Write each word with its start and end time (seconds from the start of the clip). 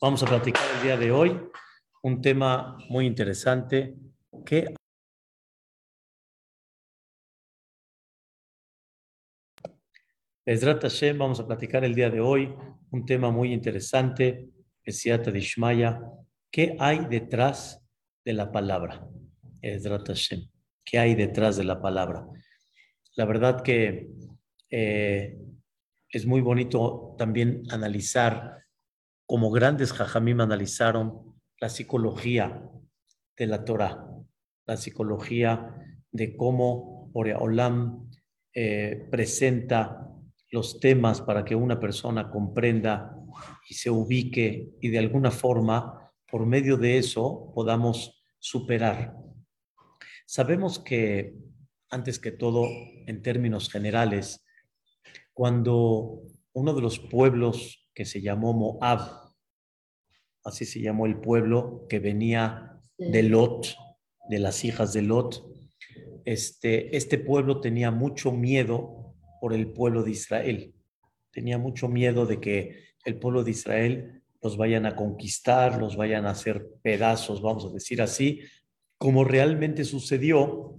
Vamos 0.00 0.22
a 0.22 0.26
platicar 0.26 0.62
el 0.76 0.82
día 0.82 0.96
de 0.96 1.10
hoy 1.10 1.40
un 2.02 2.20
tema 2.20 2.78
muy 2.88 3.06
interesante 3.06 3.94
que 4.44 4.74
Hashem, 10.46 11.18
vamos 11.18 11.38
a 11.40 11.46
platicar 11.46 11.84
el 11.84 11.94
día 11.94 12.10
de 12.10 12.20
hoy 12.20 12.54
un 12.90 13.06
tema 13.06 13.30
muy 13.30 13.52
interesante, 13.52 14.48
Esiata 14.82 15.30
Dishmaya, 15.30 16.00
¿qué 16.50 16.76
hay 16.80 17.04
detrás 17.04 17.80
de 18.24 18.32
la 18.32 18.50
palabra? 18.50 19.06
Ezrat 19.62 20.08
Hashem, 20.08 20.48
¿qué 20.84 20.98
hay 20.98 21.14
detrás 21.14 21.56
de 21.56 21.64
la 21.64 21.80
palabra? 21.80 22.26
La 23.14 23.26
verdad 23.26 23.62
que 23.62 24.08
eh, 24.70 25.38
es 26.08 26.26
muy 26.26 26.40
bonito 26.40 27.14
también 27.16 27.62
analizar, 27.70 28.59
como 29.30 29.52
grandes 29.52 29.92
jajamim 29.92 30.40
analizaron 30.40 31.36
la 31.60 31.68
psicología 31.68 32.68
de 33.36 33.46
la 33.46 33.64
Torah, 33.64 34.08
la 34.66 34.76
psicología 34.76 35.72
de 36.10 36.36
cómo 36.36 37.12
Olam 37.14 38.10
eh, 38.52 39.06
presenta 39.08 40.04
los 40.50 40.80
temas 40.80 41.20
para 41.20 41.44
que 41.44 41.54
una 41.54 41.78
persona 41.78 42.28
comprenda 42.28 43.16
y 43.68 43.74
se 43.74 43.88
ubique 43.88 44.72
y 44.80 44.88
de 44.88 44.98
alguna 44.98 45.30
forma, 45.30 46.10
por 46.28 46.44
medio 46.44 46.76
de 46.76 46.98
eso, 46.98 47.52
podamos 47.54 48.24
superar. 48.40 49.14
Sabemos 50.26 50.80
que, 50.80 51.36
antes 51.88 52.18
que 52.18 52.32
todo, 52.32 52.66
en 53.06 53.22
términos 53.22 53.70
generales, 53.70 54.44
cuando 55.32 56.22
uno 56.52 56.74
de 56.74 56.82
los 56.82 56.98
pueblos 56.98 57.86
que 57.94 58.04
se 58.04 58.20
llamó 58.20 58.52
Moab, 58.54 59.19
así 60.44 60.64
se 60.64 60.80
llamó 60.80 61.06
el 61.06 61.20
pueblo 61.20 61.86
que 61.88 61.98
venía 61.98 62.80
de 62.98 63.22
Lot, 63.22 63.76
de 64.28 64.38
las 64.38 64.64
hijas 64.64 64.92
de 64.92 65.02
Lot, 65.02 65.44
este, 66.24 66.96
este 66.96 67.18
pueblo 67.18 67.60
tenía 67.60 67.90
mucho 67.90 68.32
miedo 68.32 69.14
por 69.40 69.54
el 69.54 69.72
pueblo 69.72 70.02
de 70.02 70.12
Israel. 70.12 70.74
Tenía 71.30 71.58
mucho 71.58 71.88
miedo 71.88 72.26
de 72.26 72.40
que 72.40 72.84
el 73.04 73.18
pueblo 73.18 73.42
de 73.42 73.52
Israel 73.52 74.22
los 74.42 74.56
vayan 74.56 74.86
a 74.86 74.96
conquistar, 74.96 75.78
los 75.78 75.96
vayan 75.96 76.26
a 76.26 76.30
hacer 76.30 76.66
pedazos, 76.82 77.42
vamos 77.42 77.64
a 77.66 77.72
decir 77.72 78.02
así, 78.02 78.40
como 78.98 79.24
realmente 79.24 79.84
sucedió 79.84 80.78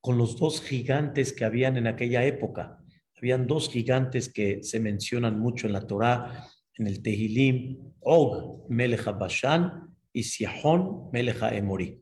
con 0.00 0.16
los 0.16 0.38
dos 0.38 0.62
gigantes 0.62 1.32
que 1.32 1.44
habían 1.44 1.76
en 1.76 1.86
aquella 1.86 2.24
época. 2.24 2.78
Habían 3.16 3.46
dos 3.46 3.68
gigantes 3.68 4.32
que 4.32 4.62
se 4.62 4.80
mencionan 4.80 5.38
mucho 5.38 5.66
en 5.66 5.74
la 5.74 5.86
Torá, 5.86 6.48
en 6.74 6.86
el 6.86 7.02
Tehilim, 7.02 7.89
Og, 8.00 8.66
Meleja 8.68 9.12
Bashan, 9.12 9.94
y 10.12 10.22
Siahon, 10.22 11.10
Meleja 11.12 11.54
Emori. 11.54 12.00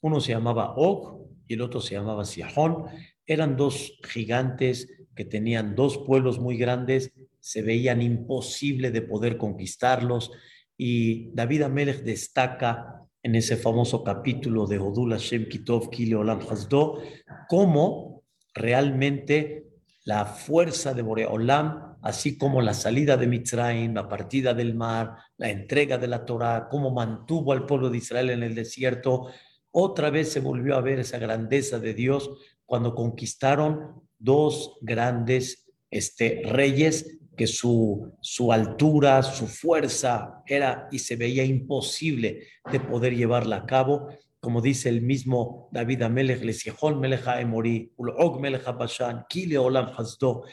Uno 0.00 0.20
se 0.20 0.32
llamaba 0.32 0.74
Og 0.76 1.28
y 1.46 1.54
el 1.54 1.62
otro 1.62 1.80
se 1.80 1.94
llamaba 1.94 2.24
Siahon. 2.24 2.84
Eran 3.26 3.56
dos 3.56 3.98
gigantes 4.02 4.88
que 5.14 5.24
tenían 5.24 5.74
dos 5.74 5.98
pueblos 5.98 6.38
muy 6.38 6.56
grandes, 6.56 7.12
se 7.40 7.62
veían 7.62 8.02
imposible 8.02 8.90
de 8.90 9.02
poder 9.02 9.36
conquistarlos 9.36 10.30
y 10.76 11.30
David 11.34 11.62
Amelech 11.62 12.02
destaca 12.02 13.04
en 13.22 13.34
ese 13.34 13.56
famoso 13.56 14.04
capítulo 14.04 14.66
de 14.66 14.78
Odul 14.78 15.12
Hashem 15.12 15.48
Kitov 15.48 15.90
Kile 15.90 16.16
Olam 16.16 16.40
Hasdo 16.48 17.02
cómo 17.48 18.22
realmente 18.54 19.66
la 20.04 20.24
fuerza 20.24 20.94
de 20.94 21.02
Boreolam, 21.02 21.87
así 22.02 22.38
como 22.38 22.62
la 22.62 22.74
salida 22.74 23.16
de 23.16 23.26
Mitzrayim, 23.26 23.94
la 23.94 24.08
partida 24.08 24.54
del 24.54 24.74
mar, 24.74 25.16
la 25.36 25.50
entrega 25.50 25.98
de 25.98 26.08
la 26.08 26.24
Torah, 26.24 26.68
cómo 26.70 26.90
mantuvo 26.90 27.52
al 27.52 27.66
pueblo 27.66 27.90
de 27.90 27.98
Israel 27.98 28.30
en 28.30 28.42
el 28.42 28.54
desierto, 28.54 29.28
otra 29.70 30.10
vez 30.10 30.32
se 30.32 30.40
volvió 30.40 30.76
a 30.76 30.80
ver 30.80 30.98
esa 30.98 31.18
grandeza 31.18 31.78
de 31.78 31.94
Dios 31.94 32.30
cuando 32.64 32.94
conquistaron 32.94 34.02
dos 34.18 34.78
grandes 34.80 35.66
este, 35.90 36.42
reyes 36.44 37.18
que 37.36 37.46
su, 37.46 38.12
su 38.20 38.52
altura, 38.52 39.22
su 39.22 39.46
fuerza 39.46 40.42
era 40.46 40.88
y 40.90 40.98
se 40.98 41.16
veía 41.16 41.44
imposible 41.44 42.46
de 42.70 42.80
poder 42.80 43.14
llevarla 43.14 43.56
a 43.56 43.66
cabo 43.66 44.08
como 44.40 44.60
dice 44.60 44.88
el 44.88 45.02
mismo 45.02 45.68
David 45.72 46.02
Amelech, 46.02 46.42
Melech 46.96 47.26
Emori, 47.38 47.92
Ulog 47.96 48.40
Melech 48.40 48.64
Bashan, 48.64 49.24
Kile 49.28 49.58
Olam 49.58 49.90
Hasdo. 49.96 50.44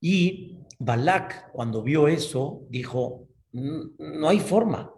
Y 0.00 0.58
Balak, 0.78 1.52
cuando 1.52 1.82
vio 1.82 2.08
eso, 2.08 2.62
dijo, 2.68 3.28
no 3.52 4.28
hay 4.28 4.40
forma. 4.40 4.92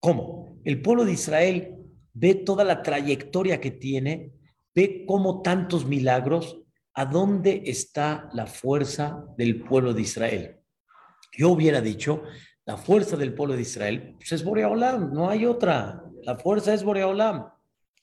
¿Cómo? 0.00 0.58
El 0.64 0.82
pueblo 0.82 1.04
de 1.04 1.12
Israel 1.12 1.76
ve 2.12 2.34
toda 2.34 2.64
la 2.64 2.82
trayectoria 2.82 3.60
que 3.60 3.70
tiene, 3.70 4.32
ve 4.74 5.04
cómo 5.06 5.42
tantos 5.42 5.86
milagros, 5.86 6.60
¿a 6.94 7.04
dónde 7.06 7.62
está 7.66 8.28
la 8.32 8.46
fuerza 8.46 9.24
del 9.36 9.62
pueblo 9.62 9.94
de 9.94 10.02
Israel? 10.02 10.56
Yo 11.36 11.50
hubiera 11.50 11.80
dicho, 11.80 12.22
la 12.66 12.76
fuerza 12.76 13.16
del 13.16 13.34
pueblo 13.34 13.54
de 13.54 13.62
Israel 13.62 14.14
pues 14.18 14.32
es 14.32 14.44
Boreolam, 14.44 15.12
no 15.12 15.30
hay 15.30 15.46
otra. 15.46 16.04
La 16.22 16.36
fuerza 16.36 16.74
es 16.74 16.82
Boreolam. 16.82 17.46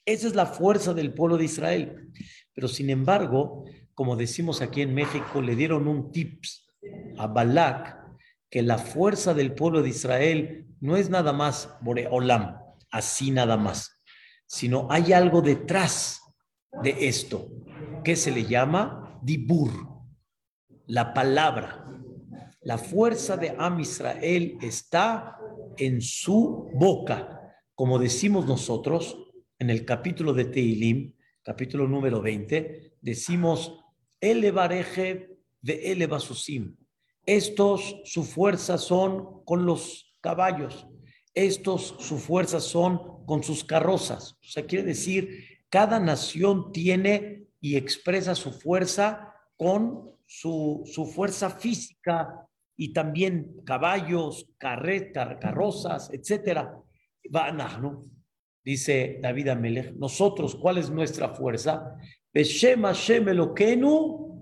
Esa 0.06 0.28
es 0.28 0.36
la 0.36 0.46
fuerza 0.46 0.94
del 0.94 1.14
pueblo 1.14 1.38
de 1.38 1.46
Israel. 1.46 2.10
Pero 2.54 2.68
sin 2.68 2.90
embargo, 2.90 3.66
como 3.98 4.16
decimos 4.16 4.62
aquí 4.62 4.84
en 4.84 4.94
México, 4.94 5.42
le 5.42 5.56
dieron 5.56 5.88
un 5.88 6.12
tips 6.12 6.70
a 7.18 7.26
Balak 7.26 7.98
que 8.48 8.62
la 8.62 8.78
fuerza 8.78 9.34
del 9.34 9.56
pueblo 9.56 9.82
de 9.82 9.90
Israel 9.90 10.68
no 10.80 10.98
es 10.98 11.10
nada 11.10 11.34
más 11.34 11.76
Boreolam, 11.82 12.60
así 12.92 13.32
nada 13.32 13.58
más, 13.58 14.00
sino 14.46 14.88
hay 14.92 15.14
algo 15.14 15.42
detrás 15.42 16.22
de 16.84 17.08
esto 17.08 17.50
que 18.04 18.16
se 18.16 18.30
le 18.30 18.46
llama 18.46 19.20
Dibur, 19.24 19.72
la 20.86 21.12
palabra. 21.12 21.92
La 22.62 22.78
fuerza 22.78 23.36
de 23.36 23.56
Am 23.58 23.80
Israel 23.80 24.60
está 24.62 25.40
en 25.76 26.02
su 26.02 26.70
boca. 26.76 27.52
Como 27.74 27.98
decimos 27.98 28.46
nosotros, 28.46 29.18
en 29.58 29.72
el 29.72 29.86
capítulo 29.86 30.34
de 30.34 30.46
Teilim, 30.46 31.16
capítulo 31.42 31.88
número 31.88 32.22
20, 32.22 32.98
decimos, 33.02 33.86
elevareje 34.22 35.30
de 35.62 35.92
elevasusim. 35.92 36.76
Estos, 37.26 38.02
su 38.06 38.24
fuerza 38.24 38.78
son 38.78 39.44
con 39.44 39.66
los 39.66 40.16
caballos. 40.22 40.88
Estos, 41.34 41.96
su 42.00 42.18
fuerza 42.18 42.60
son 42.60 43.26
con 43.26 43.44
sus 43.44 43.64
carrozas. 43.64 44.34
O 44.34 44.48
sea, 44.48 44.66
quiere 44.66 44.86
decir, 44.86 45.60
cada 45.70 46.00
nación 46.00 46.72
tiene 46.72 47.48
y 47.60 47.76
expresa 47.76 48.34
su 48.34 48.52
fuerza 48.52 49.34
con 49.58 50.12
su, 50.26 50.84
su 50.86 51.06
fuerza 51.06 51.50
física 51.50 52.48
y 52.78 52.94
también 52.94 53.62
caballos, 53.66 54.50
carretas, 54.58 55.38
carrozas, 55.42 56.10
etcétera. 56.14 56.80
dice 58.64 59.20
David 59.22 59.48
Amelech, 59.50 59.94
nosotros, 59.96 60.56
¿cuál 60.56 60.78
es 60.78 60.90
nuestra 60.90 61.30
fuerza? 61.30 61.98
Beshem 62.34 62.84
Hashem 62.84 63.26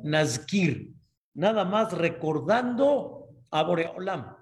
Nazkir, 0.04 0.94
nada 1.34 1.66
más 1.66 1.92
recordando 1.94 3.30
a 3.52 3.64
Boreolam. 3.64 4.36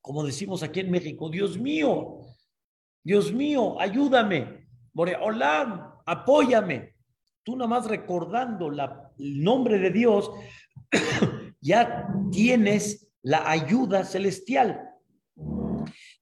Como 0.00 0.24
decimos 0.24 0.62
aquí 0.62 0.80
en 0.80 0.90
México, 0.90 1.30
Dios 1.30 1.58
mío, 1.58 2.20
Dios 3.02 3.32
mío, 3.32 3.80
ayúdame, 3.80 4.68
Boreolam, 4.92 5.94
apóyame. 6.06 6.94
Tú 7.42 7.56
nada 7.56 7.68
más 7.68 7.86
recordando 7.86 8.70
el 8.70 9.42
nombre 9.42 9.78
de 9.78 9.90
Dios, 9.90 10.30
ya 11.60 12.08
tienes 12.30 13.12
la 13.22 13.50
ayuda 13.50 14.04
celestial. 14.04 14.88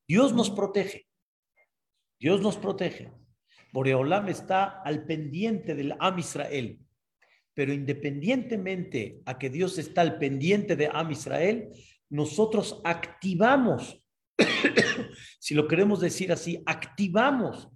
Dios 0.06 0.32
nos 0.32 0.50
protege. 0.50 1.06
Dios 2.18 2.40
nos 2.40 2.56
protege. 2.56 3.19
Boreolam 3.72 4.28
está 4.28 4.82
al 4.82 5.04
pendiente 5.04 5.74
del 5.74 5.94
Am 5.98 6.18
Israel. 6.18 6.78
Pero 7.54 7.72
independientemente 7.72 9.20
a 9.26 9.38
que 9.38 9.50
Dios 9.50 9.78
está 9.78 10.00
al 10.02 10.18
pendiente 10.18 10.76
de 10.76 10.88
Am 10.92 11.10
Israel, 11.10 11.70
nosotros 12.08 12.80
activamos, 12.84 14.02
si 15.38 15.54
lo 15.54 15.68
queremos 15.68 16.00
decir 16.00 16.32
así, 16.32 16.62
activamos 16.66 17.68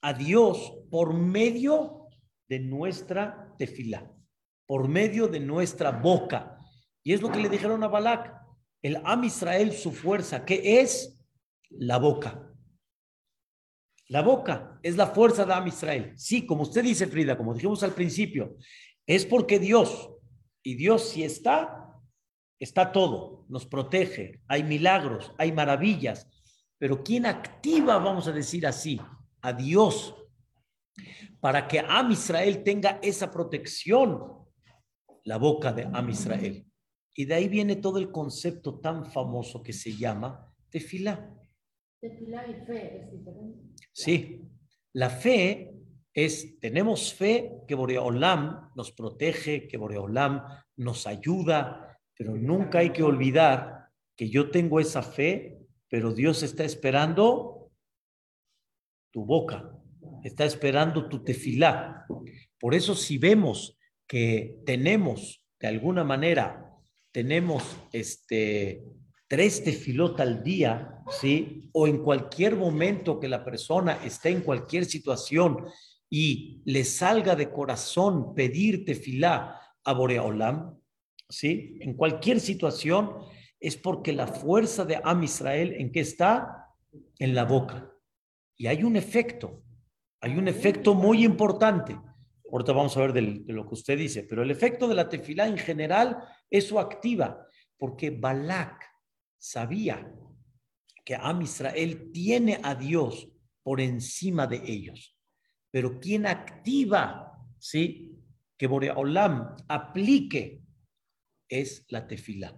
a 0.00 0.12
Dios 0.12 0.74
por 0.90 1.14
medio 1.14 2.08
de 2.48 2.60
nuestra 2.60 3.54
tefila, 3.58 4.12
por 4.66 4.88
medio 4.88 5.28
de 5.28 5.40
nuestra 5.40 5.90
boca. 5.90 6.58
Y 7.02 7.12
es 7.12 7.22
lo 7.22 7.30
que 7.30 7.40
le 7.40 7.48
dijeron 7.48 7.82
a 7.82 7.88
Balak. 7.88 8.34
El 8.82 9.00
Am 9.04 9.24
Israel, 9.24 9.72
su 9.72 9.92
fuerza, 9.92 10.44
¿qué 10.44 10.80
es? 10.80 11.18
La 11.70 11.98
boca. 11.98 12.51
La 14.12 14.20
boca 14.20 14.78
es 14.82 14.98
la 14.98 15.06
fuerza 15.06 15.46
de 15.46 15.54
Am 15.54 15.66
Israel. 15.66 16.12
Sí, 16.16 16.44
como 16.44 16.64
usted 16.64 16.82
dice, 16.82 17.06
Frida, 17.06 17.34
como 17.34 17.54
dijimos 17.54 17.82
al 17.82 17.94
principio, 17.94 18.58
es 19.06 19.24
porque 19.24 19.58
Dios, 19.58 20.10
y 20.62 20.74
Dios 20.74 21.08
si 21.08 21.24
está, 21.24 21.98
está 22.58 22.92
todo, 22.92 23.46
nos 23.48 23.64
protege, 23.64 24.42
hay 24.48 24.64
milagros, 24.64 25.32
hay 25.38 25.50
maravillas, 25.50 26.28
pero 26.76 27.02
¿quién 27.02 27.24
activa, 27.24 27.96
vamos 27.96 28.28
a 28.28 28.32
decir 28.32 28.66
así, 28.66 29.00
a 29.40 29.54
Dios 29.54 30.14
para 31.40 31.66
que 31.66 31.80
Am 31.80 32.10
Israel 32.10 32.62
tenga 32.62 32.98
esa 33.02 33.30
protección? 33.30 34.44
La 35.24 35.38
boca 35.38 35.72
de 35.72 35.88
Am 35.90 36.10
Israel. 36.10 36.66
Y 37.14 37.24
de 37.24 37.32
ahí 37.32 37.48
viene 37.48 37.76
todo 37.76 37.96
el 37.96 38.10
concepto 38.10 38.78
tan 38.78 39.06
famoso 39.06 39.62
que 39.62 39.72
se 39.72 39.96
llama 39.96 40.52
tefilá. 40.68 41.34
Tefilá 42.02 42.48
y 42.48 42.54
fe 42.66 42.96
es 42.96 43.12
diferente. 43.12 43.60
Sí, 43.92 44.42
la 44.92 45.08
fe 45.08 45.72
es, 46.12 46.58
tenemos 46.58 47.14
fe 47.14 47.52
que 47.68 47.76
Boreolam 47.76 48.72
nos 48.74 48.90
protege, 48.90 49.68
que 49.68 49.76
Boreolam 49.76 50.42
nos 50.78 51.06
ayuda, 51.06 51.96
pero 52.16 52.34
nunca 52.34 52.80
hay 52.80 52.90
que 52.90 53.04
olvidar 53.04 53.86
que 54.16 54.28
yo 54.28 54.50
tengo 54.50 54.80
esa 54.80 55.04
fe, 55.04 55.60
pero 55.88 56.12
Dios 56.12 56.42
está 56.42 56.64
esperando 56.64 57.70
tu 59.12 59.24
boca, 59.24 59.70
está 60.24 60.44
esperando 60.44 61.08
tu 61.08 61.22
tefilá. 61.22 62.04
Por 62.58 62.74
eso 62.74 62.96
si 62.96 63.16
vemos 63.16 63.78
que 64.08 64.56
tenemos, 64.66 65.46
de 65.60 65.68
alguna 65.68 66.02
manera, 66.02 66.68
tenemos 67.12 67.62
este, 67.92 68.82
tres 69.32 69.64
tefilot 69.64 70.20
al 70.20 70.42
día, 70.42 71.02
¿sí? 71.08 71.70
O 71.72 71.86
en 71.86 72.02
cualquier 72.02 72.54
momento 72.54 73.18
que 73.18 73.28
la 73.28 73.42
persona 73.42 73.98
esté 74.04 74.28
en 74.28 74.42
cualquier 74.42 74.84
situación 74.84 75.64
y 76.10 76.60
le 76.66 76.84
salga 76.84 77.34
de 77.34 77.50
corazón 77.50 78.34
pedir 78.34 78.84
tefilá 78.84 79.58
a 79.84 79.92
Boreolam, 79.94 80.78
¿sí? 81.30 81.78
En 81.80 81.94
cualquier 81.94 82.40
situación 82.40 83.10
es 83.58 83.78
porque 83.78 84.12
la 84.12 84.26
fuerza 84.26 84.84
de 84.84 85.00
Am 85.02 85.22
Israel, 85.22 85.76
¿en 85.78 85.92
qué 85.92 86.00
está? 86.00 86.68
En 87.18 87.34
la 87.34 87.46
boca. 87.46 87.90
Y 88.58 88.66
hay 88.66 88.84
un 88.84 88.96
efecto, 88.96 89.62
hay 90.20 90.36
un 90.36 90.46
efecto 90.46 90.92
muy 90.92 91.24
importante. 91.24 91.98
Ahorita 92.52 92.72
vamos 92.72 92.94
a 92.98 93.00
ver 93.00 93.14
de 93.14 93.50
lo 93.50 93.66
que 93.66 93.74
usted 93.76 93.96
dice, 93.96 94.24
pero 94.24 94.42
el 94.42 94.50
efecto 94.50 94.88
de 94.88 94.94
la 94.94 95.08
tefilá 95.08 95.46
en 95.46 95.56
general, 95.56 96.18
eso 96.50 96.78
activa, 96.78 97.46
porque 97.78 98.10
Balak 98.10 98.91
sabía 99.42 100.08
que 101.04 101.16
Am 101.16 101.42
Israel 101.42 102.12
tiene 102.12 102.60
a 102.62 102.76
Dios 102.76 103.28
por 103.64 103.80
encima 103.80 104.46
de 104.46 104.62
ellos. 104.64 105.18
Pero 105.72 105.98
quien 105.98 106.26
activa, 106.26 107.44
¿sí? 107.58 108.16
Que 108.56 108.68
Boreolam 108.68 109.56
aplique 109.66 110.62
es 111.48 111.84
la 111.88 112.06
tefila. 112.06 112.56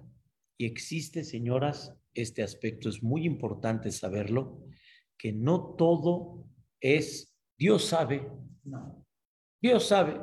Y 0.58 0.66
existe, 0.66 1.24
señoras, 1.24 1.94
este 2.12 2.42
aspecto 2.42 2.90
es 2.90 3.02
muy 3.02 3.24
importante 3.24 3.90
saberlo, 3.90 4.62
que 5.16 5.32
no 5.32 5.74
todo 5.76 6.46
es, 6.80 7.34
Dios 7.56 7.86
sabe, 7.86 8.30
no. 8.62 9.06
Dios 9.60 9.88
sabe. 9.88 10.20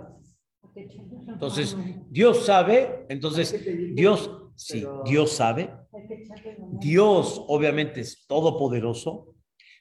Entonces, 1.27 1.75
Dios 2.09 2.45
sabe, 2.45 3.07
entonces 3.09 3.95
Dios, 3.95 4.29
sí, 4.55 4.85
Dios 5.05 5.31
sabe. 5.31 5.80
Dios 6.79 7.43
obviamente 7.47 8.01
es 8.01 8.25
todopoderoso, 8.27 9.35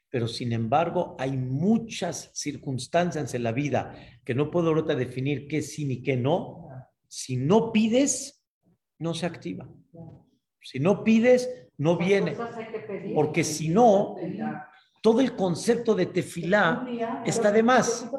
pero 0.08 0.26
sin 0.26 0.52
embargo 0.52 1.16
hay 1.18 1.32
muchas 1.32 2.30
circunstancias 2.34 3.32
en 3.34 3.42
la 3.42 3.52
vida 3.52 3.94
que 4.24 4.34
no 4.34 4.50
puedo 4.50 4.68
ahorita 4.68 4.94
definir 4.94 5.46
qué 5.46 5.62
sí 5.62 5.84
ni 5.84 6.02
qué 6.02 6.16
no. 6.16 6.68
Si 7.06 7.36
no 7.36 7.72
pides, 7.72 8.44
no 8.98 9.14
se 9.14 9.26
activa. 9.26 9.68
Si 10.62 10.78
no 10.78 11.02
pides, 11.04 11.48
no 11.78 11.96
viene. 11.96 12.36
Porque 13.14 13.44
si 13.44 13.68
no, 13.68 14.16
todo 15.02 15.20
el 15.20 15.34
concepto 15.34 15.94
de 15.94 16.06
tefilá 16.06 16.86
está 17.24 17.50
de 17.50 17.62
más. 17.62 18.10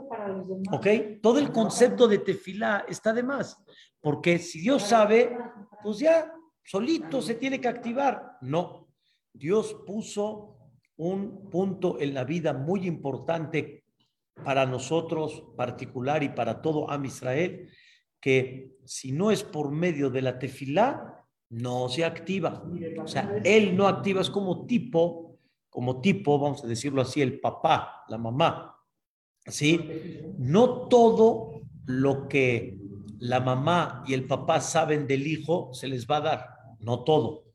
¿Ok? 0.72 0.88
Todo 1.22 1.40
el 1.40 1.52
concepto 1.52 2.08
de 2.08 2.19
tefilá 2.19 2.86
está 2.88 3.13
de 3.13 3.24
más. 3.24 3.58
Porque 4.00 4.40
si 4.40 4.62
Dios 4.62 4.84
sabe, 4.84 5.38
pues 5.84 6.00
ya 6.00 6.34
solito 6.63 7.22
se 7.22 7.36
tiene 7.36 7.60
que 7.60 7.68
activar. 7.68 8.38
No. 8.42 8.90
Dios 9.34 9.75
puso 9.86 10.58
un 10.98 11.50
punto 11.50 12.00
en 12.00 12.13
la 12.13 12.24
vida 12.24 12.54
muy 12.54 12.86
importante 12.86 13.86
para 14.44 14.66
nosotros 14.66 15.44
particular 15.56 16.24
y 16.24 16.30
para 16.30 16.62
todo 16.62 16.90
Am 16.90 17.06
Israel, 17.06 17.69
que 18.19 18.78
si 18.86 19.12
no 19.12 19.31
es 19.31 19.44
por 19.44 19.72
medio 19.72 20.10
de 20.10 20.22
la 20.22 20.40
tefilá, 20.40 21.25
no 21.50 21.90
se 21.90 22.06
activa. 22.06 22.63
O 23.04 23.08
sea, 23.08 23.42
él 23.44 23.75
no 23.75 23.88
activa, 23.88 24.22
es 24.22 24.30
como 24.30 24.66
tipo 24.66 25.31
como 25.72 26.02
tipo, 26.02 26.38
vamos 26.38 26.63
a 26.63 26.68
decirlo 26.68 27.02
así, 27.02 27.22
el 27.22 27.40
papá, 27.40 28.04
la 28.10 28.18
mamá. 28.19 28.78
¿Sí? 29.48 29.80
No 30.38 30.88
todo 30.88 31.62
lo 31.86 32.28
que 32.28 32.78
la 33.21 33.39
mamá 33.39 34.03
y 34.07 34.15
el 34.15 34.25
papá 34.25 34.62
saben 34.62 35.06
del 35.06 35.27
hijo 35.27 35.71
se 35.73 35.88
les 35.88 36.07
va 36.07 36.18
a 36.18 36.21
dar, 36.21 36.47
no 36.79 37.03
todo. 37.03 37.45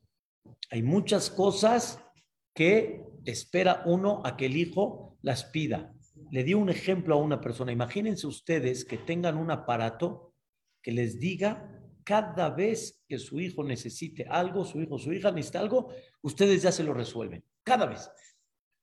Hay 0.70 0.84
muchas 0.84 1.28
cosas 1.28 2.00
que 2.54 3.02
espera 3.24 3.82
uno 3.84 4.22
a 4.24 4.36
que 4.36 4.46
el 4.46 4.56
hijo 4.56 5.18
las 5.22 5.44
pida. 5.44 5.92
Le 6.30 6.44
di 6.44 6.54
un 6.54 6.68
ejemplo 6.68 7.16
a 7.16 7.18
una 7.18 7.40
persona. 7.40 7.72
Imagínense 7.72 8.28
ustedes 8.28 8.84
que 8.84 8.98
tengan 8.98 9.36
un 9.36 9.50
aparato 9.50 10.34
que 10.80 10.92
les 10.92 11.18
diga 11.18 11.68
cada 12.04 12.50
vez 12.50 13.02
que 13.08 13.18
su 13.18 13.40
hijo 13.40 13.64
necesite 13.64 14.24
algo, 14.30 14.64
su 14.64 14.80
hijo, 14.80 14.98
su 15.00 15.12
hija 15.12 15.32
necesita 15.32 15.58
algo, 15.58 15.88
ustedes 16.22 16.62
ya 16.62 16.70
se 16.70 16.84
lo 16.84 16.94
resuelven 16.94 17.44
cada 17.64 17.86
vez. 17.86 18.08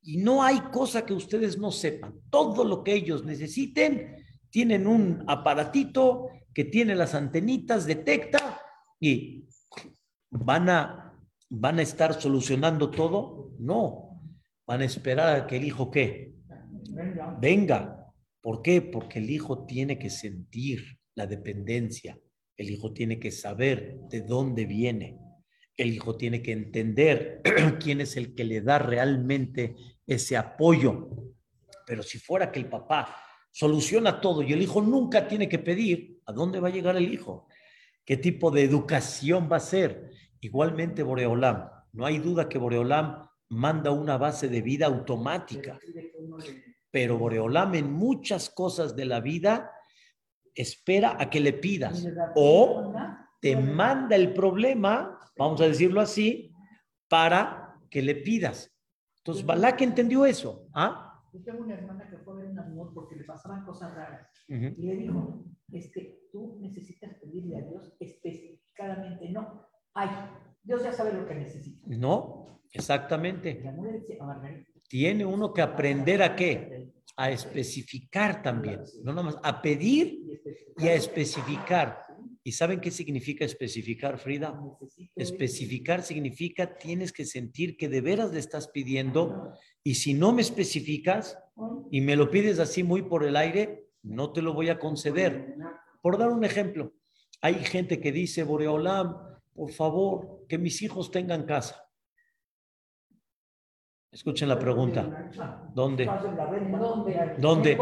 Y 0.01 0.17
no 0.17 0.43
hay 0.43 0.59
cosa 0.73 1.05
que 1.05 1.13
ustedes 1.13 1.57
no 1.57 1.71
sepan. 1.71 2.19
Todo 2.29 2.65
lo 2.65 2.83
que 2.83 2.93
ellos 2.93 3.23
necesiten, 3.23 4.17
tienen 4.49 4.85
un 4.85 5.23
aparatito 5.27 6.29
que 6.53 6.65
tiene 6.65 6.95
las 6.95 7.15
antenitas, 7.15 7.85
detecta 7.85 8.61
y 8.99 9.45
van 10.29 10.69
a, 10.69 11.19
van 11.49 11.79
a 11.79 11.81
estar 11.81 12.19
solucionando 12.19 12.89
todo. 12.89 13.51
No, 13.59 14.21
van 14.65 14.81
a 14.81 14.85
esperar 14.85 15.35
a 15.35 15.47
que 15.47 15.57
el 15.57 15.65
hijo 15.65 15.89
qué? 15.89 16.33
Venga. 17.39 17.99
¿Por 18.41 18.61
qué? 18.61 18.81
Porque 18.81 19.19
el 19.19 19.29
hijo 19.29 19.65
tiene 19.65 19.97
que 19.97 20.09
sentir 20.09 20.99
la 21.15 21.25
dependencia. 21.27 22.19
El 22.57 22.69
hijo 22.69 22.93
tiene 22.93 23.19
que 23.19 23.31
saber 23.31 23.99
de 24.09 24.21
dónde 24.21 24.65
viene. 24.65 25.17
El 25.75 25.93
hijo 25.93 26.17
tiene 26.17 26.41
que 26.41 26.51
entender 26.51 27.41
quién 27.79 28.01
es 28.01 28.15
el 28.17 28.35
que 28.35 28.43
le 28.43 28.61
da 28.61 28.79
realmente 28.79 29.75
ese 30.05 30.37
apoyo. 30.37 31.09
Pero 31.87 32.03
si 32.03 32.19
fuera 32.19 32.51
que 32.51 32.59
el 32.59 32.67
papá 32.67 33.15
soluciona 33.51 34.19
todo 34.19 34.41
y 34.41 34.53
el 34.53 34.61
hijo 34.61 34.81
nunca 34.81 35.27
tiene 35.27 35.47
que 35.47 35.59
pedir, 35.59 36.12
¿a 36.25 36.31
dónde 36.31 36.59
va 36.59 36.69
a 36.69 36.71
llegar 36.71 36.95
el 36.95 37.13
hijo? 37.13 37.47
¿Qué 38.05 38.17
tipo 38.17 38.51
de 38.51 38.63
educación 38.63 39.49
va 39.51 39.57
a 39.57 39.61
ser? 39.61 40.11
Igualmente 40.41 41.03
Boreolam. 41.03 41.69
No 41.93 42.05
hay 42.05 42.19
duda 42.19 42.49
que 42.49 42.57
Boreolam 42.57 43.27
manda 43.49 43.91
una 43.91 44.17
base 44.17 44.47
de 44.47 44.61
vida 44.61 44.87
automática. 44.87 45.79
Pero 46.91 47.17
Boreolam 47.17 47.75
en 47.75 47.91
muchas 47.91 48.49
cosas 48.49 48.95
de 48.95 49.05
la 49.05 49.19
vida 49.19 49.71
espera 50.53 51.17
a 51.19 51.29
que 51.29 51.39
le 51.39 51.53
pidas 51.53 52.05
o 52.35 52.93
te 53.39 53.55
manda 53.55 54.15
el 54.15 54.33
problema 54.33 55.19
vamos 55.35 55.61
a 55.61 55.67
decirlo 55.67 56.01
así, 56.01 56.53
para 57.07 57.79
que 57.89 58.01
le 58.01 58.15
pidas. 58.15 58.71
Entonces, 59.17 59.45
Balak 59.45 59.81
entendió 59.81 60.25
eso. 60.25 60.67
¿ah? 60.73 61.12
Yo 61.33 61.43
tengo 61.43 61.63
una 61.63 61.73
hermana 61.73 62.07
que 62.07 62.17
fue 62.19 62.33
a 62.33 62.37
ver 62.37 62.51
un 62.51 62.59
amor 62.59 62.93
porque 62.93 63.15
le 63.15 63.23
pasaban 63.23 63.65
cosas 63.65 63.95
raras. 63.95 64.29
Y 64.47 64.85
le 64.85 64.95
dijo, 64.95 65.43
este, 65.71 66.27
tú 66.31 66.59
necesitas 66.61 67.15
pedirle 67.15 67.57
a 67.57 67.61
Dios 67.61 67.91
específicamente. 67.99 69.29
No, 69.31 69.67
ay, 69.95 70.09
Dios 70.61 70.83
ya 70.83 70.93
sabe 70.93 71.13
lo 71.13 71.25
que 71.25 71.33
necesita. 71.33 71.87
No, 71.87 72.61
exactamente. 72.71 73.63
Tiene 74.87 75.25
uno 75.25 75.51
que 75.51 75.63
aprender 75.63 76.21
a 76.21 76.35
qué? 76.35 76.93
A 77.17 77.31
especificar 77.31 78.43
también. 78.43 78.81
No 79.03 79.11
nomás, 79.11 79.37
a 79.41 79.59
pedir 79.59 80.39
y 80.77 80.87
a 80.87 80.93
especificar. 80.93 81.99
¿Y 82.45 82.51
saben 82.51 82.81
qué 82.81 82.91
significa 82.91 83.45
especificar, 83.45 84.19
Frida? 84.19 84.59
Especificar 85.15 86.03
significa 86.03 86.77
tienes 86.77 87.13
que 87.13 87.25
sentir 87.25 87.77
que 87.77 87.87
de 87.87 88.01
veras 88.01 88.33
le 88.33 88.39
estás 88.39 88.67
pidiendo 88.67 89.53
y 89.81 89.95
si 89.95 90.13
no 90.13 90.33
me 90.33 90.41
especificas 90.41 91.37
y 91.89 92.01
me 92.01 92.17
lo 92.17 92.29
pides 92.29 92.59
así 92.59 92.83
muy 92.83 93.03
por 93.03 93.23
el 93.23 93.37
aire, 93.37 93.87
no 94.01 94.33
te 94.33 94.41
lo 94.41 94.53
voy 94.53 94.69
a 94.69 94.77
conceder. 94.77 95.55
Por 96.01 96.17
dar 96.17 96.31
un 96.31 96.43
ejemplo, 96.43 96.93
hay 97.41 97.55
gente 97.55 98.01
que 98.01 98.11
dice, 98.11 98.43
Boreolam, 98.43 99.15
por 99.53 99.71
favor, 99.71 100.45
que 100.49 100.57
mis 100.57 100.81
hijos 100.81 101.11
tengan 101.11 101.45
casa. 101.45 101.82
Escuchen 104.13 104.47
la 104.47 104.59
pregunta. 104.59 105.31
¿Dónde? 105.73 106.07
¿Dónde? 107.39 107.79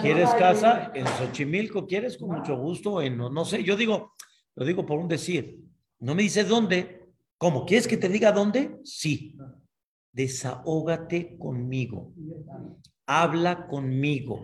¿Quieres 0.00 0.30
casa? 0.34 0.92
En 0.94 1.04
Xochimilco, 1.04 1.84
¿quieres? 1.84 2.16
Con 2.16 2.30
mucho 2.30 2.56
gusto. 2.56 3.02
En, 3.02 3.18
no 3.18 3.44
sé, 3.44 3.64
yo 3.64 3.76
digo, 3.76 4.12
lo 4.54 4.64
digo 4.64 4.86
por 4.86 5.00
un 5.00 5.08
decir. 5.08 5.58
No 5.98 6.14
me 6.14 6.22
dice 6.22 6.44
dónde. 6.44 7.08
¿Cómo? 7.36 7.66
¿Quieres 7.66 7.88
que 7.88 7.96
te 7.96 8.08
diga 8.08 8.30
dónde? 8.30 8.78
Sí. 8.84 9.36
Desahógate 10.12 11.36
conmigo. 11.36 12.12
Habla 13.04 13.66
conmigo. 13.66 14.40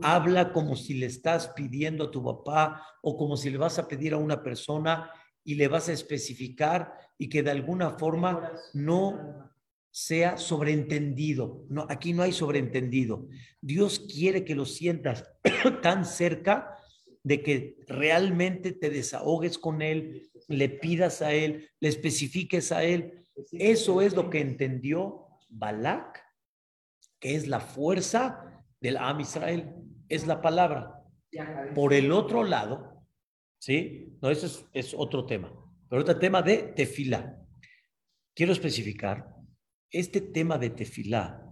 Habla 0.00 0.52
como 0.52 0.76
si 0.76 0.94
le 0.94 1.06
estás 1.06 1.48
pidiendo 1.48 2.04
a 2.04 2.10
tu 2.12 2.22
papá 2.22 2.86
o 3.02 3.16
como 3.16 3.36
si 3.36 3.50
le 3.50 3.58
vas 3.58 3.80
a 3.80 3.88
pedir 3.88 4.14
a 4.14 4.18
una 4.18 4.40
persona 4.40 5.10
y 5.42 5.56
le 5.56 5.66
vas 5.66 5.88
a 5.88 5.92
especificar 5.92 6.94
y 7.18 7.28
que 7.28 7.42
de 7.42 7.50
alguna 7.50 7.90
forma 7.90 8.52
no 8.74 9.50
sea 9.92 10.38
sobreentendido. 10.38 11.66
No, 11.68 11.86
aquí 11.88 12.14
no 12.14 12.22
hay 12.22 12.32
sobreentendido. 12.32 13.28
Dios 13.60 14.00
quiere 14.00 14.44
que 14.44 14.54
lo 14.54 14.64
sientas 14.64 15.30
tan 15.82 16.06
cerca 16.06 16.76
de 17.22 17.42
que 17.42 17.76
realmente 17.86 18.72
te 18.72 18.90
desahogues 18.90 19.58
con 19.58 19.82
Él, 19.82 20.30
le 20.48 20.70
pidas 20.70 21.22
a 21.22 21.32
Él, 21.32 21.70
le 21.78 21.88
especifiques 21.88 22.72
a 22.72 22.82
Él. 22.82 23.26
Eso 23.52 24.00
es 24.00 24.16
lo 24.16 24.30
que 24.30 24.40
entendió 24.40 25.26
Balak, 25.50 26.24
que 27.20 27.36
es 27.36 27.46
la 27.46 27.60
fuerza 27.60 28.64
del 28.80 28.96
Am 28.96 29.20
Israel, 29.20 29.74
es 30.08 30.26
la 30.26 30.40
palabra. 30.40 31.04
Por 31.74 31.92
el 31.92 32.12
otro 32.12 32.44
lado, 32.44 33.04
¿sí? 33.58 34.16
No, 34.20 34.30
eso 34.30 34.46
es, 34.46 34.66
es 34.72 34.94
otro 34.94 35.26
tema. 35.26 35.52
Pero 35.88 36.02
otro 36.02 36.18
tema 36.18 36.40
de 36.42 36.72
tefila. 36.74 37.38
Quiero 38.34 38.52
especificar, 38.52 39.32
este 39.92 40.20
tema 40.20 40.58
de 40.58 40.70
tefilá, 40.70 41.46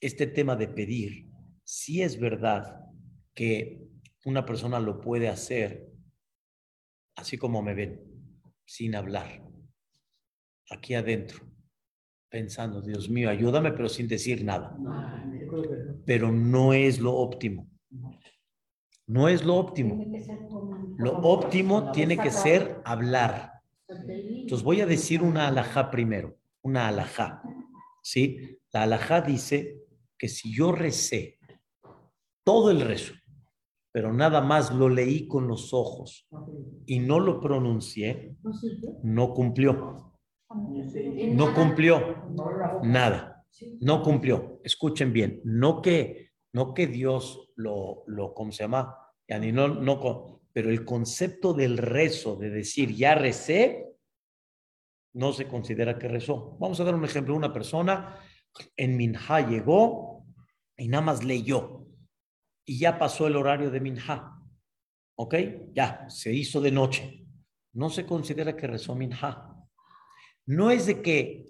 este 0.00 0.26
tema 0.26 0.56
de 0.56 0.68
pedir, 0.68 1.30
si 1.64 2.02
es 2.02 2.18
verdad 2.18 2.80
que 3.34 3.80
una 4.24 4.44
persona 4.44 4.80
lo 4.80 5.00
puede 5.00 5.28
hacer 5.28 5.88
así 7.18 7.36
como 7.36 7.62
me 7.62 7.74
ven, 7.74 8.00
sin 8.64 8.94
hablar, 8.94 9.42
aquí 10.70 10.94
adentro, 10.94 11.40
pensando, 12.28 12.80
Dios 12.80 13.08
mío, 13.08 13.28
ayúdame, 13.28 13.72
pero 13.72 13.88
sin 13.88 14.06
decir 14.06 14.44
nada. 14.44 14.76
Pero 16.04 16.30
no 16.30 16.72
es 16.72 17.00
lo 17.00 17.14
óptimo. 17.14 17.68
No 19.06 19.28
es 19.28 19.44
lo 19.44 19.56
óptimo. 19.56 20.04
Lo 20.98 21.18
óptimo 21.18 21.90
tiene 21.92 22.18
que 22.18 22.30
ser 22.30 22.80
hablar. 22.84 23.52
Entonces 23.88 24.62
voy 24.62 24.80
a 24.80 24.86
decir 24.86 25.22
una 25.22 25.48
alajá 25.48 25.90
primero, 25.90 26.38
una 26.62 26.88
alajá. 26.88 27.42
¿Sí? 28.02 28.58
La 28.72 28.82
alajá 28.82 29.20
dice 29.20 29.78
que 30.18 30.28
si 30.28 30.54
yo 30.54 30.72
recé 30.72 31.38
todo 32.44 32.70
el 32.70 32.80
rezo, 32.80 33.14
pero 33.92 34.12
nada 34.12 34.40
más 34.40 34.72
lo 34.72 34.88
leí 34.88 35.26
con 35.26 35.48
los 35.48 35.72
ojos 35.72 36.28
y 36.86 36.98
no 37.00 37.20
lo 37.20 37.40
pronuncié, 37.40 38.36
no 39.02 39.34
cumplió. 39.34 40.14
No 41.34 41.54
cumplió 41.54 42.00
nada. 42.82 43.44
No 43.80 44.02
cumplió. 44.02 44.60
Escuchen 44.62 45.12
bien, 45.12 45.40
no 45.44 45.82
que, 45.82 46.30
no 46.52 46.74
que 46.74 46.86
Dios 46.86 47.50
lo, 47.56 48.04
lo, 48.06 48.34
¿cómo 48.34 48.52
se 48.52 48.64
llama? 48.64 48.96
No, 49.28 49.68
no, 49.68 50.40
pero 50.52 50.70
el 50.70 50.84
concepto 50.84 51.52
del 51.52 51.76
rezo, 51.76 52.36
de 52.36 52.50
decir 52.50 52.94
ya 52.94 53.14
recé, 53.14 53.87
no 55.14 55.32
se 55.32 55.48
considera 55.48 55.98
que 55.98 56.08
rezó. 56.08 56.56
Vamos 56.60 56.78
a 56.80 56.84
dar 56.84 56.94
un 56.94 57.04
ejemplo. 57.04 57.34
Una 57.34 57.52
persona 57.52 58.20
en 58.76 58.96
Minha 58.96 59.48
llegó 59.48 60.24
y 60.76 60.88
nada 60.88 61.04
más 61.04 61.24
leyó 61.24 61.86
y 62.64 62.78
ya 62.78 62.98
pasó 62.98 63.26
el 63.26 63.36
horario 63.36 63.70
de 63.70 63.80
Minha. 63.80 64.34
¿Ok? 65.16 65.34
Ya, 65.72 66.06
se 66.08 66.32
hizo 66.32 66.60
de 66.60 66.70
noche. 66.70 67.26
No 67.72 67.90
se 67.90 68.06
considera 68.06 68.54
que 68.56 68.66
rezó 68.66 68.94
Minha. 68.94 69.54
No 70.46 70.70
es 70.70 70.86
de 70.86 71.02
que 71.02 71.46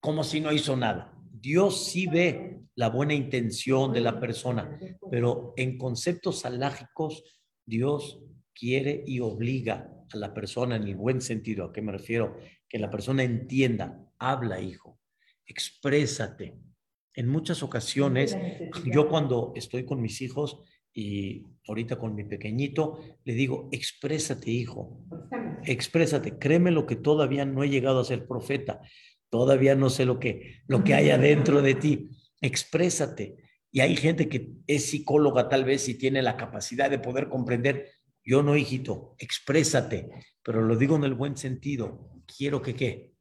como 0.00 0.24
si 0.24 0.40
no 0.40 0.52
hizo 0.52 0.76
nada. 0.76 1.14
Dios 1.30 1.86
sí 1.86 2.06
ve 2.06 2.60
la 2.74 2.88
buena 2.88 3.14
intención 3.14 3.92
de 3.92 4.00
la 4.00 4.18
persona, 4.18 4.78
pero 5.10 5.54
en 5.56 5.78
conceptos 5.78 6.44
alágicos, 6.44 7.22
Dios 7.64 8.20
quiere 8.54 9.04
y 9.06 9.20
obliga 9.20 9.92
a 10.12 10.16
la 10.16 10.34
persona 10.34 10.76
en 10.76 10.84
el 10.84 10.96
buen 10.96 11.20
sentido. 11.20 11.66
¿A 11.66 11.72
qué 11.72 11.82
me 11.82 11.92
refiero? 11.92 12.36
Que 12.72 12.78
la 12.78 12.90
persona 12.90 13.22
entienda, 13.22 14.10
habla, 14.18 14.58
hijo, 14.58 14.98
exprésate, 15.46 16.56
en 17.14 17.28
muchas 17.28 17.62
ocasiones, 17.62 18.36
yo 18.86 19.08
cuando 19.08 19.52
estoy 19.54 19.84
con 19.84 20.00
mis 20.00 20.22
hijos 20.22 20.62
y 20.94 21.44
ahorita 21.68 21.98
con 21.98 22.14
mi 22.14 22.24
pequeñito, 22.24 23.00
le 23.24 23.34
digo, 23.34 23.68
exprésate, 23.70 24.50
hijo, 24.50 25.04
exprésate, 25.64 26.38
créeme 26.38 26.70
lo 26.70 26.86
que 26.86 26.96
todavía 26.96 27.44
no 27.44 27.62
he 27.62 27.68
llegado 27.68 28.00
a 28.00 28.04
ser 28.04 28.26
profeta, 28.26 28.80
todavía 29.28 29.74
no 29.74 29.90
sé 29.90 30.06
lo 30.06 30.18
que, 30.18 30.62
lo 30.66 30.84
que 30.84 30.94
hay 30.94 31.10
adentro 31.10 31.60
de 31.60 31.74
ti, 31.74 32.10
exprésate. 32.40 33.36
Y 33.70 33.80
hay 33.80 33.96
gente 33.96 34.28
que 34.28 34.52
es 34.66 34.86
psicóloga 34.86 35.48
tal 35.48 35.64
vez 35.64 35.88
y 35.88 35.94
tiene 35.94 36.22
la 36.22 36.36
capacidad 36.36 36.90
de 36.90 36.98
poder 36.98 37.28
comprender, 37.28 37.90
yo 38.24 38.42
no, 38.42 38.56
hijito, 38.56 39.14
exprésate, 39.18 40.08
pero 40.42 40.62
lo 40.62 40.76
digo 40.76 40.96
en 40.96 41.04
el 41.04 41.14
buen 41.14 41.36
sentido, 41.36 42.11
quiero 42.26 42.60
que 42.60 42.74
qué, 42.74 43.12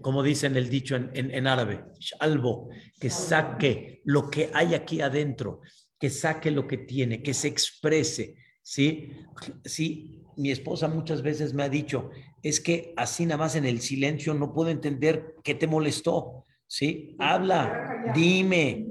como 0.00 0.22
dicen 0.22 0.56
el 0.56 0.68
dicho 0.68 0.96
en, 0.96 1.10
en, 1.14 1.46
árabe, 1.46 1.84
algo 2.20 2.68
que 2.98 3.10
saque 3.10 4.00
lo 4.04 4.30
que 4.30 4.50
hay 4.52 4.74
aquí 4.74 5.00
adentro, 5.00 5.60
que 5.98 6.10
saque 6.10 6.50
lo 6.50 6.66
que 6.66 6.78
tiene, 6.78 7.22
que 7.22 7.34
se 7.34 7.48
exprese, 7.48 8.36
¿sí? 8.62 9.12
Sí, 9.64 10.22
mi 10.36 10.50
esposa 10.50 10.88
muchas 10.88 11.22
veces 11.22 11.54
me 11.54 11.62
ha 11.62 11.68
dicho, 11.68 12.10
es 12.42 12.60
que 12.60 12.92
así 12.96 13.24
nada 13.26 13.38
más 13.38 13.56
en 13.56 13.64
el 13.64 13.80
silencio 13.80 14.34
no 14.34 14.52
puedo 14.52 14.70
entender 14.70 15.36
qué 15.42 15.54
te 15.54 15.66
molestó, 15.66 16.44
¿sí? 16.66 17.16
Habla, 17.18 18.12
dime, 18.14 18.86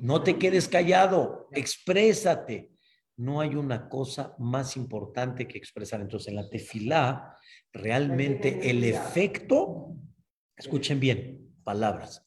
no 0.00 0.22
te 0.22 0.38
quedes 0.38 0.68
callado, 0.68 1.48
exprésate. 1.52 2.73
No 3.16 3.40
hay 3.40 3.54
una 3.54 3.88
cosa 3.88 4.34
más 4.38 4.76
importante 4.76 5.46
que 5.46 5.58
expresar. 5.58 6.00
Entonces, 6.00 6.28
en 6.28 6.36
la 6.36 6.48
tefilá, 6.48 7.36
realmente 7.72 8.70
el 8.70 8.84
efecto, 8.84 9.96
escuchen 10.56 11.00
bien, 11.00 11.54
palabras. 11.62 12.26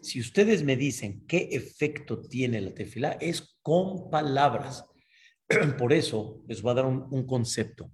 Si 0.00 0.20
ustedes 0.20 0.62
me 0.62 0.76
dicen 0.76 1.26
qué 1.26 1.48
efecto 1.52 2.20
tiene 2.20 2.60
la 2.60 2.74
tefilá, 2.74 3.12
es 3.12 3.56
con 3.62 4.10
palabras. 4.10 4.84
Por 5.78 5.92
eso 5.92 6.42
les 6.46 6.60
voy 6.60 6.72
a 6.72 6.74
dar 6.74 6.86
un, 6.86 7.26
concepto. 7.26 7.90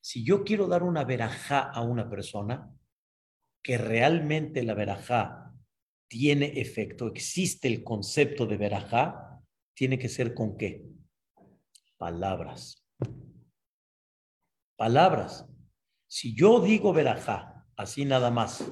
Si 0.00 0.24
yo 0.24 0.44
quiero 0.44 0.68
dar 0.68 0.82
una 0.82 1.04
verajá 1.04 1.60
a 1.60 1.82
una 1.82 2.08
persona, 2.08 2.70
que 3.62 3.76
realmente 3.78 4.62
la 4.62 4.74
verajá 4.74 5.52
tiene 6.08 6.60
efecto, 6.60 7.08
existe 7.08 7.68
el 7.68 7.84
concepto 7.84 8.46
de 8.46 8.56
verajá, 8.56 9.42
tiene 9.74 9.98
que 9.98 10.08
ser 10.08 10.34
con 10.34 10.56
qué? 10.56 10.84
Palabras. 12.00 12.82
Palabras. 14.78 15.46
Si 16.08 16.34
yo 16.34 16.60
digo 16.60 16.94
verajá, 16.94 17.66
así 17.76 18.06
nada 18.06 18.30
más, 18.30 18.64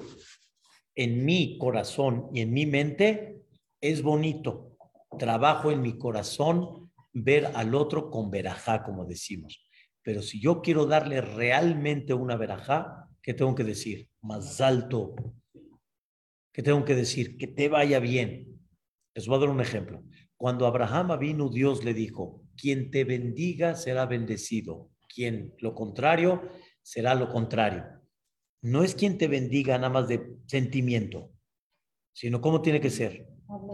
en 0.95 1.27
mi 1.27 1.59
corazón 1.59 2.31
y 2.33 2.41
en 2.41 2.55
mi 2.55 2.65
mente, 2.65 3.43
es 3.83 4.01
bonito. 4.01 4.79
Trabajo 5.19 5.71
en 5.71 5.83
mi 5.83 5.99
corazón 5.99 6.91
ver 7.13 7.53
al 7.55 7.75
otro 7.75 8.11
con 8.11 8.31
verajá, 8.31 8.83
como 8.83 9.05
decimos. 9.05 9.63
Pero 10.01 10.23
si 10.23 10.41
yo 10.41 10.63
quiero 10.63 10.87
darle 10.87 11.21
realmente 11.21 12.15
una 12.15 12.35
verajá, 12.35 13.11
¿qué 13.21 13.35
tengo 13.35 13.55
que 13.55 13.65
decir? 13.65 14.09
Más 14.23 14.59
alto. 14.63 15.15
¿Qué 16.51 16.63
tengo 16.63 16.83
que 16.83 16.95
decir? 16.95 17.37
Que 17.37 17.47
te 17.47 17.69
vaya 17.69 18.01
bien. 18.01 18.59
Les 19.15 19.27
voy 19.27 19.37
a 19.37 19.41
dar 19.41 19.51
un 19.51 19.61
ejemplo. 19.61 20.03
Cuando 20.39 20.67
Abraham 20.67 21.19
vino, 21.19 21.51
Dios 21.51 21.85
le 21.85 21.93
dijo, 21.93 22.48
quien 22.61 22.91
te 22.91 23.05
bendiga 23.05 23.75
será 23.75 24.07
bendecido. 24.07 24.91
Quien 25.09 25.55
lo 25.59 25.75
contrario 25.75 26.43
será 26.83 27.15
lo 27.15 27.31
contrario. 27.31 27.87
No 28.61 28.83
es 28.83 28.95
quien 28.95 29.17
te 29.17 29.29
bendiga 29.29 29.79
nada 29.79 29.91
más 29.91 30.09
de 30.09 30.37
sentimiento, 30.47 31.31
sino 32.13 32.41
cómo 32.41 32.61
tiene 32.61 32.81
que 32.81 32.91
ser. 32.91 33.29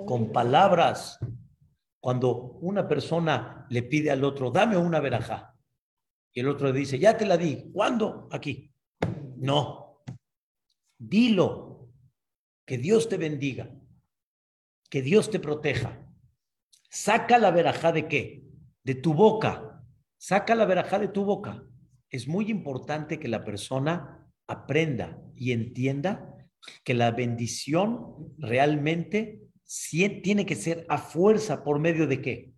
Con 0.06 0.30
palabras. 0.30 1.18
Cuando 2.00 2.58
una 2.60 2.86
persona 2.86 3.66
le 3.70 3.82
pide 3.82 4.10
al 4.10 4.22
otro, 4.24 4.50
dame 4.50 4.76
una 4.76 5.00
verajá, 5.00 5.54
y 6.34 6.40
el 6.40 6.48
otro 6.48 6.72
le 6.72 6.80
dice, 6.80 6.98
ya 6.98 7.16
te 7.16 7.24
la 7.24 7.36
di, 7.36 7.70
¿cuándo? 7.72 8.28
Aquí. 8.32 8.72
No. 9.36 10.02
Dilo. 10.98 11.88
Que 12.66 12.76
Dios 12.76 13.08
te 13.08 13.16
bendiga. 13.16 13.70
Que 14.90 15.00
Dios 15.00 15.30
te 15.30 15.38
proteja. 15.38 16.04
Saca 16.90 17.38
la 17.38 17.52
verajá 17.52 17.92
de 17.92 18.08
qué? 18.08 18.43
De 18.84 18.94
tu 18.94 19.14
boca. 19.14 19.82
Saca 20.16 20.54
la 20.54 20.64
verajá 20.64 20.98
de 20.98 21.08
tu 21.08 21.24
boca 21.24 21.64
es 22.14 22.28
muy 22.28 22.48
importante 22.48 23.18
que 23.18 23.26
la 23.26 23.44
persona 23.44 24.24
aprenda 24.46 25.20
y 25.34 25.50
entienda 25.50 26.32
que 26.84 26.94
la 26.94 27.10
bendición 27.10 28.32
realmente 28.38 29.40
tiene 30.22 30.46
que 30.46 30.54
ser 30.54 30.86
a 30.88 30.98
fuerza 30.98 31.64
por 31.64 31.80
medio 31.80 32.06
de 32.06 32.22
qué? 32.22 32.54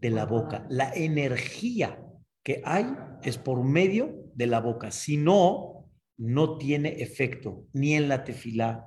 De 0.00 0.10
la 0.10 0.26
boca. 0.26 0.66
La 0.68 0.92
energía 0.92 2.04
que 2.42 2.60
hay 2.64 2.86
es 3.22 3.38
por 3.38 3.62
medio 3.62 4.16
de 4.34 4.48
la 4.48 4.58
boca. 4.58 4.90
Si 4.90 5.16
no, 5.16 5.88
no 6.16 6.58
tiene 6.58 7.00
efecto 7.00 7.68
ni 7.72 7.94
en 7.94 8.08
la 8.08 8.24
tefilá, 8.24 8.84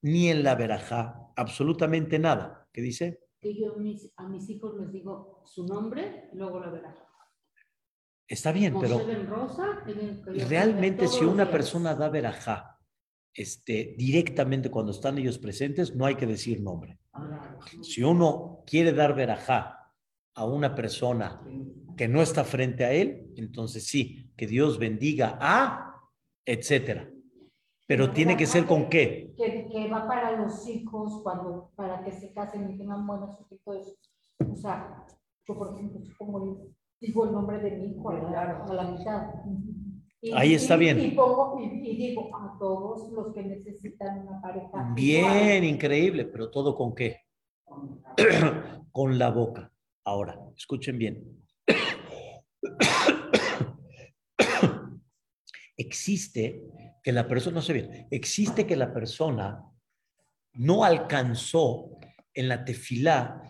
ni 0.00 0.30
en 0.30 0.42
la 0.42 0.54
verajá, 0.54 1.20
absolutamente 1.36 2.18
nada. 2.18 2.66
¿Qué 2.72 2.80
dice? 2.80 3.20
Que 3.40 3.54
yo 3.54 3.74
a 4.16 4.28
mis 4.28 4.50
hijos 4.50 4.78
les 4.78 4.92
digo 4.92 5.42
su 5.46 5.66
nombre 5.66 6.28
y 6.32 6.36
luego 6.36 6.60
la 6.60 6.70
verajá. 6.70 7.06
Está 8.28 8.52
bien, 8.52 8.76
pero 8.80 9.00
realmente 10.48 11.08
si 11.08 11.24
una 11.24 11.50
persona 11.50 11.96
da 11.96 12.08
verajá 12.08 12.78
este, 13.34 13.94
directamente 13.98 14.70
cuando 14.70 14.92
están 14.92 15.18
ellos 15.18 15.38
presentes, 15.38 15.96
no 15.96 16.06
hay 16.06 16.14
que 16.14 16.26
decir 16.26 16.60
nombre. 16.60 16.98
Si 17.82 18.02
uno 18.02 18.62
quiere 18.66 18.92
dar 18.92 19.16
verajá 19.16 19.94
a 20.34 20.44
una 20.44 20.74
persona 20.74 21.42
que 21.96 22.06
no 22.06 22.22
está 22.22 22.44
frente 22.44 22.84
a 22.84 22.92
él, 22.92 23.32
entonces 23.36 23.86
sí, 23.86 24.30
que 24.36 24.46
Dios 24.46 24.78
bendiga 24.78 25.36
a, 25.40 25.96
etcétera. 26.44 27.10
Pero 27.90 28.12
tiene 28.12 28.36
que 28.36 28.46
ser 28.46 28.66
con 28.66 28.88
qué? 28.88 29.34
Que, 29.36 29.88
va 29.92 30.06
para 30.06 30.40
los 30.40 30.64
hijos, 30.68 31.20
cuando, 31.24 31.72
para 31.74 32.04
que 32.04 32.12
se 32.12 32.32
casen 32.32 32.70
y 32.70 32.78
tengan 32.78 33.04
buenos 33.04 33.36
hijos. 33.50 33.98
O 34.48 34.54
sea, 34.54 35.04
yo 35.44 35.58
por 35.58 35.74
ejemplo, 35.74 36.00
como 36.16 36.68
digo 37.00 37.24
el 37.24 37.32
nombre 37.32 37.58
de 37.58 37.72
mi 37.72 37.86
hijo 37.86 38.10
a 38.10 38.72
la, 38.72 38.84
mitad. 38.84 39.30
Ahí 40.34 40.54
está 40.54 40.76
bien. 40.76 41.00
Y, 41.00 41.10
pongo, 41.16 41.58
y, 41.60 41.96
digo 41.96 42.30
a 42.32 42.56
todos 42.60 43.10
los 43.10 43.34
que 43.34 43.42
necesitan 43.42 44.20
una 44.20 44.40
pareja. 44.40 44.92
Bien, 44.94 45.64
increíble, 45.64 46.26
pero 46.26 46.48
todo 46.48 46.76
con 46.76 46.94
qué? 46.94 47.22
con 48.92 49.18
la 49.18 49.32
boca. 49.32 49.72
Ahora, 50.04 50.38
escuchen 50.56 50.96
bien. 50.96 51.44
existe 55.76 56.62
que 57.02 57.12
la 57.12 57.26
persona, 57.26 57.56
no 57.56 57.62
sé 57.62 57.72
bien, 57.72 58.08
existe 58.10 58.66
que 58.66 58.76
la 58.76 58.92
persona 58.92 59.64
no 60.54 60.84
alcanzó 60.84 61.98
en 62.34 62.48
la 62.48 62.64
tefilá, 62.64 63.42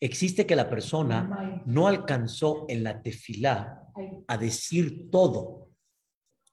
existe 0.00 0.46
que 0.46 0.56
la 0.56 0.68
persona 0.68 1.62
no 1.66 1.86
alcanzó 1.86 2.66
en 2.68 2.84
la 2.84 3.02
tefilá 3.02 3.82
a 4.26 4.36
decir 4.36 5.10
todo. 5.10 5.70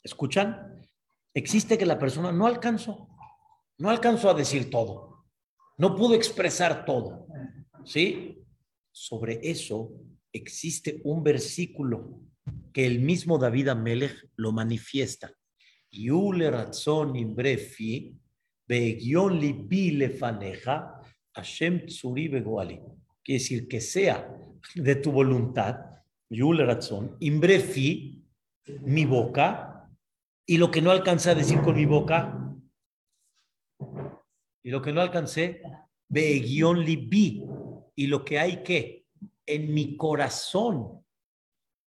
¿Escuchan? 0.03 0.87
Existe 1.33 1.77
que 1.77 1.85
la 1.85 1.99
persona 1.99 2.31
no 2.31 2.47
alcanzó, 2.47 3.09
no 3.77 3.89
alcanzó 3.89 4.29
a 4.29 4.33
decir 4.33 4.69
todo, 4.69 5.25
no 5.77 5.95
pudo 5.95 6.15
expresar 6.15 6.85
todo. 6.85 7.27
¿Sí? 7.83 8.41
Sobre 8.91 9.39
eso 9.43 9.91
existe 10.31 11.01
un 11.03 11.23
versículo 11.23 12.21
que 12.75 12.85
el 12.85 12.99
mismo 12.99 13.37
David 13.37 13.69
Amelech 13.69 14.31
lo 14.35 14.51
manifiesta. 14.51 15.31
Yule 15.89 16.51
razón 16.51 17.15
imbrefi, 17.15 18.13
begion 18.67 19.39
libi 19.39 19.91
lefaneja, 19.91 20.99
Hashem 21.35 21.85
tsuri 21.85 22.27
begoali. 22.27 22.81
Quiere 23.23 23.39
decir 23.39 23.69
que 23.69 23.79
sea 23.79 24.29
de 24.75 24.95
tu 24.95 25.13
voluntad, 25.13 25.77
Yule 26.29 26.65
razón, 26.65 27.15
imbrefi, 27.21 28.21
mi 28.81 29.05
boca, 29.05 29.89
y 30.45 30.57
lo 30.57 30.69
que 30.69 30.81
no 30.81 30.91
alcancé 30.91 31.29
a 31.29 31.35
decir 31.35 31.61
con 31.61 31.77
mi 31.77 31.85
boca, 31.85 32.57
y 34.61 34.69
lo 34.69 34.81
que 34.81 34.91
no 34.91 34.99
alcancé, 34.99 35.61
begion 36.09 36.83
libi, 36.83 37.41
y 37.95 38.07
lo 38.07 38.25
que 38.25 38.37
hay 38.37 38.63
que 38.63 39.05
en 39.45 39.73
mi 39.73 39.95
corazón 39.95 41.04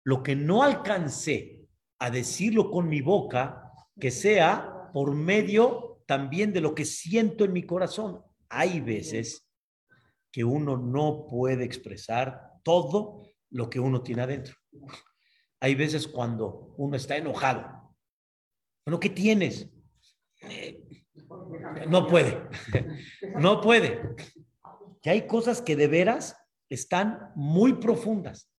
lo 0.06 0.22
que 0.22 0.36
no 0.36 0.62
alcancé 0.62 1.66
a 1.98 2.10
decirlo 2.12 2.70
con 2.70 2.88
mi 2.88 3.00
boca, 3.00 3.72
que 3.98 4.12
sea 4.12 4.88
por 4.92 5.12
medio 5.16 6.04
también 6.06 6.52
de 6.52 6.60
lo 6.60 6.76
que 6.76 6.84
siento 6.84 7.44
en 7.44 7.52
mi 7.52 7.64
corazón. 7.64 8.22
Hay 8.48 8.80
veces 8.80 9.50
que 10.30 10.44
uno 10.44 10.76
no 10.76 11.26
puede 11.26 11.64
expresar 11.64 12.52
todo 12.62 13.23
lo 13.50 13.69
que 13.69 13.80
uno 13.80 14.00
tiene 14.00 14.23
adentro. 14.23 14.54
Hay 15.58 15.75
veces 15.75 16.06
cuando 16.06 16.73
uno 16.76 16.97
está 16.97 17.16
enojado. 17.16 17.92
Bueno, 18.86 19.00
¿qué 19.00 19.10
tienes? 19.10 19.69
No 21.88 22.06
puede. 22.06 22.49
No 23.40 23.60
puede. 23.60 24.14
Que 25.02 25.10
hay 25.10 25.26
cosas 25.26 25.60
que 25.60 25.75
de 25.75 25.88
veras 25.88 26.36
están 26.71 27.32
muy 27.34 27.75
profundas. 27.75 28.52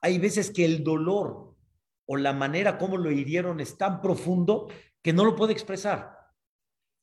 Hay 0.00 0.18
veces 0.18 0.50
que 0.50 0.64
el 0.64 0.82
dolor 0.82 1.54
o 2.06 2.16
la 2.16 2.32
manera 2.32 2.78
como 2.78 2.96
lo 2.96 3.10
hirieron 3.10 3.60
es 3.60 3.76
tan 3.76 4.00
profundo 4.00 4.68
que 5.02 5.12
no 5.12 5.24
lo 5.24 5.36
puede 5.36 5.52
expresar. 5.52 6.16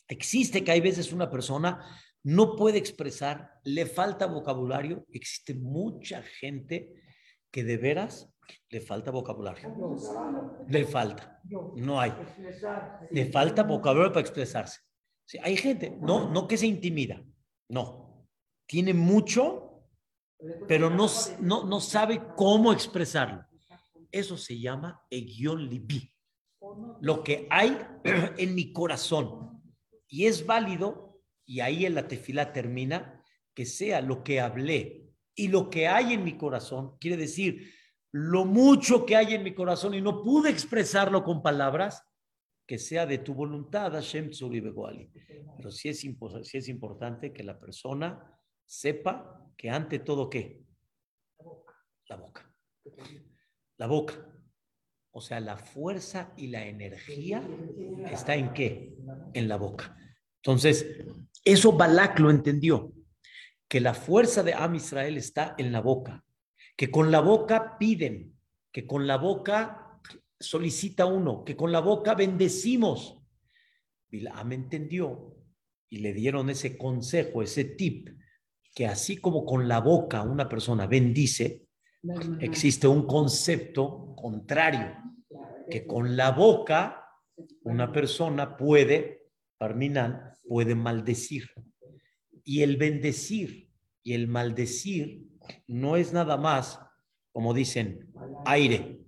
Existe 0.07 0.63
que 0.63 0.71
hay 0.71 0.81
veces 0.81 1.11
una 1.11 1.29
persona 1.29 1.85
no 2.23 2.55
puede 2.55 2.77
expresar, 2.77 3.53
le 3.63 3.85
falta 3.85 4.25
vocabulario. 4.25 5.05
Existe 5.11 5.53
mucha 5.53 6.21
gente 6.21 6.93
que 7.51 7.63
de 7.63 7.77
veras 7.77 8.29
le 8.69 8.81
falta 8.81 9.11
vocabulario. 9.11 9.73
Le 10.67 10.85
falta. 10.85 11.41
No 11.75 11.99
hay. 11.99 12.13
Le 13.11 13.31
falta 13.31 13.63
vocabulario 13.63 14.11
para 14.11 14.21
expresarse. 14.21 14.81
hay 15.41 15.57
gente, 15.57 15.97
no, 16.01 16.29
no 16.29 16.47
que 16.47 16.57
se 16.57 16.67
intimida, 16.67 17.23
no. 17.69 18.27
Tiene 18.65 18.93
mucho, 18.93 19.66
pero 20.67 20.89
no, 20.89 21.07
no, 21.39 21.65
no 21.65 21.79
sabe 21.79 22.21
cómo 22.35 22.71
expresarlo. 22.71 23.45
Eso 24.11 24.37
se 24.37 24.59
llama 24.59 25.01
Egion 25.09 25.67
Libi, 25.67 26.13
lo 27.01 27.23
que 27.23 27.47
hay 27.49 27.77
en 28.37 28.55
mi 28.55 28.71
corazón. 28.71 29.61
Y 30.07 30.25
es 30.25 30.45
válido, 30.45 31.21
y 31.45 31.59
ahí 31.59 31.85
en 31.85 31.95
la 31.95 32.07
tefila 32.07 32.53
termina, 32.53 33.23
que 33.53 33.65
sea 33.65 34.01
lo 34.01 34.23
que 34.23 34.39
hablé 34.39 35.09
y 35.35 35.49
lo 35.49 35.69
que 35.69 35.87
hay 35.87 36.13
en 36.13 36.23
mi 36.23 36.37
corazón, 36.37 36.97
quiere 36.99 37.17
decir, 37.17 37.73
lo 38.11 38.45
mucho 38.45 39.05
que 39.05 39.15
hay 39.15 39.33
en 39.33 39.43
mi 39.43 39.53
corazón 39.53 39.93
y 39.93 40.01
no 40.01 40.23
pude 40.23 40.49
expresarlo 40.49 41.23
con 41.23 41.41
palabras, 41.41 42.03
que 42.65 42.77
sea 42.77 43.05
de 43.05 43.19
tu 43.19 43.33
voluntad, 43.33 43.91
Hashem 43.93 44.31
Pero 45.57 45.71
sí 45.71 45.89
es, 45.89 45.99
sí 45.99 46.57
es 46.57 46.67
importante 46.67 47.31
que 47.31 47.43
la 47.43 47.59
persona 47.59 48.36
sepa 48.67 49.49
que 49.57 49.69
ante 49.71 49.99
todo, 49.99 50.29
¿qué? 50.29 50.61
La 52.07 52.17
boca. 52.17 52.53
La 53.77 53.87
boca. 53.87 54.13
O 55.11 55.21
sea, 55.21 55.39
la 55.39 55.57
fuerza 55.57 56.33
y 56.37 56.47
la 56.47 56.67
energía 56.67 57.41
está 58.11 58.35
en 58.35 58.53
qué? 58.53 58.95
En 59.33 59.47
la 59.47 59.55
boca. 59.55 59.97
Entonces, 60.43 60.85
eso 61.43 61.71
Balak 61.71 62.19
lo 62.19 62.29
entendió, 62.29 62.93
que 63.67 63.81
la 63.81 63.93
fuerza 63.93 64.43
de 64.43 64.53
Am 64.53 64.75
Israel 64.75 65.17
está 65.17 65.55
en 65.57 65.71
la 65.71 65.81
boca, 65.81 66.23
que 66.75 66.91
con 66.91 67.09
la 67.11 67.19
boca 67.19 67.77
piden, 67.79 68.37
que 68.71 68.85
con 68.85 69.07
la 69.07 69.17
boca 69.17 69.99
solicita 70.39 71.05
uno, 71.05 71.43
que 71.43 71.55
con 71.55 71.71
la 71.71 71.79
boca 71.79 72.13
bendecimos. 72.13 73.19
Bilam 74.09 74.51
entendió 74.51 75.35
y 75.89 75.99
le 75.99 76.13
dieron 76.13 76.49
ese 76.49 76.77
consejo, 76.77 77.41
ese 77.41 77.65
tip 77.65 78.09
que 78.77 78.85
así 78.85 79.17
como 79.17 79.43
con 79.43 79.67
la 79.67 79.79
boca 79.79 80.21
una 80.21 80.47
persona 80.47 80.85
bendice, 80.85 81.65
existe 82.39 82.87
un 82.87 83.07
concepto 83.07 84.13
contrario, 84.15 84.95
que 85.67 85.87
con 85.87 86.15
la 86.15 86.29
boca 86.29 87.03
una 87.63 87.91
persona 87.91 88.55
puede, 88.55 89.31
Parminan, 89.57 90.31
puede 90.47 90.75
maldecir. 90.75 91.49
Y 92.43 92.61
el 92.61 92.77
bendecir 92.77 93.67
y 94.03 94.13
el 94.13 94.27
maldecir 94.27 95.25
no 95.65 95.95
es 95.95 96.13
nada 96.13 96.37
más, 96.37 96.79
como 97.31 97.55
dicen, 97.55 98.13
aire. 98.45 99.01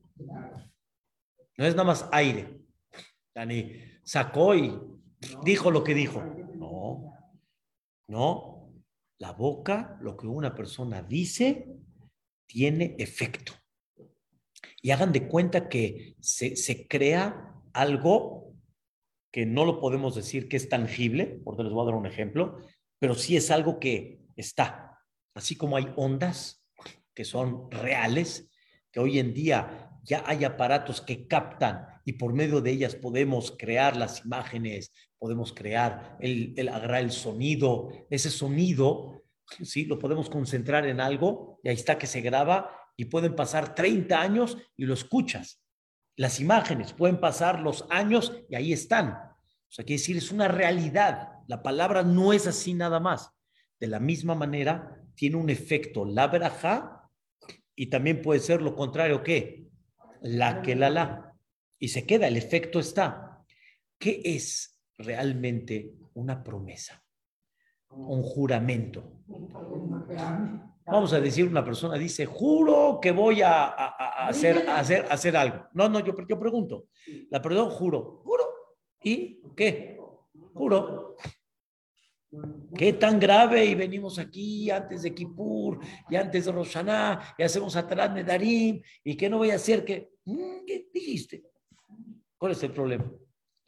No 1.60 1.65
es 1.67 1.75
nada 1.75 1.84
más 1.84 2.10
aire. 2.12 2.60
Dani 3.36 3.71
sacó 4.01 4.55
y 4.55 4.75
dijo 5.43 5.69
lo 5.69 5.84
que 5.84 5.93
dijo. 5.93 6.23
No, 6.55 7.13
no. 8.08 8.59
La 9.19 9.34
boca, 9.34 9.97
lo 10.01 10.15
que 10.17 10.27
una 10.27 10.55
persona 10.55 11.01
dice, 11.01 11.67
tiene 12.47 12.95
efecto. 12.97 13.53
Y 14.82 14.91
hagan 14.91 15.12
de 15.12 15.27
cuenta 15.27 15.67
que 15.67 16.15
se, 16.19 16.88
crea 16.88 17.53
algo 17.73 18.55
que 19.32 19.45
no 19.45 19.65
lo 19.65 19.79
podemos 19.79 20.15
decir 20.15 20.47
que 20.47 20.58
es 20.58 20.69
tangible, 20.69 21.41
porque 21.43 21.63
les 21.63 21.71
voy 21.71 21.84
a 21.84 21.91
dar 21.91 21.95
un 21.95 22.05
ejemplo, 22.05 22.60
pero 22.97 23.13
sí 23.13 23.36
es 23.36 23.51
algo 23.51 23.79
que 23.79 24.21
está. 24.36 24.99
Así 25.36 25.55
como 25.55 25.75
hay 25.75 25.91
ondas 25.95 26.65
que 27.13 27.25
son 27.25 27.69
reales, 27.69 28.49
que 28.91 29.01
hoy 29.01 29.19
en 29.19 29.34
día 29.34 29.91
ya 30.03 30.23
hay 30.25 30.45
aparatos 30.45 31.01
que 31.01 31.27
captan 31.27 31.86
y 32.05 32.13
por 32.13 32.34
medio 32.34 32.62
de 32.62 32.71
ellas 32.71 32.95
podemos 32.95 33.53
crear 33.58 33.97
las 33.97 34.25
imágenes, 34.25 34.91
podemos 35.19 35.53
crear 35.53 36.17
el, 36.19 36.53
el 36.58 36.69
agarrar 36.69 37.01
el 37.01 37.12
sonido, 37.12 37.91
ese 38.10 38.29
sonido, 38.29 39.19
sí, 39.63 39.86
lo 39.86 39.99
podemos 39.99 40.29
concentrar 40.29 40.88
en 40.88 41.01
algo 41.01 41.60
y 41.63 41.69
ahí 41.69 41.75
está 41.75 41.97
que 41.97 42.08
se 42.08 42.21
graba 42.21 42.71
y 42.95 43.05
pueden 43.05 43.36
pasar 43.36 43.75
30 43.75 44.19
años 44.19 44.58
y 44.75 44.86
lo 44.86 44.93
escuchas. 44.93 45.62
Las 46.15 46.39
imágenes 46.39 46.93
pueden 46.93 47.19
pasar 47.19 47.62
los 47.62 47.86
años 47.89 48.34
y 48.49 48.55
ahí 48.55 48.73
están. 48.73 49.12
O 49.12 49.71
sea, 49.71 49.86
quiere 49.86 49.99
decir, 49.99 50.17
es 50.17 50.32
una 50.32 50.47
realidad. 50.47 51.29
La 51.47 51.63
palabra 51.63 52.03
no 52.03 52.34
es 52.34 52.47
así 52.47 52.73
nada 52.73 52.99
más. 52.99 53.32
De 53.79 53.88
la 53.88 53.99
misma 53.99 54.36
manera, 54.36 55.01
tiene 55.15 55.38
un 55.38 55.49
efecto 55.49 56.05
la 56.05 56.27
verajá 56.27 57.10
y 57.75 57.88
también 57.88 58.21
puede 58.21 58.41
ser 58.41 58.62
lo 58.62 58.75
contrario 58.75 59.23
que 59.23 59.69
la 60.21 60.62
que 60.62 60.75
la 60.75 60.89
la. 60.89 61.36
Y 61.77 61.89
se 61.89 62.05
queda, 62.05 62.27
el 62.27 62.36
efecto 62.36 62.79
está. 62.79 63.45
¿Qué 63.97 64.21
es 64.25 64.79
realmente 65.00 65.96
una 66.14 66.44
promesa? 66.44 67.04
Un 67.90 68.22
juramento. 68.22 69.24
Vamos 70.86 71.14
a 71.14 71.20
decir, 71.20 71.48
una 71.48 71.64
persona 71.64 71.98
dice, 71.98 72.26
juro 72.26 73.00
que 73.02 73.12
voy 73.12 73.42
a, 73.42 73.66
hacer, 74.28 74.70
hacer, 74.70 75.06
hacer 75.10 75.38
algo. 75.38 75.66
No, 75.74 75.90
no, 75.90 76.00
yo, 76.00 76.14
yo 76.28 76.40
pregunto. 76.40 76.88
La 77.30 77.42
perdón, 77.42 77.70
juro. 77.70 78.22
¿Juro? 78.24 78.44
¿Y 79.04 79.42
qué? 79.56 79.98
Juro. 80.54 81.16
¿Qué 82.76 82.94
tan 82.94 83.20
grave? 83.20 83.66
Y 83.66 83.76
venimos 83.76 84.20
aquí 84.20 84.70
antes 84.70 85.02
de 85.02 85.16
Kippur 85.16 85.80
y 86.10 86.16
antes 86.16 86.46
de 86.46 86.52
Roshaná 86.52 87.36
y 87.38 87.44
hacemos 87.44 87.76
atrás 87.76 88.14
de 88.14 88.24
Darim 88.24 88.82
y 89.04 89.16
que 89.16 89.30
no 89.30 89.38
voy 89.38 89.52
a 89.52 89.56
hacer 89.56 89.84
que... 89.84 90.12
Mm, 90.26 90.66
¿Qué 90.66 90.90
dijiste? 90.94 91.44
¿Cuál 92.38 92.52
es 92.52 92.64
el 92.64 92.72
problema? 92.72 93.12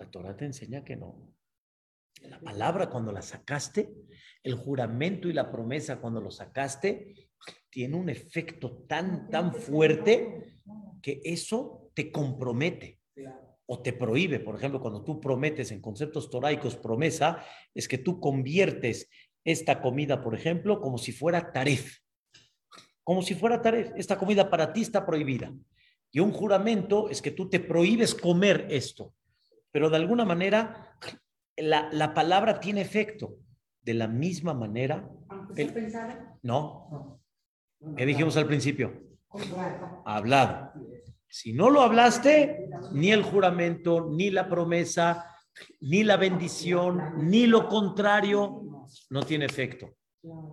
La 0.01 0.09
Torah 0.09 0.35
te 0.35 0.45
enseña 0.45 0.83
que 0.83 0.95
no. 0.95 1.31
La 2.23 2.39
palabra 2.39 2.89
cuando 2.89 3.11
la 3.11 3.21
sacaste, 3.21 3.93
el 4.41 4.55
juramento 4.55 5.29
y 5.29 5.33
la 5.33 5.51
promesa 5.51 6.01
cuando 6.01 6.19
lo 6.19 6.31
sacaste, 6.31 7.29
tiene 7.69 7.97
un 7.97 8.09
efecto 8.09 8.83
tan, 8.87 9.29
tan 9.29 9.53
fuerte 9.53 10.57
que 11.03 11.21
eso 11.23 11.91
te 11.93 12.11
compromete 12.11 12.99
o 13.67 13.83
te 13.83 13.93
prohíbe. 13.93 14.39
Por 14.39 14.55
ejemplo, 14.55 14.81
cuando 14.81 15.03
tú 15.03 15.21
prometes 15.21 15.71
en 15.71 15.81
conceptos 15.81 16.31
toraicos 16.31 16.77
promesa, 16.77 17.45
es 17.75 17.87
que 17.87 17.99
tú 17.99 18.19
conviertes 18.19 19.07
esta 19.43 19.83
comida, 19.83 20.23
por 20.23 20.33
ejemplo, 20.33 20.81
como 20.81 20.97
si 20.97 21.11
fuera 21.11 21.51
taref. 21.51 21.99
Como 23.03 23.21
si 23.21 23.35
fuera 23.35 23.61
taref. 23.61 23.91
Esta 23.95 24.17
comida 24.17 24.49
para 24.49 24.73
ti 24.73 24.81
está 24.81 25.05
prohibida. 25.05 25.53
Y 26.11 26.21
un 26.21 26.31
juramento 26.31 27.07
es 27.07 27.21
que 27.21 27.29
tú 27.29 27.51
te 27.51 27.59
prohíbes 27.59 28.15
comer 28.15 28.65
esto. 28.71 29.13
Pero 29.71 29.89
de 29.89 29.97
alguna 29.97 30.25
manera 30.25 30.97
la, 31.57 32.13
palabra 32.13 32.59
tiene 32.59 32.81
efecto. 32.81 33.37
De 33.81 33.95
la 33.95 34.07
misma 34.07 34.53
manera. 34.53 35.09
no. 36.43 37.19
¿Qué 37.97 38.05
dijimos 38.05 38.37
al 38.37 38.45
principio? 38.45 38.93
Hablado. 40.05 40.71
Si 41.27 41.53
no 41.53 41.69
lo 41.69 41.81
hablaste, 41.81 42.69
ni 42.91 43.11
el 43.11 43.23
juramento, 43.23 44.07
ni 44.11 44.29
la 44.29 44.47
promesa, 44.47 45.25
ni 45.79 46.03
la 46.03 46.17
bendición, 46.17 47.29
ni 47.29 47.47
lo 47.47 47.67
contrario, 47.67 48.85
no 49.09 49.23
tiene 49.23 49.45
efecto. 49.45 49.95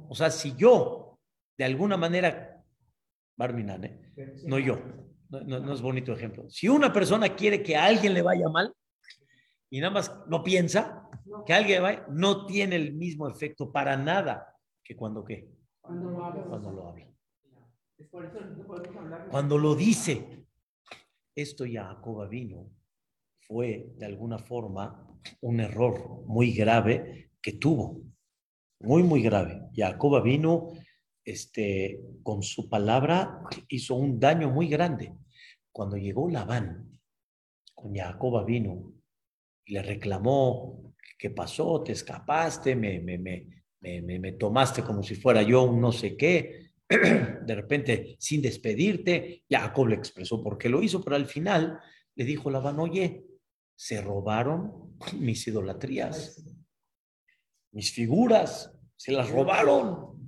O 0.09 0.15
sea, 0.15 0.31
si 0.31 0.55
yo, 0.57 1.19
de 1.59 1.65
alguna 1.65 1.97
manera, 1.97 2.65
Barminan, 3.37 4.13
no 4.47 4.59
yo, 4.59 4.81
no, 5.29 5.61
no, 5.61 5.73
es 5.73 5.83
bonito 5.83 6.13
ejemplo. 6.13 6.49
Si 6.49 6.69
una 6.69 6.93
persona 6.93 7.35
quiere 7.37 7.63
que 7.63 7.77
a 7.77 7.85
alguien 7.85 8.15
le 8.15 8.23
vaya 8.23 8.49
mal, 8.49 8.73
y 9.71 9.81
nada 9.81 9.93
más 9.93 10.13
no 10.27 10.43
piensa 10.43 11.09
que 11.47 11.53
alguien 11.53 11.83
vaya, 11.83 12.07
no 12.11 12.47
tiene 12.47 12.77
el 12.77 12.95
mismo 12.95 13.29
efecto 13.29 13.71
para 13.71 13.97
nada 13.97 14.57
que 14.83 14.97
cuando 14.97 15.25
qué. 15.25 15.49
Cuando 15.81 16.11
lo 16.11 16.25
habla. 16.25 16.45
Cuando 16.45 16.71
lo 16.73 16.89
habla. 16.89 17.07
Cuando 19.31 19.59
lo 19.59 19.75
dice. 19.75 20.47
Esto 21.35 21.65
ya 21.65 21.85
Jacob 21.85 22.29
vino 22.29 22.71
fue 23.47 23.93
de 23.97 24.07
alguna 24.07 24.39
forma 24.39 25.07
un 25.41 25.61
error 25.61 26.25
muy 26.27 26.53
grave 26.53 27.31
que 27.41 27.53
tuvo. 27.53 28.03
Muy, 28.81 29.03
muy 29.03 29.23
grave. 29.23 29.69
Jacob 29.75 30.23
vino 30.23 30.73
este, 31.25 32.01
con 32.23 32.43
su 32.43 32.69
palabra 32.69 33.43
hizo 33.69 33.95
un 33.95 34.19
daño 34.19 34.51
muy 34.51 34.69
grande. 34.69 35.15
Cuando 35.71 35.97
llegó 35.97 36.29
Labán 36.29 36.99
con 37.75 37.95
Jacob 37.95 38.45
vino 38.45 38.98
le 39.69 39.83
reclamó, 39.83 40.95
¿qué 41.19 41.31
pasó? 41.31 41.83
¿Te 41.83 41.93
escapaste? 41.93 42.75
¿Me, 42.75 43.01
me, 43.01 43.19
me, 43.19 44.03
me, 44.03 44.33
tomaste 44.33 44.83
como 44.83 45.03
si 45.03 45.15
fuera 45.15 45.43
yo 45.43 45.63
un 45.63 45.81
no 45.81 45.93
sé 45.93 46.17
qué? 46.17 46.71
De 46.89 47.55
repente, 47.55 48.17
sin 48.19 48.41
despedirte, 48.41 49.45
Jacob 49.49 49.89
le 49.89 49.97
expresó 49.97 50.43
por 50.43 50.57
qué 50.57 50.69
lo 50.69 50.83
hizo, 50.83 51.03
pero 51.03 51.17
al 51.17 51.27
final 51.27 51.79
le 52.15 52.25
dijo 52.25 52.51
Labán, 52.51 52.81
oye, 52.81 53.25
se 53.77 54.01
robaron 54.01 54.97
mis 55.19 55.47
idolatrías, 55.47 56.43
mis 57.73 57.93
figuras, 57.93 58.73
se 58.97 59.13
las 59.13 59.31
robaron. 59.31 60.19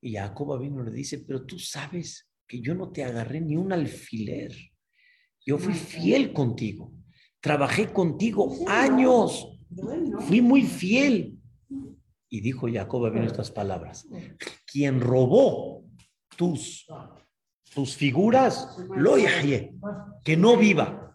Y 0.00 0.14
Jacob 0.14 0.60
vino 0.60 0.82
y 0.82 0.86
le 0.86 0.92
dice, 0.92 1.18
pero 1.20 1.46
tú 1.46 1.58
sabes 1.58 2.28
que 2.46 2.60
yo 2.60 2.74
no 2.74 2.90
te 2.92 3.02
agarré 3.02 3.40
ni 3.40 3.56
un 3.56 3.72
alfiler. 3.72 4.52
Yo 5.44 5.58
fui 5.58 5.74
fiel 5.74 6.32
contigo. 6.32 6.92
Trabajé 7.46 7.92
contigo 7.92 8.52
años. 8.66 9.56
Fui 10.26 10.40
muy 10.40 10.62
fiel. 10.62 11.38
Y 12.28 12.40
dijo 12.40 12.66
Jacob 12.68 13.08
bien 13.12 13.24
estas 13.24 13.52
palabras. 13.52 14.08
Quien 14.66 15.00
robó 15.00 15.84
tus, 16.36 16.88
tus 17.72 17.94
figuras, 17.94 18.76
lo 18.96 19.14
que 20.24 20.36
no 20.36 20.56
viva. 20.56 21.14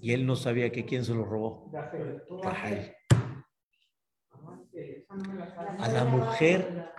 Y 0.00 0.12
él 0.12 0.24
no 0.24 0.34
sabía 0.34 0.72
que 0.72 0.86
quién 0.86 1.04
se 1.04 1.12
lo 1.12 1.26
robó. 1.26 1.70
A 5.78 5.88
la 5.88 6.04
mujer, 6.06 6.90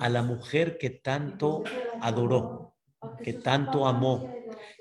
a 0.00 0.08
la 0.08 0.22
mujer 0.22 0.78
que 0.78 0.88
tanto 0.88 1.62
adoró, 2.00 2.74
que 3.22 3.34
tanto 3.34 3.86
amó, 3.86 4.32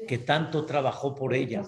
que 0.07 0.17
tanto 0.19 0.65
trabajó 0.65 1.15
por 1.15 1.33
ella, 1.33 1.63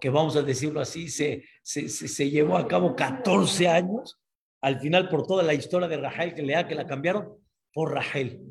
que 0.00 0.10
vamos 0.10 0.36
a 0.36 0.42
decirlo 0.42 0.80
así, 0.80 1.08
se, 1.08 1.42
se, 1.62 2.30
llevó 2.30 2.56
a 2.56 2.66
cabo 2.66 2.94
14 2.94 3.68
años, 3.68 4.20
al 4.60 4.80
final 4.80 5.08
por 5.08 5.26
toda 5.26 5.42
la 5.42 5.54
historia 5.54 5.88
de 5.88 5.96
Rahel 5.96 6.34
que 6.34 6.42
lea 6.42 6.66
que 6.66 6.74
la 6.74 6.86
cambiaron, 6.86 7.36
por 7.72 7.92
Rahel. 7.92 8.42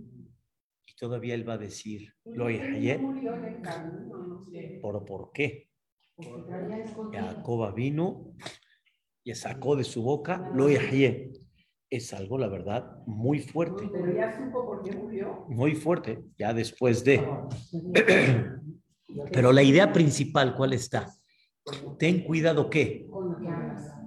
Y 0.85 0.95
todavía 0.95 1.35
él 1.35 1.47
va 1.47 1.53
a 1.53 1.57
decir, 1.57 2.13
lo 2.25 2.47
¿Por, 4.81 5.05
¿Por 5.05 5.31
qué? 5.31 5.69
Jacoba 7.11 7.71
vino 7.71 8.33
y 9.23 9.33
sacó 9.35 9.75
de 9.75 9.83
su 9.83 10.01
boca, 10.01 10.49
lo 10.53 10.67
es 11.89 12.13
algo, 12.13 12.37
la 12.37 12.47
verdad, 12.47 13.03
muy 13.07 13.39
fuerte. 13.39 13.89
Pero 13.91 14.13
ya 14.13 14.37
supo 14.37 14.65
por 14.65 14.83
qué 14.83 14.95
murió. 14.95 15.45
Muy 15.47 15.75
fuerte, 15.75 16.23
ya 16.37 16.53
después 16.53 17.03
de. 17.03 17.25
Pero 19.31 19.51
la 19.51 19.63
idea 19.63 19.91
principal, 19.91 20.55
¿cuál 20.55 20.73
está? 20.73 21.13
Ten 21.97 22.23
cuidado 22.23 22.69
qué. 22.69 23.07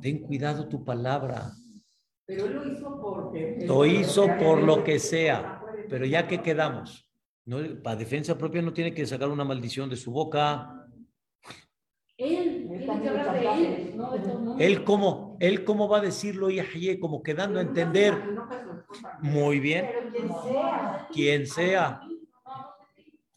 Ten 0.01 0.23
cuidado 0.23 0.69
tu 0.69 0.85
palabra. 0.85 1.53
Pero 2.27 2.47
él 2.47 2.55
lo 2.55 2.69
hizo 2.69 3.01
porque... 3.01 3.65
Lo 3.67 3.87
hizo 3.87 4.27
por 4.39 4.63
lo 4.63 4.85
que 4.85 4.99
sea. 4.99 5.63
Pero 5.89 6.05
ya 6.07 6.27
que 6.27 6.43
quedamos. 6.43 7.09
No, 7.45 7.59
para 7.83 7.97
defensa 7.97 8.39
propia 8.39 8.63
no 8.63 8.73
tiene 8.73 8.95
que 8.95 9.07
sacar 9.07 9.29
una 9.29 9.45
maldición 9.45 9.91
de 9.91 9.97
su 9.97 10.13
boca. 10.13 10.89
Él, 12.17 12.69
él, 12.71 13.97
él 14.59 14.85
cómo, 14.85 15.37
él 15.41 15.65
cómo 15.65 15.89
va 15.89 15.99
a 15.99 16.03
decirlo 16.03 16.51
y 16.51 17.01
como 17.01 17.23
quedando 17.23 17.59
a 17.59 17.63
entender. 17.63 18.15
Muy 19.21 19.59
bien. 19.59 19.89
Quien 21.13 21.47
sea. 21.47 22.01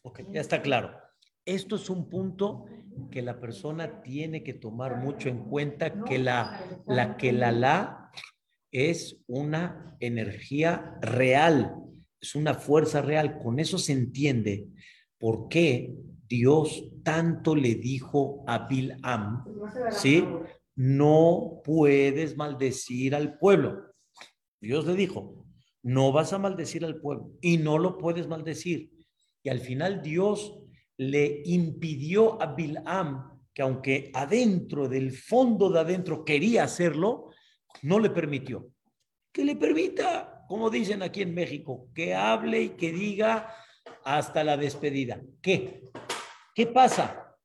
Ok, 0.04 0.21
ya 0.32 0.41
está 0.41 0.62
claro. 0.62 1.05
Esto 1.45 1.75
es 1.75 1.89
un 1.89 2.10
punto 2.10 2.65
que 3.12 3.21
la 3.21 3.39
persona 3.39 4.01
tiene 4.01 4.43
que 4.43 4.53
tomar 4.53 4.97
mucho 4.97 5.29
en 5.29 5.43
cuenta 5.43 6.03
que 6.03 6.17
la, 6.17 6.60
la 6.88 7.17
que 7.17 7.31
la 7.31 7.51
la 7.51 8.12
es 8.71 9.21
una 9.27 9.95
energía 9.99 10.97
real, 11.01 11.75
es 12.19 12.36
una 12.36 12.55
fuerza 12.55 13.01
real. 13.01 13.38
Con 13.38 13.60
eso 13.60 13.77
se 13.77 13.93
entiende 13.93 14.67
por 15.17 15.47
qué 15.47 15.95
Dios 16.27 16.89
tanto 17.03 17.55
le 17.55 17.75
dijo 17.75 18.43
a 18.47 18.67
Bilam, 18.67 19.45
¿sí? 19.91 20.25
No 20.75 21.62
puedes 21.63 22.36
maldecir 22.36 23.15
al 23.15 23.38
pueblo. 23.38 23.93
Dios 24.60 24.86
le 24.86 24.95
dijo, 24.95 25.45
no 25.84 26.12
vas 26.12 26.34
a 26.34 26.39
maldecir 26.39 26.84
al 26.84 26.99
pueblo 26.99 27.31
y 27.41 27.58
no 27.58 27.77
lo 27.77 27.97
puedes 27.97 28.27
maldecir. 28.27 28.91
Y 29.43 29.49
al 29.49 29.60
final 29.60 30.01
Dios 30.01 30.60
le 30.97 31.41
impidió 31.45 32.41
a 32.41 32.53
Bilam 32.53 33.36
que 33.55 33.62
aunque 33.62 34.12
adentro 34.13 34.89
del 34.89 35.13
fondo 35.13 35.69
de 35.69 35.79
adentro 35.79 36.25
quería 36.25 36.65
hacerlo, 36.65 37.31
no 37.84 37.99
le 37.99 38.10
permitió. 38.10 38.69
Que 39.31 39.45
le 39.45 39.55
permita, 39.55 40.43
como 40.49 40.69
dicen 40.69 41.01
aquí 41.01 41.21
en 41.21 41.34
México, 41.34 41.89
que 41.95 42.13
hable 42.13 42.62
y 42.62 42.69
que 42.71 42.91
diga 42.91 43.55
hasta 44.03 44.43
la 44.43 44.58
despedida. 44.58 45.21
¿Qué? 45.41 45.84
¿Qué 46.53 46.67
pasa? 46.67 47.38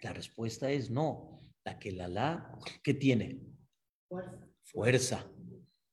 La 0.00 0.14
respuesta 0.14 0.70
es 0.70 0.90
no. 0.90 1.40
La 1.62 1.78
que 1.78 1.92
la 1.92 2.08
la, 2.08 2.58
¿qué 2.82 2.94
tiene? 2.94 3.40
Fuerza. 4.08 4.48
Fuerza. 4.62 5.30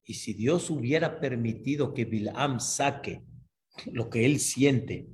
Y 0.05 0.13
si 0.13 0.33
Dios 0.33 0.69
hubiera 0.69 1.19
permitido 1.19 1.93
que 1.93 2.05
Bilam 2.05 2.61
saque 2.61 3.21
lo 3.91 4.09
que 4.09 4.25
él 4.25 4.39
siente 4.39 5.07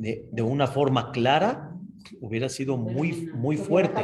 de, 0.00 0.42
una 0.42 0.66
forma 0.66 1.12
clara, 1.12 1.76
hubiera 2.20 2.48
sido 2.48 2.76
muy, 2.76 3.30
muy 3.34 3.56
fuerte. 3.56 4.02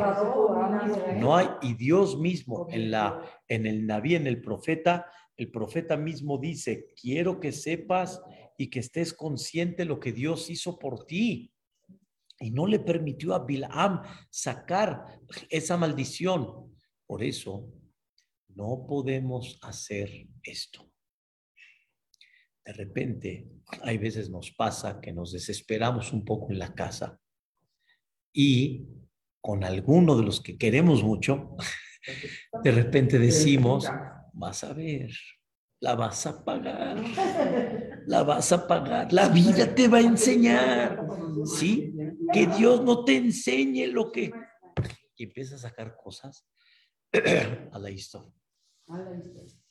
No 1.19 1.35
hay, 1.35 1.49
y 1.63 1.75
Dios 1.75 2.19
mismo 2.19 2.67
en, 2.71 2.91
la, 2.91 3.23
en 3.49 3.67
el 3.67 3.87
Naví, 3.87 4.15
en 4.15 4.27
el 4.27 4.41
profeta, 4.43 5.07
el 5.37 5.51
profeta 5.51 5.97
mismo 5.97 6.39
dice, 6.39 6.89
quiero 7.01 7.41
que 7.41 7.53
sepas 7.53 8.23
y 8.59 8.69
que 8.69 8.81
estés 8.81 9.13
consciente 9.13 9.85
lo 9.85 9.99
que 9.99 10.13
Dios 10.13 10.51
hizo 10.51 10.79
por 10.79 11.07
ti. 11.07 11.53
Y 12.39 12.51
no 12.51 12.67
le 12.67 12.79
permitió 12.79 13.35
a 13.35 13.45
Bilam 13.45 14.03
sacar 14.31 15.21
esa 15.49 15.79
maldición. 15.79 16.77
Por 17.07 17.23
eso 17.23 17.73
no 18.49 18.85
podemos 18.87 19.59
hacer 19.63 20.27
esto. 20.43 20.91
De 22.65 22.73
repente, 22.75 23.56
hay 23.83 23.99
veces 23.99 24.31
nos 24.31 24.51
pasa 24.53 25.01
que 25.01 25.13
nos 25.13 25.33
desesperamos 25.33 26.13
un 26.13 26.25
poco 26.25 26.53
en 26.53 26.59
la 26.59 26.75
casa 26.75 27.19
y 28.33 28.87
con 29.41 29.65
alguno 29.65 30.17
de 30.17 30.25
los 30.25 30.41
que 30.41 30.59
queremos 30.59 31.03
mucho, 31.03 31.57
de 32.63 32.71
repente 32.73 33.19
decimos, 33.19 33.89
vas 34.33 34.65
a 34.65 34.73
ver, 34.73 35.11
la 35.81 35.95
vas 35.95 36.27
a 36.27 36.45
pagar, 36.45 37.03
la 38.07 38.23
vas 38.23 38.53
a 38.53 38.67
pagar, 38.67 39.13
la 39.13 39.29
vida 39.29 39.75
te 39.75 39.89
va 39.89 39.99
a 39.99 40.03
enseñar, 40.03 41.07
¿sí? 41.45 41.95
Que 42.33 42.47
Dios 42.47 42.83
no 42.83 43.05
te 43.05 43.17
enseñe 43.17 43.87
lo 43.87 44.11
que... 44.11 44.33
Y 45.17 45.25
empieza 45.25 45.55
a 45.55 45.59
sacar 45.59 45.97
cosas 45.97 46.47
a 47.73 47.79
la 47.79 47.91
historia. 47.91 48.33
A 48.89 48.99
la 48.99 49.17
historia. 49.17 49.66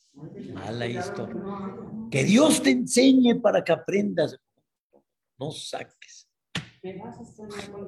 Que 2.12 2.24
Dios 2.24 2.62
te 2.62 2.72
enseñe 2.72 3.36
para 3.42 3.64
que 3.64 3.72
aprendas. 3.72 4.38
No 5.38 5.52
saques. 5.52 6.30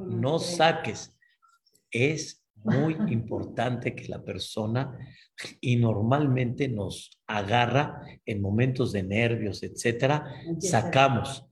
No 0.08 0.40
saques. 0.40 1.16
Es 1.92 2.44
muy 2.56 2.98
importante 3.12 3.96
que 3.96 4.08
la 4.08 4.24
persona, 4.24 4.98
y 5.62 5.78
normalmente 5.78 6.68
nos 6.68 7.22
agarra 7.28 8.02
en 8.26 8.42
momentos 8.42 8.92
de 8.92 9.04
nervios, 9.04 9.64
etcétera, 9.64 10.26
sacamos. 10.60 11.46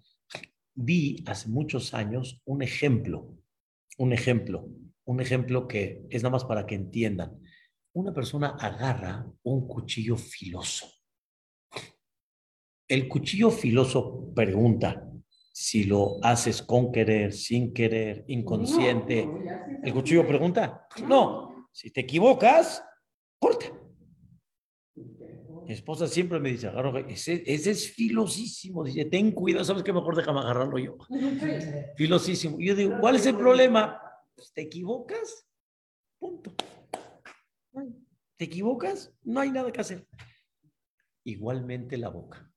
Vi 0.73 1.23
hace 1.25 1.47
muchos 1.47 1.93
años 1.93 2.41
un 2.43 2.61
ejemplo, 2.61 3.33
un 3.97 4.11
ejemplo, 4.11 4.67
un 5.05 5.21
ejemplo 5.21 5.67
que 5.67 6.05
es 6.09 6.23
nada 6.23 6.33
más 6.33 6.43
para 6.43 6.65
que 6.65 6.75
entiendan. 6.75 7.39
Una 7.95 8.13
persona 8.13 8.57
agarra 8.59 9.25
un 9.43 9.67
cuchillo 9.67 10.17
filoso. 10.17 10.85
El 12.89 13.07
cuchillo 13.07 13.49
filoso 13.49 14.33
pregunta, 14.35 15.09
si 15.53 15.85
lo 15.85 16.17
haces 16.21 16.61
con 16.61 16.91
querer, 16.91 17.31
sin 17.31 17.73
querer, 17.73 18.25
inconsciente. 18.27 19.25
¿El 19.81 19.93
cuchillo 19.93 20.27
pregunta? 20.27 20.87
No. 21.07 21.69
Si 21.71 21.89
te 21.89 22.01
equivocas, 22.01 22.83
corta. 23.39 23.67
Mi 24.93 25.71
esposa 25.71 26.05
siempre 26.07 26.37
me 26.41 26.49
dice, 26.49 26.69
ese, 27.07 27.43
ese 27.45 27.71
es 27.71 27.89
filosísimo. 27.93 28.83
Dice, 28.83 29.05
ten 29.05 29.31
cuidado, 29.31 29.63
¿sabes 29.63 29.83
qué? 29.83 29.93
Mejor 29.93 30.17
déjame 30.17 30.41
agarrarlo 30.41 30.77
yo. 30.77 30.97
Filosísimo. 31.95 32.59
Y 32.59 32.67
yo 32.67 32.75
digo, 32.75 32.97
¿cuál 32.99 33.15
es 33.15 33.25
el 33.25 33.37
problema? 33.37 34.01
Pues, 34.35 34.51
¿Te 34.51 34.63
equivocas? 34.63 35.47
Punto. 36.19 36.51
¿Te 38.37 38.45
equivocas? 38.45 39.13
No 39.23 39.39
hay 39.39 39.51
nada 39.51 39.71
que 39.71 39.81
hacer. 39.81 40.07
Igualmente 41.23 41.97
la 41.97 42.09
boca. 42.09 42.51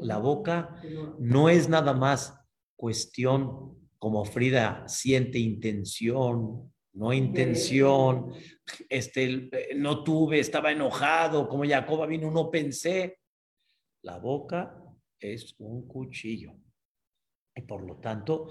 La 0.00 0.18
boca 0.18 0.80
no 1.18 1.48
es 1.48 1.68
nada 1.68 1.92
más 1.92 2.38
cuestión 2.76 3.78
como 3.98 4.24
Frida 4.24 4.88
siente 4.88 5.38
intención, 5.38 6.72
no 6.94 7.12
intención, 7.12 8.32
este, 8.88 9.50
no 9.76 10.02
tuve, 10.02 10.40
estaba 10.40 10.72
enojado, 10.72 11.46
como 11.46 11.64
Jacoba 11.64 12.06
vino, 12.06 12.30
no 12.30 12.50
pensé. 12.50 13.18
La 14.02 14.18
boca 14.18 14.82
es 15.18 15.54
un 15.58 15.86
cuchillo. 15.86 16.54
Y 17.54 17.62
por 17.62 17.84
lo 17.84 17.98
tanto, 17.98 18.48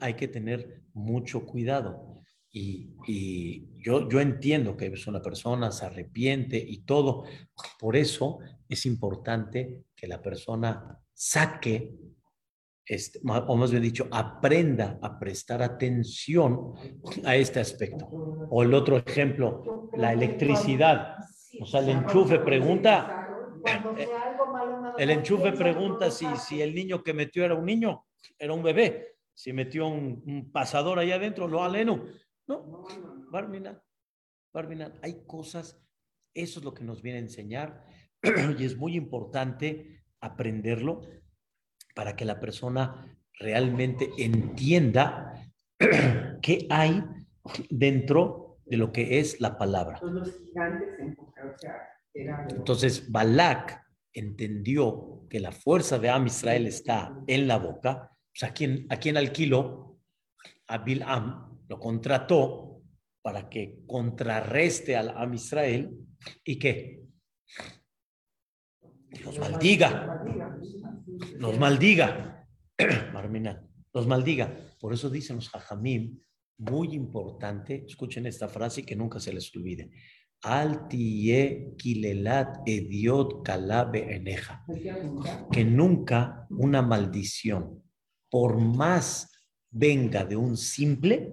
hay 0.00 0.14
que 0.14 0.28
tener 0.28 0.82
mucho 0.92 1.46
cuidado. 1.46 2.21
Y, 2.52 2.90
y, 3.06 3.80
yo, 3.82 4.08
yo 4.08 4.20
entiendo 4.20 4.76
que 4.76 4.86
es 4.86 5.06
una 5.06 5.22
persona, 5.22 5.70
se 5.70 5.86
arrepiente 5.86 6.56
y 6.56 6.82
todo. 6.84 7.24
Por 7.80 7.96
eso 7.96 8.38
es 8.68 8.86
importante 8.86 9.84
que 9.96 10.06
la 10.06 10.20
persona 10.20 10.98
saque, 11.14 11.94
este, 12.84 13.20
o 13.24 13.56
más 13.56 13.70
bien 13.70 13.82
dicho, 13.82 14.06
aprenda 14.10 14.98
a 15.00 15.18
prestar 15.18 15.62
atención 15.62 16.74
a 17.24 17.36
este 17.36 17.60
aspecto. 17.60 18.06
O 18.50 18.62
el 18.62 18.74
otro 18.74 18.98
ejemplo, 18.98 19.88
la 19.96 20.12
electricidad. 20.12 21.16
O 21.60 21.66
sea, 21.66 21.80
el 21.80 21.90
enchufe 21.90 22.38
pregunta, 22.40 23.28
el 24.98 25.10
enchufe 25.10 25.52
pregunta 25.52 26.10
si, 26.10 26.26
si 26.36 26.60
el 26.60 26.74
niño 26.74 27.02
que 27.02 27.14
metió 27.14 27.44
era 27.44 27.54
un 27.54 27.64
niño, 27.64 28.04
era 28.38 28.52
un 28.52 28.62
bebé. 28.62 29.16
Si 29.34 29.52
metió 29.52 29.86
un, 29.86 30.50
pasador 30.52 30.98
ahí 30.98 31.12
adentro, 31.12 31.48
lo 31.48 31.62
aleno. 31.62 32.04
No, 32.52 32.84
Barminan, 34.52 34.92
hay 35.02 35.24
cosas, 35.26 35.80
eso 36.34 36.58
es 36.58 36.64
lo 36.64 36.74
que 36.74 36.84
nos 36.84 37.00
viene 37.00 37.18
a 37.18 37.22
enseñar 37.22 37.86
y 38.58 38.64
es 38.64 38.76
muy 38.76 38.94
importante 38.96 40.04
aprenderlo 40.20 41.00
para 41.94 42.14
que 42.14 42.26
la 42.26 42.38
persona 42.38 43.18
realmente 43.38 44.10
entienda 44.18 45.32
qué 46.42 46.66
hay 46.68 47.02
dentro 47.70 48.58
de 48.66 48.76
lo 48.76 48.92
que 48.92 49.18
es 49.18 49.40
la 49.40 49.56
palabra. 49.56 50.00
Entonces, 52.50 53.10
Balak 53.10 53.82
entendió 54.12 55.26
que 55.30 55.40
la 55.40 55.52
fuerza 55.52 55.98
de 55.98 56.10
Am 56.10 56.26
Israel 56.26 56.66
está 56.66 57.18
en 57.26 57.48
la 57.48 57.56
boca. 57.56 58.10
Pues, 58.30 58.50
¿a 58.50 58.52
quién, 58.52 58.86
a 58.90 58.98
quién 58.98 59.16
alquiló? 59.16 59.98
A 60.66 60.78
Bilam 60.78 61.51
lo 61.72 61.80
contrató 61.80 62.82
para 63.22 63.48
que 63.48 63.78
contrarreste 63.86 64.94
al 64.94 65.08
Am 65.08 65.32
Israel 65.32 65.90
y 66.44 66.58
que 66.58 67.00
los 69.24 69.38
maldiga, 69.38 70.22
los 71.38 71.58
maldiga, 71.58 72.46
Marmina, 73.14 73.66
los 73.94 74.06
maldiga. 74.06 74.54
Por 74.78 74.92
eso 74.92 75.08
dicen 75.08 75.36
los 75.36 75.48
hajamim, 75.48 76.20
muy 76.58 76.94
importante, 76.94 77.86
escuchen 77.88 78.26
esta 78.26 78.48
frase 78.48 78.84
que 78.84 78.94
nunca 78.94 79.18
se 79.18 79.32
les 79.32 79.50
olvide. 79.56 79.92
Altie 80.42 81.72
kilelat 81.78 82.68
ediot 82.68 83.42
kalabe 83.42 84.14
eneja. 84.14 84.62
Que 85.50 85.64
nunca 85.64 86.46
una 86.50 86.82
maldición, 86.82 87.82
por 88.28 88.58
más 88.60 89.30
venga 89.70 90.26
de 90.26 90.36
un 90.36 90.58
simple, 90.58 91.32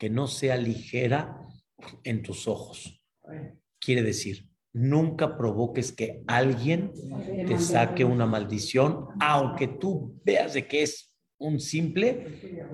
que 0.00 0.10
no 0.10 0.26
sea 0.26 0.56
ligera 0.56 1.40
en 2.02 2.22
tus 2.22 2.48
ojos. 2.48 3.00
Quiere 3.78 4.02
decir, 4.02 4.50
Nunca 4.72 5.36
provoques 5.36 5.90
que 5.90 6.22
alguien 6.28 6.92
te 7.48 7.58
saque 7.58 8.04
una 8.04 8.24
maldición, 8.24 9.08
aunque 9.18 9.66
tú 9.66 10.20
veas 10.24 10.54
de 10.54 10.68
que 10.68 10.82
es 10.82 11.12
un 11.38 11.58
simple, 11.58 12.64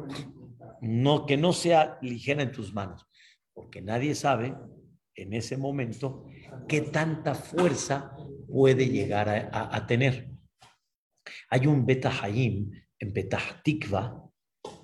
no, 0.83 1.25
que 1.25 1.39
no 1.39 1.55
sea 1.55 1.99
ligera 2.03 2.43
en 2.43 2.53
tus 2.53 2.75
manos, 2.75 3.07
porque 3.55 3.81
nadie 3.81 4.15
sabe 4.15 4.55
en 5.15 5.33
ese 5.33 5.57
momento 5.57 6.27
qué 6.69 6.83
tanta 6.83 7.35
fuerza 7.35 8.15
puede 8.47 8.89
llegar 8.89 9.31
a, 9.31 9.87
tener. 9.87 10.29
Hay 11.49 11.67
un 11.67 11.87
Beta 11.87 12.13
Haim 12.23 12.71
en 12.99 13.13
Petah 13.15 13.63
Tikva 13.65 14.23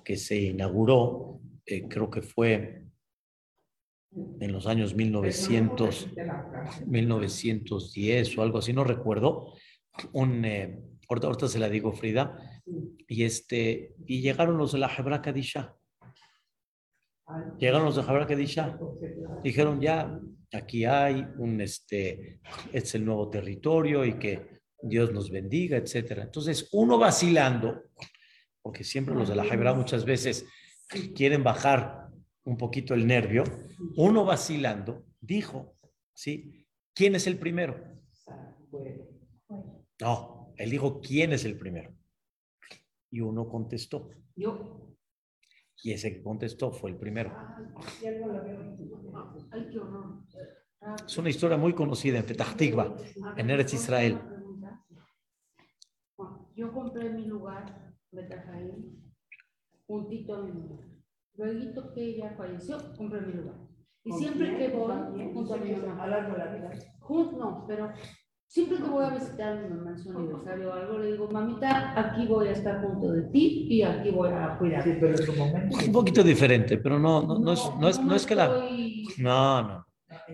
que 0.03 0.17
se 0.17 0.41
inauguró, 0.41 1.39
eh, 1.65 1.87
creo 1.87 2.09
que 2.09 2.21
fue 2.21 2.83
en 4.39 4.51
los 4.51 4.67
años 4.67 4.95
1900, 4.95 6.09
1910 6.85 8.37
o 8.37 8.41
algo 8.41 8.57
así, 8.59 8.73
no 8.73 8.83
recuerdo. 8.83 9.53
Un, 10.11 10.45
eh, 10.45 10.79
ahorita, 11.09 11.47
se 11.47 11.59
la 11.59 11.69
digo 11.69 11.93
Frida, 11.93 12.37
y, 13.07 13.23
este, 13.23 13.95
y 14.05 14.21
llegaron 14.21 14.57
los 14.57 14.73
de 14.73 14.79
la 14.79 14.91
Hebra 14.95 15.21
Kadisha. 15.21 15.75
Llegaron 17.57 17.85
los 17.85 17.95
de 17.95 18.01
Hebra 18.01 18.27
Kadisha. 18.27 18.77
Dijeron 19.43 19.81
ya, 19.81 20.19
aquí 20.51 20.85
hay 20.85 21.25
un, 21.37 21.61
este, 21.61 22.39
es 22.71 22.95
el 22.95 23.05
nuevo 23.05 23.29
territorio 23.29 24.05
y 24.05 24.13
que 24.19 24.61
Dios 24.81 25.11
nos 25.11 25.31
bendiga, 25.31 25.77
etcétera. 25.77 26.23
Entonces, 26.23 26.69
uno 26.73 26.97
vacilando, 26.97 27.83
porque 28.61 28.83
siempre 28.83 29.15
los 29.15 29.29
de 29.29 29.35
la 29.35 29.45
Hebra 29.45 29.73
muchas 29.73 30.05
veces 30.05 30.45
quieren 31.15 31.43
bajar 31.43 32.09
un 32.45 32.57
poquito 32.57 32.93
el 32.93 33.07
nervio, 33.07 33.43
uno 33.95 34.25
vacilando, 34.25 35.05
dijo, 35.19 35.75
¿sí? 36.13 36.67
¿Quién 36.93 37.15
es 37.15 37.27
el 37.27 37.39
primero? 37.39 37.75
No, 40.01 40.53
él 40.57 40.69
dijo, 40.69 40.99
¿quién 41.01 41.33
es 41.33 41.45
el 41.45 41.57
primero? 41.57 41.93
Y 43.09 43.21
uno 43.21 43.47
contestó. 43.47 44.09
Yo. 44.35 44.95
Y 45.81 45.91
ese 45.91 46.13
que 46.13 46.23
contestó 46.23 46.71
fue 46.71 46.91
el 46.91 46.97
primero. 46.97 47.35
Es 51.05 51.17
una 51.17 51.29
historia 51.29 51.57
muy 51.57 51.73
conocida 51.73 52.19
en 52.19 52.25
Petah 52.25 52.55
Tikva, 52.55 52.95
en 53.37 53.49
Eretz 53.49 53.73
Israel. 53.73 54.19
Yo 56.55 56.71
compré 56.71 57.09
mi 57.09 57.25
lugar, 57.25 57.93
Betajaín, 58.11 59.02
juntito 59.93 60.35
a 60.35 60.41
mi 60.41 60.51
lugar. 60.51 60.85
Luego 61.35 61.93
que 61.93 62.01
ella 62.01 62.33
falleció, 62.35 62.77
compré 62.97 63.21
mi 63.21 63.33
lugar. 63.33 63.55
Y 64.03 64.11
siempre 64.13 64.57
que 64.57 64.67
voy, 64.69 64.93
junto 65.33 65.53
a 65.53 65.57
mi 65.57 65.71
mamá. 65.71 66.07
Junto, 66.99 67.37
no, 67.37 67.65
pero 67.67 67.91
siempre 68.47 68.77
que 68.77 68.89
voy 68.89 69.05
a 69.05 69.09
visitar 69.11 69.57
a 69.57 69.61
mi 69.61 69.69
mamá 69.69 69.91
en 69.91 69.97
su 69.99 70.11
aniversario 70.11 70.69
o 70.69 70.73
algo, 70.73 70.97
le 70.97 71.11
digo, 71.11 71.29
mamita, 71.31 71.93
aquí 71.99 72.25
voy 72.27 72.47
a 72.47 72.51
estar 72.51 72.81
junto 72.83 73.11
de 73.11 73.21
ti 73.29 73.67
y 73.69 73.83
aquí 73.83 74.09
voy 74.09 74.29
a 74.29 74.57
cuidar. 74.57 74.83
Sí, 74.83 74.97
pero 74.99 75.15
Un 75.85 75.91
poquito 75.91 76.23
diferente, 76.23 76.77
pero 76.77 76.99
no, 76.99 77.21
no, 77.21 77.39
no, 77.39 77.53
es, 77.53 77.71
no, 77.79 77.87
es, 77.87 78.03
no 78.03 78.15
es 78.15 78.25
que 78.25 78.35
la... 78.35 78.47
No, 79.17 79.61
no. 79.61 79.85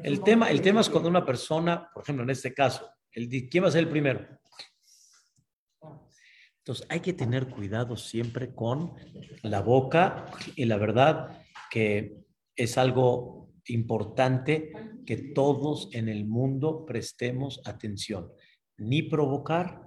El 0.03 0.21
tema, 0.21 0.49
el 0.49 0.61
tema 0.61 0.81
es 0.81 0.89
cuando 0.89 1.09
una 1.09 1.25
persona, 1.25 1.89
por 1.93 2.03
ejemplo, 2.03 2.23
en 2.23 2.29
este 2.29 2.53
caso, 2.53 2.89
el, 3.11 3.29
¿quién 3.49 3.63
va 3.63 3.67
a 3.67 3.71
ser 3.71 3.83
el 3.83 3.89
primero? 3.89 4.25
Entonces, 6.69 6.85
hay 6.91 6.99
que 6.99 7.13
tener 7.13 7.49
cuidado 7.49 7.95
siempre 7.97 8.53
con 8.53 8.93
la 9.41 9.59
boca 9.61 10.27
y 10.55 10.65
la 10.65 10.77
verdad 10.77 11.41
que 11.71 12.15
es 12.55 12.77
algo 12.77 13.49
importante 13.65 14.71
que 15.03 15.17
todos 15.33 15.89
en 15.93 16.07
el 16.09 16.27
mundo 16.27 16.85
prestemos 16.85 17.59
atención. 17.65 18.31
Ni 18.77 19.01
provocar, 19.01 19.81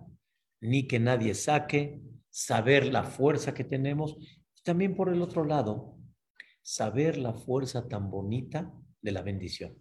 ni 0.60 0.88
que 0.88 0.98
nadie 0.98 1.34
saque, 1.34 2.02
saber 2.30 2.92
la 2.92 3.04
fuerza 3.04 3.54
que 3.54 3.62
tenemos. 3.62 4.16
Y 4.18 4.62
también 4.64 4.96
por 4.96 5.08
el 5.08 5.22
otro 5.22 5.44
lado, 5.44 5.96
saber 6.62 7.16
la 7.16 7.32
fuerza 7.32 7.86
tan 7.86 8.10
bonita 8.10 8.74
de 9.00 9.12
la 9.12 9.22
bendición. 9.22 9.76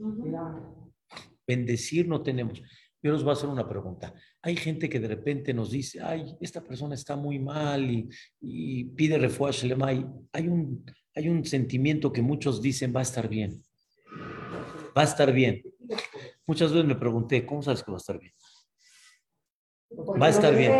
Bendecir 1.47 2.07
no 2.07 2.21
tenemos. 2.21 2.61
Yo 3.01 3.11
les 3.11 3.23
voy 3.23 3.31
a 3.31 3.33
hacer 3.33 3.49
una 3.49 3.67
pregunta. 3.67 4.13
Hay 4.43 4.55
gente 4.55 4.89
que 4.89 4.99
de 4.99 5.07
repente 5.07 5.53
nos 5.53 5.69
dice, 5.69 6.01
ay, 6.01 6.35
esta 6.41 6.63
persona 6.63 6.95
está 6.95 7.15
muy 7.15 7.37
mal 7.37 8.09
y, 8.39 8.83
pide 8.95 9.17
refuerzo. 9.17 9.67
Hay 9.83 10.47
un, 10.47 10.83
hay 11.15 11.29
un 11.29 11.45
sentimiento 11.45 12.11
que 12.11 12.21
muchos 12.21 12.61
dicen, 12.61 12.93
va 12.95 13.01
a 13.01 13.03
estar 13.03 13.29
bien. 13.29 13.61
Va 14.97 15.01
a 15.01 15.05
estar 15.05 15.31
bien. 15.31 15.61
Muchas 16.47 16.71
veces 16.71 16.87
me 16.87 16.95
pregunté, 16.95 17.45
¿cómo 17.45 17.61
sabes 17.61 17.83
que 17.83 17.91
va 17.91 17.97
a 17.97 17.99
estar 17.99 18.19
bien? 18.19 18.33
Va 20.21 20.25
a 20.25 20.29
estar 20.29 20.55
bien. 20.55 20.71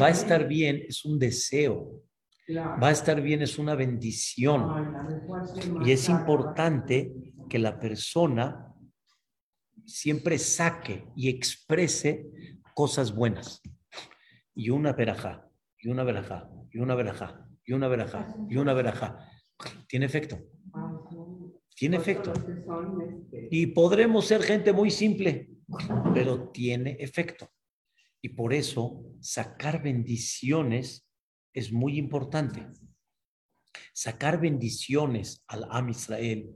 va 0.00 0.06
a 0.06 0.10
estar 0.10 0.46
bien 0.46 0.84
es 0.88 1.04
un 1.04 1.18
deseo. 1.18 2.02
Va 2.56 2.88
a 2.88 2.92
estar 2.92 3.20
bien 3.20 3.42
es 3.42 3.58
una 3.58 3.74
bendición. 3.74 4.94
Y 5.84 5.92
es 5.92 6.08
importante 6.08 7.12
que 7.48 7.58
la 7.58 7.78
persona 7.78 8.69
siempre 9.90 10.38
saque 10.38 11.04
y 11.16 11.28
exprese 11.28 12.26
cosas 12.74 13.14
buenas. 13.14 13.60
Y 14.54 14.70
una 14.70 14.92
verajá, 14.92 15.48
y 15.78 15.88
una 15.88 16.04
verajá, 16.04 16.48
y 16.70 16.78
una 16.78 16.94
verajá, 16.94 17.48
y 17.64 17.72
una 17.72 17.88
verajá, 17.88 18.36
y 18.48 18.56
una 18.56 18.72
verajá. 18.72 19.30
Tiene 19.88 20.06
efecto. 20.06 20.38
Tiene 21.74 21.96
efecto. 21.96 22.32
Y 23.50 23.66
podremos 23.66 24.26
ser 24.26 24.42
gente 24.42 24.72
muy 24.72 24.90
simple, 24.90 25.50
pero 26.14 26.50
tiene 26.50 26.96
efecto. 27.00 27.50
Y 28.22 28.30
por 28.30 28.52
eso 28.52 29.02
sacar 29.20 29.82
bendiciones 29.82 31.08
es 31.52 31.72
muy 31.72 31.98
importante. 31.98 32.66
Sacar 33.92 34.40
bendiciones 34.40 35.42
al 35.48 35.66
Am 35.70 35.88
Israel, 35.88 36.54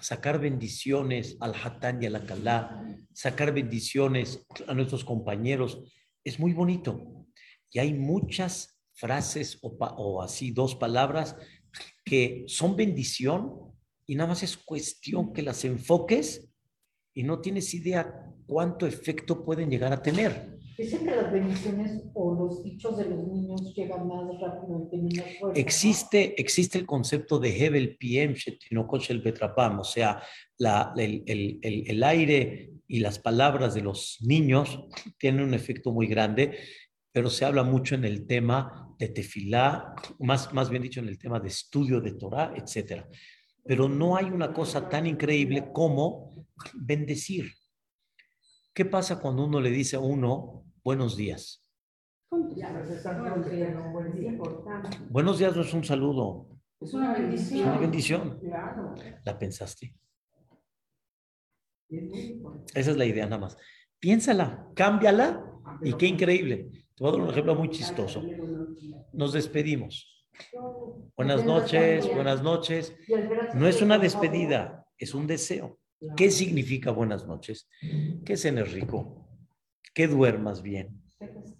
sacar 0.00 0.40
bendiciones 0.40 1.36
al 1.40 1.54
Hatán 1.54 2.02
y 2.02 2.06
al 2.06 2.16
Akalá, 2.16 2.84
sacar 3.12 3.52
bendiciones 3.52 4.44
a 4.66 4.74
nuestros 4.74 5.04
compañeros, 5.04 5.82
es 6.24 6.38
muy 6.38 6.52
bonito. 6.52 7.26
Y 7.70 7.78
hay 7.78 7.94
muchas 7.94 8.80
frases 8.94 9.58
o, 9.62 10.22
así 10.22 10.50
dos 10.50 10.74
palabras 10.74 11.36
que 12.04 12.44
son 12.48 12.76
bendición 12.76 13.54
y 14.06 14.14
nada 14.14 14.30
más 14.30 14.42
es 14.42 14.56
cuestión 14.56 15.32
que 15.32 15.42
las 15.42 15.64
enfoques 15.64 16.48
y 17.12 17.22
no 17.22 17.40
tienes 17.40 17.74
idea 17.74 18.32
cuánto 18.46 18.86
efecto 18.86 19.44
pueden 19.44 19.70
llegar 19.70 19.92
a 19.92 20.02
tener. 20.02 20.55
Dicen 20.76 21.06
que 21.06 21.16
las 21.16 21.32
bendiciones 21.32 22.02
o 22.12 22.34
los 22.34 22.62
dichos 22.62 22.98
de 22.98 23.06
los 23.06 23.26
niños 23.26 23.74
llegan 23.74 24.06
más 24.06 24.26
rápido 24.38 24.90
Existe, 25.54 26.38
existe 26.38 26.78
el 26.78 26.84
concepto 26.84 27.38
de 27.38 27.64
Hebel 27.64 27.96
Piem 27.96 28.34
el 29.08 29.20
Betrapam, 29.22 29.80
o 29.80 29.84
sea, 29.84 30.22
la, 30.58 30.92
el, 30.96 31.22
el, 31.26 31.58
el, 31.62 31.90
el, 31.90 32.02
aire 32.02 32.72
y 32.86 33.00
las 33.00 33.18
palabras 33.18 33.74
de 33.74 33.80
los 33.80 34.18
niños 34.20 34.84
tienen 35.18 35.42
un 35.42 35.54
efecto 35.54 35.92
muy 35.92 36.06
grande, 36.06 36.58
pero 37.10 37.30
se 37.30 37.46
habla 37.46 37.62
mucho 37.62 37.94
en 37.94 38.04
el 38.04 38.26
tema 38.26 38.94
de 38.98 39.08
tefilá, 39.08 39.94
más, 40.18 40.52
más 40.52 40.68
bien 40.68 40.82
dicho 40.82 41.00
en 41.00 41.08
el 41.08 41.18
tema 41.18 41.40
de 41.40 41.48
estudio 41.48 42.02
de 42.02 42.12
Torah, 42.12 42.52
etc. 42.54 43.04
Pero 43.64 43.88
no 43.88 44.16
hay 44.16 44.26
una 44.26 44.52
cosa 44.52 44.88
tan 44.90 45.06
increíble 45.06 45.70
como 45.72 46.46
bendecir. 46.74 47.50
¿Qué 48.74 48.84
pasa 48.84 49.18
cuando 49.20 49.46
uno 49.46 49.58
le 49.58 49.70
dice 49.70 49.96
a 49.96 50.00
uno, 50.00 50.65
buenos 50.86 51.16
días. 51.16 51.64
Buenos 55.10 55.38
días 55.38 55.56
no 55.56 55.62
es 55.62 55.74
un 55.74 55.82
saludo. 55.82 56.46
Es 56.80 56.94
una 56.94 57.12
bendición. 57.12 57.58
Es 57.58 57.66
una 57.66 57.78
bendición. 57.78 58.40
¿La 59.24 59.36
pensaste? 59.36 59.96
Esa 61.88 62.90
es 62.92 62.96
la 62.96 63.04
idea 63.04 63.24
nada 63.24 63.38
más. 63.38 63.58
Piénsala, 63.98 64.68
cámbiala 64.76 65.44
y 65.82 65.92
qué 65.94 66.06
increíble. 66.06 66.70
Te 66.94 67.02
voy 67.02 67.08
a 67.08 67.12
dar 67.12 67.20
un 67.20 67.30
ejemplo 67.30 67.56
muy 67.56 67.70
chistoso. 67.70 68.22
Nos 69.12 69.32
despedimos. 69.32 70.24
Buenas 71.16 71.44
noches, 71.44 72.06
buenas 72.14 72.44
noches. 72.44 72.96
No 73.54 73.66
es 73.66 73.82
una 73.82 73.98
despedida, 73.98 74.86
es 74.96 75.14
un 75.14 75.26
deseo. 75.26 75.80
¿Qué 76.16 76.30
significa 76.30 76.92
buenas 76.92 77.26
noches? 77.26 77.68
Que 78.24 78.36
cenes 78.36 78.72
rico, 78.72 79.25
que 79.96 80.08
duermas 80.08 80.60
bien, 80.60 81.02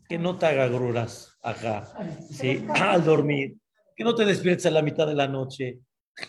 que 0.06 0.18
no 0.18 0.36
te 0.36 0.44
haga 0.44 0.68
gruras 0.68 1.38
ajá, 1.40 1.90
¿sí? 2.30 2.62
al 2.74 3.02
dormir, 3.02 3.56
que 3.96 4.04
no 4.04 4.14
te 4.14 4.26
despiertes 4.26 4.66
a 4.66 4.70
la 4.70 4.82
mitad 4.82 5.06
de 5.06 5.14
la 5.14 5.26
noche, 5.26 5.80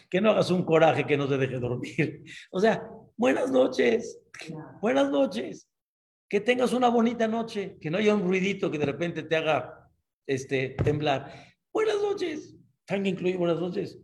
que 0.10 0.22
no 0.22 0.30
hagas 0.32 0.50
un 0.50 0.64
coraje 0.64 1.06
que 1.06 1.18
no 1.18 1.28
te 1.28 1.38
deje 1.38 1.60
dormir. 1.60 2.24
O 2.52 2.62
sea, 2.62 2.90
buenas 3.18 3.52
noches, 3.52 4.22
buenas 4.82 5.12
noches, 5.12 5.70
que 6.30 6.40
tengas 6.40 6.72
una 6.72 6.88
bonita 6.88 7.28
noche, 7.28 7.78
que 7.82 7.92
no 7.92 7.98
haya 7.98 8.16
un 8.16 8.24
ruidito 8.24 8.72
que 8.72 8.80
de 8.80 8.86
repente 8.86 9.24
te 9.24 9.36
haga 9.36 9.92
este, 10.26 10.78
temblar. 10.82 11.30
Buenas 11.74 12.02
noches, 12.02 12.56
también 12.86 13.16
incluye 13.16 13.36
buenas 13.36 13.60
noches. 13.60 14.00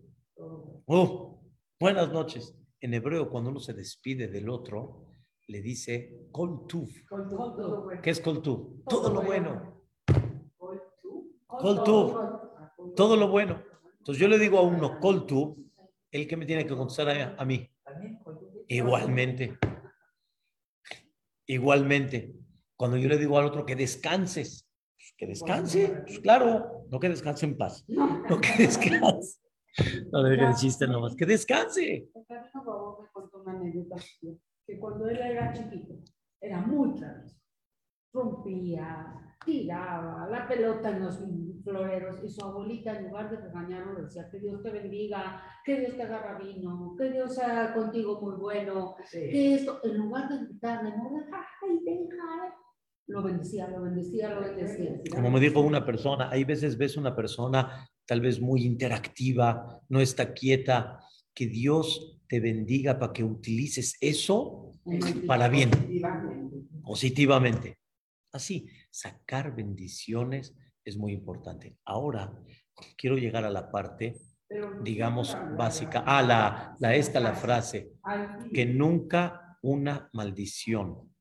Oh, 0.88 1.42
buenas 1.80 2.12
noches. 2.12 2.54
En 2.82 2.94
hebreo, 2.94 3.30
cuando 3.30 3.50
uno 3.50 3.62
se 3.62 3.72
despide 3.72 4.28
del 4.28 4.50
otro, 4.50 5.06
le 5.47 5.62
dice 5.62 6.27
Kol 6.32 6.65
¿Qué 8.01 8.10
es 8.10 8.19
Kol 8.21 8.41
Todo 8.41 9.13
lo 9.13 9.21
bueno. 9.21 9.84
Kol 11.47 11.84
Todo 12.95 13.17
lo 13.17 13.27
bueno. 13.27 13.63
Entonces 13.99 14.22
yo 14.22 14.28
le 14.28 14.39
digo 14.39 14.57
a 14.57 14.61
uno 14.61 14.99
Kol 14.99 15.26
el 16.11 16.28
que 16.28 16.38
me 16.38 16.45
tiene 16.45 16.65
que 16.65 16.76
contestar 16.76 17.36
a, 17.38 17.45
mí. 17.45 17.70
Igualmente. 18.68 19.57
Igualmente. 21.47 22.36
Cuando 22.76 22.97
yo 22.97 23.09
le 23.09 23.18
digo 23.18 23.38
al 23.38 23.45
otro 23.45 23.65
que 23.65 23.76
descanses, 23.76 24.68
pues, 24.95 25.13
que 25.18 25.28
descanse, 25.28 26.03
pues 26.05 26.20
claro, 26.20 26.86
no 26.89 26.99
que 26.99 27.09
descanse 27.09 27.45
en 27.45 27.57
paz, 27.57 27.86
no. 27.88 28.39
Que 28.41 28.63
descanse. 28.63 29.39
No 30.11 30.22
le 30.22 30.30
dejen 30.30 30.53
chiste 30.53 30.88
nomás, 30.88 31.15
que 31.15 31.26
descanse 31.26 32.07
que 34.66 34.80
cuando 34.80 35.07
él 35.07 35.18
era 35.18 35.53
chiquito 35.53 35.95
era 36.39 36.61
muy 36.61 36.93
travieso. 36.95 37.38
Rompía, 38.14 39.38
tiraba 39.43 40.28
la 40.30 40.47
pelota 40.47 40.89
en 40.91 41.03
los 41.03 41.20
floreros 41.64 42.24
y 42.24 42.30
su 42.30 42.45
abuelita 42.45 42.97
en 42.97 43.07
lugar 43.07 43.30
de 43.30 43.38
regañarlo 43.38 44.01
decía 44.01 44.30
que 44.30 44.39
Dios 44.39 44.61
te 44.61 44.70
bendiga, 44.70 45.41
que 45.66 45.80
Dios 45.80 45.95
te 45.95 46.03
agarra 46.03 46.38
vino, 46.38 46.95
que 46.97 47.09
Dios 47.11 47.34
sea 47.34 47.74
contigo 47.74 48.22
muy 48.22 48.36
bueno, 48.36 48.95
que 49.11 49.55
esto, 49.55 49.80
en 49.84 49.97
lugar 49.97 50.30
de 50.30 50.45
gritarle, 50.45 50.91
no, 50.91 51.09
ay, 51.32 51.80
deja, 51.84 52.55
lo 53.07 53.24
bendecía, 53.24 53.68
lo 53.68 53.82
bendecía, 53.82 54.30
lo 54.34 54.41
bendecía. 54.41 55.01
Como 55.14 55.32
me 55.32 55.39
dijo 55.39 55.61
una 55.61 55.86
persona, 55.86 56.30
hay 56.30 56.43
veces 56.43 56.78
ves 56.78 56.97
una 56.97 57.16
persona 57.16 57.88
tal 58.05 58.22
vez 58.22 58.39
muy 58.39 58.66
interactiva, 58.66 59.82
no 59.89 59.99
está 59.99 60.34
quieta. 60.34 60.99
Que 61.36 61.47
Dios 61.47 62.22
te 62.34 62.39
bendiga 62.39 62.97
para 62.97 63.13
que 63.13 63.23
utilices 63.23 63.95
eso 64.01 64.71
para 65.27 65.47
bien, 65.49 65.69
positivamente. 66.84 67.77
Así, 68.31 68.65
sacar 68.89 69.55
bendiciones 69.55 70.55
es 70.84 70.97
muy 70.97 71.11
importante. 71.13 71.77
Ahora 71.86 72.34
quiero 72.97 73.17
llegar 73.17 73.45
a 73.45 73.51
la 73.51 73.69
parte, 73.69 74.19
digamos, 74.81 75.38
básica. 75.55 76.03
Ah, 76.07 76.23
la, 76.23 76.75
la 76.79 76.95
esta, 76.95 77.19
la 77.19 77.36
frase, 77.36 77.91
que 78.51 78.65
nunca 78.65 79.59
una 79.61 80.09
maldición 80.13 81.13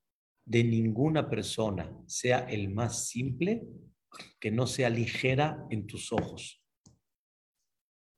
de 0.46 0.64
ninguna 0.64 1.28
persona 1.28 1.94
sea 2.06 2.38
el 2.48 2.70
más 2.70 3.08
simple, 3.08 3.68
que 4.40 4.50
no 4.50 4.66
sea 4.66 4.88
ligera 4.88 5.66
en 5.68 5.86
tus 5.86 6.10
ojos. 6.10 6.61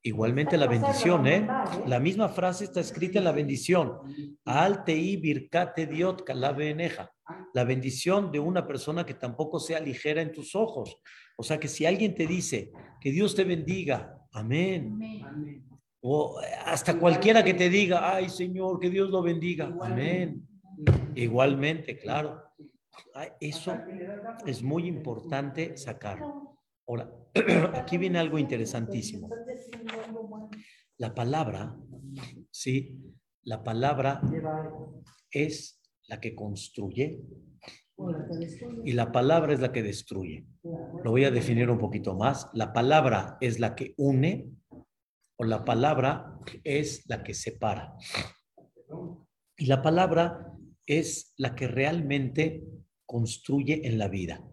Igualmente 0.06 0.58
la 0.58 0.66
bendición, 0.66 1.26
¿eh? 1.26 1.48
La 1.86 1.98
misma 1.98 2.28
frase 2.28 2.64
está 2.64 2.80
escrita 2.80 3.18
en 3.18 3.24
la 3.24 3.32
bendición. 3.32 4.00
Altei 4.44 5.16
birkate 5.16 5.86
diot 5.86 6.26
beneja. 6.54 7.10
La 7.54 7.64
bendición 7.64 8.30
de 8.30 8.38
una 8.38 8.66
persona 8.66 9.06
que 9.06 9.14
tampoco 9.14 9.58
sea 9.58 9.80
ligera 9.80 10.20
en 10.20 10.30
tus 10.30 10.54
ojos. 10.54 11.00
O 11.38 11.42
sea 11.42 11.58
que 11.58 11.68
si 11.68 11.86
alguien 11.86 12.14
te 12.14 12.26
dice 12.26 12.70
que 13.00 13.12
Dios 13.12 13.34
te 13.34 13.44
bendiga, 13.44 14.18
amén. 14.32 15.00
O 16.02 16.38
hasta 16.66 16.98
cualquiera 16.98 17.42
que 17.42 17.54
te 17.54 17.70
diga, 17.70 18.14
ay 18.14 18.28
Señor, 18.28 18.78
que 18.78 18.90
Dios 18.90 19.08
lo 19.08 19.22
bendiga, 19.22 19.74
amén. 19.80 20.46
Igualmente, 21.14 21.96
claro. 21.96 22.42
Eso 23.40 23.74
es 24.44 24.62
muy 24.62 24.86
importante 24.86 25.78
sacar. 25.78 26.20
Ahora, 26.86 27.10
aquí 27.74 27.98
viene 27.98 28.18
algo 28.18 28.38
interesantísimo. 28.38 29.28
La 30.98 31.14
palabra, 31.14 31.76
sí, 32.50 32.96
la 33.42 33.62
palabra 33.64 34.20
es 35.30 35.80
la 36.08 36.20
que 36.20 36.34
construye 36.34 37.20
y 38.84 38.92
la 38.92 39.12
palabra 39.12 39.52
es 39.52 39.60
la 39.60 39.72
que 39.72 39.82
destruye. 39.82 40.46
Lo 41.02 41.10
voy 41.10 41.24
a 41.24 41.30
definir 41.30 41.70
un 41.70 41.78
poquito 41.78 42.14
más. 42.14 42.48
La 42.52 42.72
palabra 42.72 43.36
es 43.40 43.60
la 43.60 43.74
que 43.74 43.94
une 43.96 44.50
o 45.36 45.44
la 45.44 45.64
palabra 45.64 46.38
es 46.62 47.04
la 47.08 47.22
que 47.22 47.34
separa. 47.34 47.94
Y 49.56 49.66
la 49.66 49.82
palabra 49.82 50.52
es 50.86 51.32
la 51.36 51.54
que 51.54 51.68
realmente 51.68 52.64
construye 53.06 53.86
en 53.86 53.98
la 53.98 54.08
vida. 54.08 54.44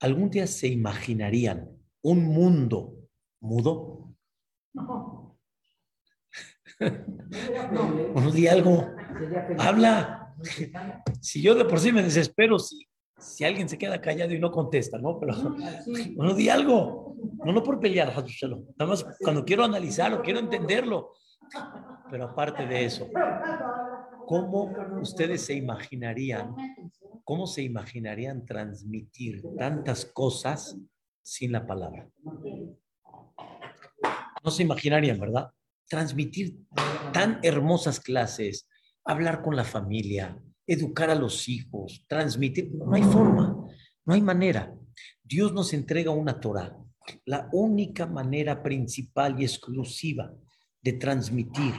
¿Algún 0.00 0.30
día 0.30 0.46
se 0.46 0.68
imaginarían 0.68 1.68
un 2.02 2.24
mundo 2.24 2.94
mudo? 3.40 4.14
No. 4.72 5.38
no, 8.14 8.30
di 8.30 8.46
algo. 8.46 8.86
Habla. 9.58 10.14
Si 11.20 11.42
yo 11.42 11.56
de 11.56 11.64
por 11.64 11.80
sí 11.80 11.90
me 11.90 12.00
desespero, 12.00 12.60
si, 12.60 12.86
si 13.18 13.44
alguien 13.44 13.68
se 13.68 13.76
queda 13.76 14.00
callado 14.00 14.32
y 14.32 14.38
no 14.38 14.52
contesta, 14.52 14.98
¿no? 14.98 15.18
Pero, 15.18 15.34
no 16.16 16.34
di 16.34 16.48
algo. 16.48 17.16
No, 17.44 17.52
no 17.52 17.62
por 17.64 17.80
pelear, 17.80 18.14
Nada 18.14 18.86
más 18.86 19.04
cuando 19.20 19.44
quiero 19.44 19.64
analizarlo, 19.64 20.22
quiero 20.22 20.38
entenderlo. 20.38 21.14
Pero 22.08 22.26
aparte 22.26 22.66
de 22.66 22.84
eso, 22.84 23.08
¿cómo 24.26 24.72
ustedes 25.00 25.44
se 25.44 25.54
imaginarían 25.54 26.54
¿Cómo 27.28 27.46
se 27.46 27.62
imaginarían 27.62 28.46
transmitir 28.46 29.42
tantas 29.58 30.06
cosas 30.06 30.78
sin 31.20 31.52
la 31.52 31.66
palabra? 31.66 32.08
No 34.42 34.50
se 34.50 34.62
imaginarían, 34.62 35.20
¿verdad? 35.20 35.50
Transmitir 35.90 36.56
tan 37.12 37.38
hermosas 37.42 38.00
clases, 38.00 38.66
hablar 39.04 39.42
con 39.42 39.56
la 39.56 39.64
familia, 39.64 40.42
educar 40.66 41.10
a 41.10 41.14
los 41.14 41.50
hijos, 41.50 42.02
transmitir. 42.08 42.72
No 42.72 42.94
hay 42.94 43.02
forma, 43.02 43.62
no 44.06 44.14
hay 44.14 44.22
manera. 44.22 44.74
Dios 45.22 45.52
nos 45.52 45.74
entrega 45.74 46.10
una 46.10 46.40
Torah, 46.40 46.78
la 47.26 47.50
única 47.52 48.06
manera 48.06 48.62
principal 48.62 49.38
y 49.38 49.44
exclusiva 49.44 50.32
de 50.80 50.94
transmitir 50.94 51.74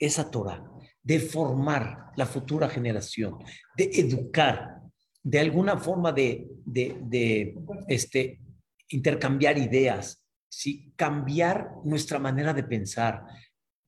esa 0.00 0.28
Torah, 0.28 0.68
de 1.00 1.20
formar 1.20 2.10
la 2.16 2.26
futura 2.26 2.68
generación, 2.68 3.38
de 3.76 3.84
educar, 3.94 4.79
de 5.22 5.38
alguna 5.38 5.76
forma 5.78 6.12
de, 6.12 6.48
de, 6.64 7.54
este, 7.88 8.40
intercambiar 8.88 9.58
ideas, 9.58 10.24
¿sí? 10.48 10.92
cambiar 10.96 11.72
nuestra 11.84 12.18
manera 12.18 12.54
de 12.54 12.64
pensar, 12.64 13.24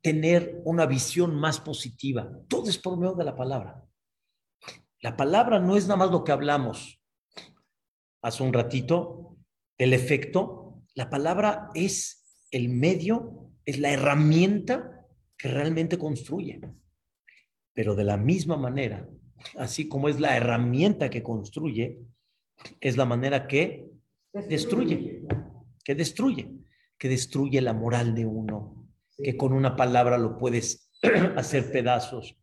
tener 0.03 0.61
una 0.65 0.87
visión 0.87 1.35
más 1.35 1.61
positiva. 1.61 2.31
Todo 2.49 2.69
es 2.69 2.79
por 2.79 2.99
medio 2.99 3.15
de 3.15 3.25
la 3.25 3.37
palabra. 3.37 3.83
La 5.01 5.17
palabra 5.17 5.59
no 5.59 5.77
es 5.77 5.85
nada 5.85 5.97
más 5.97 6.11
lo 6.11 6.23
que 6.23 6.33
hablamos 6.33 7.03
hace 8.23 8.43
un 8.43 8.53
ratito, 8.53 9.37
el 9.79 9.93
efecto. 9.93 10.85
La 10.95 11.11
palabra 11.11 11.71
es 11.75 12.37
el 12.51 12.69
medio, 12.69 13.51
es 13.65 13.79
la 13.79 13.91
herramienta 13.91 15.07
que 15.37 15.49
realmente 15.49 15.99
construye. 15.99 16.61
Pero 17.75 17.95
de 17.95 18.05
la 18.05 18.17
misma 18.17 18.57
manera, 18.57 19.09
así 19.57 19.89
como 19.89 20.09
es 20.09 20.21
la 20.21 20.37
herramienta 20.37 21.11
que 21.11 21.23
construye, 21.23 21.99
es 22.81 22.97
la 22.97 23.05
manera 23.05 23.47
que 23.47 23.89
destruye, 24.49 25.23
que 25.85 25.95
destruye, 25.95 26.51
que 26.99 27.09
destruye 27.09 27.61
la 27.61 27.73
moral 27.73 28.15
de 28.15 28.27
uno, 28.27 28.89
que 29.17 29.37
con 29.37 29.53
una 29.53 29.77
palabra 29.77 30.19
lo 30.19 30.39
puedes 30.39 30.91
hacer 31.37 31.71
pedazos. 31.73 32.37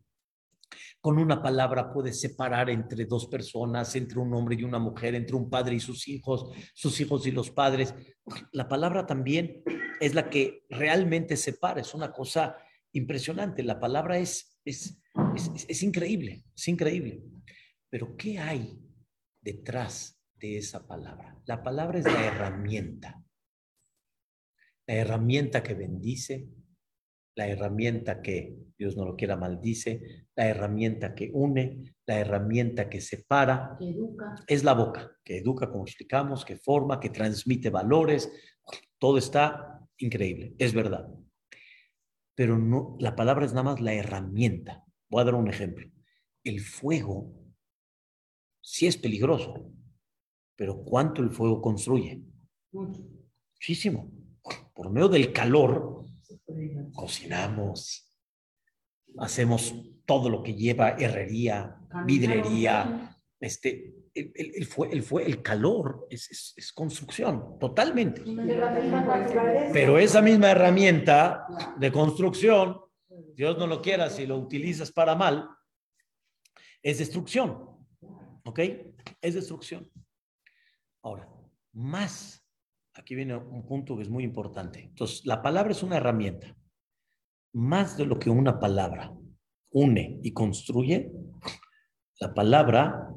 Con 1.00 1.18
una 1.18 1.42
palabra 1.42 1.92
puedes 1.92 2.20
separar 2.20 2.68
entre 2.68 3.06
dos 3.06 3.26
personas, 3.26 3.96
entre 3.96 4.18
un 4.18 4.34
hombre 4.34 4.56
y 4.56 4.64
una 4.64 4.78
mujer, 4.78 5.14
entre 5.14 5.34
un 5.34 5.48
padre 5.48 5.76
y 5.76 5.80
sus 5.80 6.06
hijos, 6.08 6.52
sus 6.74 7.00
hijos 7.00 7.26
y 7.26 7.30
los 7.30 7.50
padres. 7.50 7.94
La 8.52 8.68
palabra 8.68 9.06
también 9.06 9.62
es 9.98 10.14
la 10.14 10.28
que 10.28 10.66
realmente 10.68 11.36
separa, 11.36 11.80
es 11.80 11.94
una 11.94 12.12
cosa 12.12 12.56
impresionante. 12.92 13.62
La 13.62 13.80
palabra 13.80 14.18
es, 14.18 14.49
es, 14.64 14.98
es, 15.68 15.82
increíble, 15.82 16.44
es 16.54 16.68
increíble. 16.68 17.22
Pero 17.88 18.16
¿qué 18.16 18.38
hay 18.38 18.78
detrás 19.40 20.20
de 20.34 20.58
esa 20.58 20.86
palabra? 20.86 21.40
La 21.46 21.62
palabra 21.62 21.98
es 21.98 22.04
la 22.04 22.24
herramienta. 22.24 23.22
La 24.86 24.94
herramienta 24.94 25.62
que 25.62 25.74
bendice, 25.74 26.48
la 27.36 27.48
herramienta 27.48 28.22
que 28.22 28.56
Dios 28.76 28.96
no 28.96 29.04
lo 29.04 29.16
quiera 29.16 29.36
maldice, 29.36 30.26
la 30.34 30.48
herramienta 30.48 31.14
que 31.14 31.30
une, 31.32 31.94
la 32.06 32.18
herramienta 32.18 32.88
que 32.88 33.00
separa, 33.00 33.78
es 34.46 34.64
la 34.64 34.74
boca, 34.74 35.16
que 35.24 35.38
educa, 35.38 35.70
como 35.70 35.84
explicamos, 35.84 36.44
que 36.44 36.56
forma, 36.56 36.98
que 36.98 37.10
transmite 37.10 37.70
valores, 37.70 38.30
todo 38.98 39.18
está 39.18 39.80
increíble, 39.98 40.54
es 40.58 40.74
verdad. 40.74 41.08
Pero 42.40 42.56
no, 42.56 42.96
la 42.98 43.14
palabra 43.14 43.44
es 43.44 43.52
nada 43.52 43.64
más 43.64 43.82
la 43.82 43.92
herramienta. 43.92 44.82
Voy 45.10 45.20
a 45.20 45.24
dar 45.24 45.34
un 45.34 45.48
ejemplo. 45.48 45.86
El 46.42 46.60
fuego 46.60 47.34
sí 48.62 48.86
es 48.86 48.96
peligroso, 48.96 49.70
pero 50.56 50.82
¿cuánto 50.82 51.20
el 51.20 51.32
fuego 51.32 51.60
construye? 51.60 52.22
Muchísimo. 52.72 54.10
Por 54.74 54.90
medio 54.90 55.08
del 55.08 55.34
calor, 55.34 56.06
cocinamos, 56.94 58.10
hacemos 59.18 59.74
todo 60.06 60.30
lo 60.30 60.42
que 60.42 60.54
lleva 60.54 60.92
herrería, 60.92 61.76
vidrería, 62.06 63.18
este, 63.38 63.96
el, 64.14 64.32
el, 64.34 64.68
el, 64.90 65.04
el 65.26 65.42
calor 65.42 66.06
es, 66.10 66.54
es, 66.56 66.72
construcción, 66.72 67.58
totalmente. 67.58 68.22
Pero 69.72 69.98
esa 69.98 70.20
misma 70.20 70.50
herramienta 70.50 71.46
de 71.78 71.92
construcción 71.92 72.76
Dios 73.34 73.58
no 73.58 73.66
lo 73.66 73.80
quiera, 73.82 74.10
si 74.10 74.26
lo 74.26 74.38
utilizas 74.38 74.92
para 74.92 75.14
mal, 75.14 75.48
es 76.82 76.98
destrucción. 76.98 77.68
¿Ok? 78.44 78.60
Es 79.20 79.34
destrucción. 79.34 79.90
Ahora, 81.02 81.28
más, 81.72 82.44
aquí 82.94 83.14
viene 83.14 83.36
un 83.36 83.66
punto 83.66 83.96
que 83.96 84.02
es 84.02 84.08
muy 84.08 84.24
importante. 84.24 84.80
Entonces, 84.80 85.24
la 85.24 85.42
palabra 85.42 85.72
es 85.72 85.82
una 85.82 85.96
herramienta. 85.96 86.56
Más 87.52 87.96
de 87.96 88.06
lo 88.06 88.18
que 88.18 88.30
una 88.30 88.60
palabra 88.60 89.12
une 89.70 90.20
y 90.22 90.32
construye, 90.32 91.10
la 92.20 92.34
palabra 92.34 93.08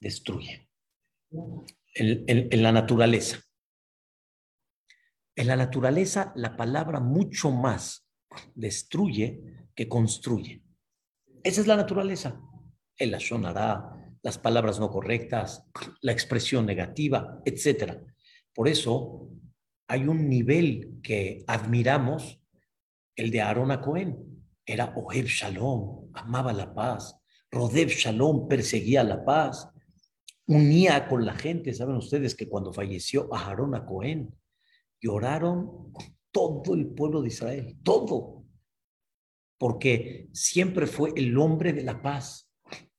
destruye. 0.00 0.68
en 1.96 2.62
la 2.62 2.72
naturaleza. 2.72 3.40
En 5.36 5.46
la 5.48 5.56
naturaleza, 5.56 6.32
la 6.36 6.56
palabra 6.56 7.00
mucho 7.00 7.50
más 7.50 8.08
destruye 8.54 9.40
que 9.74 9.88
construye. 9.88 10.62
Esa 11.42 11.60
es 11.60 11.66
la 11.66 11.76
naturaleza. 11.76 12.40
El 12.96 13.20
sonará, 13.20 13.90
las 14.22 14.38
palabras 14.38 14.78
no 14.78 14.90
correctas, 14.90 15.66
la 16.00 16.12
expresión 16.12 16.64
negativa, 16.64 17.40
etc. 17.44 17.98
Por 18.54 18.68
eso, 18.68 19.28
hay 19.88 20.06
un 20.06 20.28
nivel 20.28 21.00
que 21.02 21.44
admiramos, 21.46 22.40
el 23.16 23.30
de 23.30 23.42
Aarón 23.42 23.72
a 23.72 23.80
Cohen. 23.80 24.16
Era 24.64 24.94
Oheb 24.96 25.26
Shalom, 25.26 26.10
amaba 26.14 26.52
la 26.52 26.72
paz. 26.72 27.20
Rodeb 27.50 27.88
Shalom 27.88 28.48
perseguía 28.48 29.04
la 29.04 29.24
paz. 29.24 29.68
Unía 30.46 31.08
con 31.08 31.24
la 31.24 31.34
gente. 31.34 31.72
Saben 31.72 31.96
ustedes 31.96 32.34
que 32.34 32.48
cuando 32.48 32.72
falleció 32.72 33.32
Aarón 33.34 33.74
a 33.74 33.86
Cohen, 33.86 34.34
lloraron 35.00 35.92
todo 36.30 36.74
el 36.74 36.88
pueblo 36.88 37.22
de 37.22 37.28
Israel, 37.28 37.76
todo. 37.82 38.44
Porque 39.58 40.28
siempre 40.32 40.86
fue 40.86 41.12
el 41.16 41.36
hombre 41.38 41.72
de 41.72 41.84
la 41.84 42.02
paz. 42.02 42.50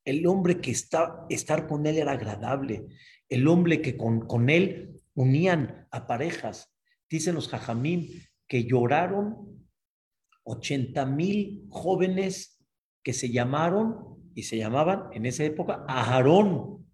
El 0.04 0.26
hombre 0.28 0.62
que 0.62 0.72
está, 0.72 1.26
estar 1.30 1.68
con 1.68 1.86
él 1.86 1.98
era 1.98 2.14
agradable. 2.14 2.88
El 3.30 3.48
hombre 3.48 3.82
que 3.82 3.98
con, 3.98 4.22
con 4.22 4.50
él 4.50 5.02
unían 5.14 5.88
a 5.92 6.08
parejas. 6.08 6.74
Dicen 7.10 7.36
los 7.36 7.48
jajamín 7.48 8.08
que 8.48 8.66
lloraron 8.66 9.68
80 10.44 11.06
mil 11.08 11.66
jóvenes 11.70 12.64
que 13.04 13.14
se 13.14 13.32
llamaron 13.32 14.32
y 14.34 14.44
se 14.44 14.58
llamaban 14.58 15.10
en 15.14 15.26
esa 15.26 15.44
época 15.44 15.86
Aarón. 15.88 16.85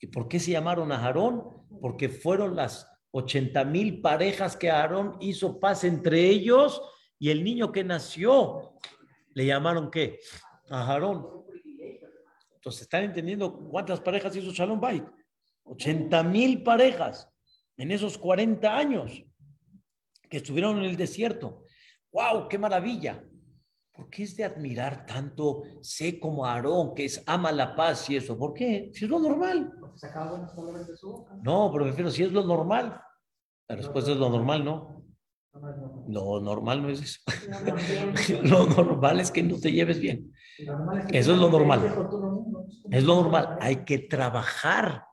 ¿Y 0.00 0.06
por 0.08 0.28
qué 0.28 0.38
se 0.38 0.52
llamaron 0.52 0.92
Aarón? 0.92 1.66
Porque 1.80 2.08
fueron 2.08 2.56
las 2.56 2.90
80 3.10 3.64
mil 3.64 4.00
parejas 4.00 4.56
que 4.56 4.70
Aarón 4.70 5.16
hizo 5.20 5.58
paz 5.58 5.84
entre 5.84 6.28
ellos 6.28 6.80
y 7.18 7.30
el 7.30 7.42
niño 7.42 7.72
que 7.72 7.84
nació 7.84 8.74
le 9.34 9.46
llamaron 9.46 9.90
qué? 9.90 10.20
Aarón. 10.70 11.26
Entonces, 12.54 12.82
¿están 12.82 13.04
entendiendo 13.04 13.56
cuántas 13.70 14.00
parejas 14.00 14.34
hizo 14.36 14.52
Shalom 14.52 14.80
Bait? 14.80 15.04
80 15.64 16.22
mil 16.24 16.62
parejas 16.62 17.28
en 17.76 17.90
esos 17.90 18.18
40 18.18 18.76
años 18.76 19.22
que 20.28 20.38
estuvieron 20.38 20.78
en 20.78 20.84
el 20.84 20.96
desierto. 20.96 21.64
¡Wow! 22.12 22.48
¡Qué 22.48 22.58
maravilla! 22.58 23.24
¿Por 23.98 24.10
qué 24.10 24.22
es 24.22 24.36
de 24.36 24.44
admirar 24.44 25.06
tanto? 25.06 25.64
Sé 25.80 26.20
como 26.20 26.46
Aarón, 26.46 26.94
que 26.94 27.04
es 27.04 27.20
ama 27.26 27.50
la 27.50 27.74
paz 27.74 28.08
y 28.08 28.14
eso. 28.14 28.38
¿Por 28.38 28.54
qué? 28.54 28.92
Si 28.94 29.06
es 29.06 29.10
lo 29.10 29.18
normal. 29.18 29.72
No, 31.42 31.68
pero 31.72 31.84
prefiero 31.86 32.08
si 32.08 32.22
es 32.22 32.30
lo 32.30 32.44
normal. 32.44 33.02
La 33.66 33.74
respuesta 33.74 34.12
es 34.12 34.16
lo 34.16 34.30
normal, 34.30 34.64
¿no? 34.64 35.04
Lo 36.06 36.40
normal 36.40 36.80
no 36.80 36.90
es 36.90 37.02
eso. 37.02 37.20
lo 38.44 38.66
normal 38.66 39.18
es 39.18 39.32
que 39.32 39.42
no 39.42 39.58
te 39.58 39.72
lleves 39.72 39.98
bien. 39.98 40.32
Eso 41.10 41.32
es 41.32 41.38
lo 41.38 41.50
normal. 41.50 42.08
Es 42.92 43.02
lo 43.02 43.16
normal. 43.16 43.58
Hay 43.60 43.84
que 43.84 43.98
trabajar 43.98 45.06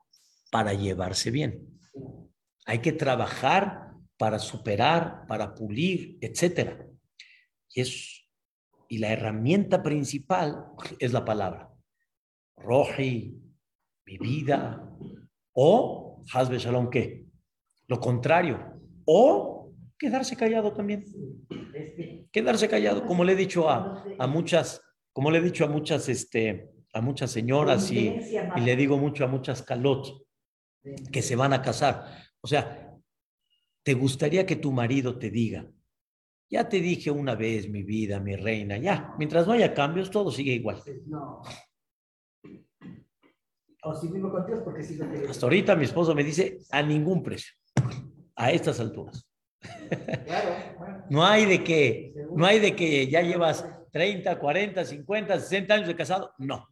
para 0.52 0.74
llevarse 0.74 1.32
bien. 1.32 1.80
Hay 2.66 2.78
que 2.78 2.92
trabajar 2.92 3.90
para 4.16 4.38
superar, 4.38 5.26
para 5.26 5.56
pulir, 5.56 6.18
etc. 6.20 6.86
Y, 7.74 7.80
es, 7.80 8.25
y 8.88 8.98
la 8.98 9.12
herramienta 9.12 9.82
principal 9.82 10.66
es 10.98 11.12
la 11.12 11.24
palabra. 11.24 11.70
Roji, 12.56 13.40
mi 14.06 14.18
vida, 14.18 14.90
o 15.52 16.24
Hasbe 16.32 16.58
Shalom, 16.58 16.90
¿qué? 16.90 17.26
Lo 17.86 18.00
contrario, 18.00 18.80
o 19.04 19.72
quedarse 19.98 20.36
callado 20.36 20.72
también. 20.72 21.04
Quedarse 22.32 22.68
callado, 22.68 23.06
como 23.06 23.24
le 23.24 23.32
he 23.32 23.36
dicho 23.36 23.68
a, 23.70 24.04
a 24.18 24.26
muchas, 24.26 24.82
como 25.12 25.30
le 25.30 25.38
he 25.38 25.42
dicho 25.42 25.64
a 25.64 25.68
muchas, 25.68 26.08
este, 26.08 26.70
a 26.92 27.00
muchas 27.00 27.30
señoras 27.30 27.90
y, 27.90 28.08
y 28.56 28.60
le 28.60 28.76
digo 28.76 28.98
mucho 28.98 29.24
a 29.24 29.28
muchas 29.28 29.62
calot 29.62 30.26
que 31.12 31.22
se 31.22 31.36
van 31.36 31.52
a 31.52 31.62
casar. 31.62 32.04
O 32.40 32.46
sea, 32.46 32.94
¿te 33.82 33.94
gustaría 33.94 34.46
que 34.46 34.56
tu 34.56 34.72
marido 34.72 35.18
te 35.18 35.30
diga, 35.30 35.70
ya 36.48 36.68
te 36.68 36.80
dije 36.80 37.10
una 37.10 37.34
vez, 37.34 37.68
mi 37.68 37.82
vida, 37.82 38.20
mi 38.20 38.36
reina, 38.36 38.76
ya, 38.76 39.14
mientras 39.18 39.46
no 39.46 39.52
haya 39.52 39.74
cambios, 39.74 40.10
todo 40.10 40.30
sigue 40.30 40.52
igual? 40.52 40.82
No. 41.06 41.42
O 43.82 43.94
si 43.94 44.08
vivo 44.08 44.30
con 44.30 44.46
Dios, 44.46 44.60
porque 44.64 44.82
si 44.82 44.98
Hasta 45.00 45.46
ahorita 45.46 45.76
mi 45.76 45.84
esposo 45.84 46.14
me 46.14 46.24
dice, 46.24 46.58
a 46.70 46.82
ningún 46.82 47.22
precio, 47.22 47.54
a 48.34 48.50
estas 48.50 48.80
alturas. 48.80 49.28
Claro, 50.24 51.06
No 51.08 51.24
hay 51.24 51.46
de 51.46 51.62
que, 51.64 52.12
no 52.34 52.46
hay 52.46 52.58
de 52.58 52.74
que 52.74 53.08
ya 53.08 53.22
llevas 53.22 53.64
30, 53.92 54.38
40, 54.38 54.84
50, 54.84 55.40
60 55.40 55.74
años 55.74 55.88
de 55.88 55.96
casado. 55.96 56.34
No, 56.38 56.68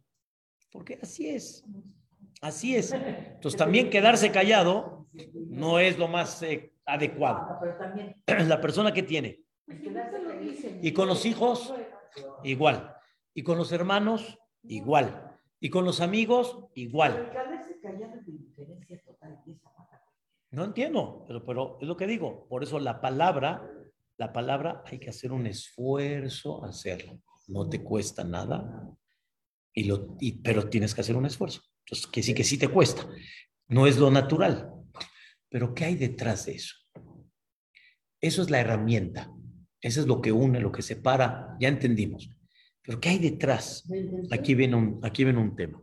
porque 0.71 0.99
así 1.01 1.29
es. 1.29 1.63
Así 2.41 2.75
es. 2.75 2.91
Entonces 2.91 3.57
también 3.57 3.89
quedarse 3.89 4.31
callado 4.31 5.07
no 5.33 5.79
es 5.79 5.97
lo 5.97 6.09
más 6.09 6.43
eh, 6.43 6.73
adecuado. 6.85 7.47
La 8.27 8.59
persona 8.59 8.93
que 8.93 9.03
tiene. 9.03 9.44
Y 10.81 10.93
con 10.93 11.07
los 11.07 11.25
hijos, 11.25 11.73
igual. 12.43 12.95
Y 13.33 13.43
con 13.43 13.57
los 13.57 13.71
hermanos, 13.71 14.37
igual. 14.63 15.39
Y 15.59 15.69
con 15.69 15.85
los 15.85 16.01
amigos, 16.01 16.59
igual. 16.75 17.31
No 20.51 20.63
entiendo, 20.63 21.25
pero, 21.27 21.45
pero 21.45 21.77
es 21.81 21.87
lo 21.87 21.97
que 21.97 22.07
digo. 22.07 22.47
Por 22.47 22.63
eso 22.63 22.79
la 22.79 23.01
palabra, 23.01 23.69
la 24.17 24.31
palabra 24.31 24.83
hay 24.85 24.99
que 24.99 25.09
hacer 25.09 25.31
un 25.31 25.47
esfuerzo 25.47 26.63
a 26.63 26.69
hacerlo. 26.69 27.19
No 27.47 27.67
te 27.67 27.83
cuesta 27.83 28.23
nada, 28.23 28.95
y 29.75 29.83
lo, 29.83 30.15
y, 30.21 30.31
pero 30.41 30.69
tienes 30.69 30.95
que 30.95 31.01
hacer 31.01 31.17
un 31.17 31.25
esfuerzo. 31.25 31.61
Entonces, 31.85 32.07
que 32.07 32.23
sí, 32.23 32.33
que 32.33 32.45
sí 32.45 32.57
te 32.57 32.69
cuesta. 32.69 33.07
No 33.67 33.85
es 33.85 33.97
lo 33.97 34.09
natural. 34.09 34.71
Pero 35.49 35.75
¿qué 35.75 35.85
hay 35.85 35.95
detrás 35.95 36.45
de 36.45 36.55
eso? 36.55 36.75
Eso 38.21 38.41
es 38.41 38.49
la 38.49 38.61
herramienta. 38.61 39.34
Eso 39.85 40.01
es 40.01 40.07
lo 40.07 40.19
que 40.19 40.31
une, 40.31 40.59
lo 40.59 40.71
que 40.71 40.81
separa. 40.81 41.55
Ya 41.59 41.67
entendimos. 41.67 42.27
Pero 42.81 42.99
¿qué 42.99 43.09
hay 43.09 43.19
detrás? 43.19 43.87
Aquí 44.31 44.55
viene 44.55 44.75
un, 44.75 44.99
aquí 45.03 45.23
viene 45.23 45.39
un 45.39 45.55
tema. 45.55 45.79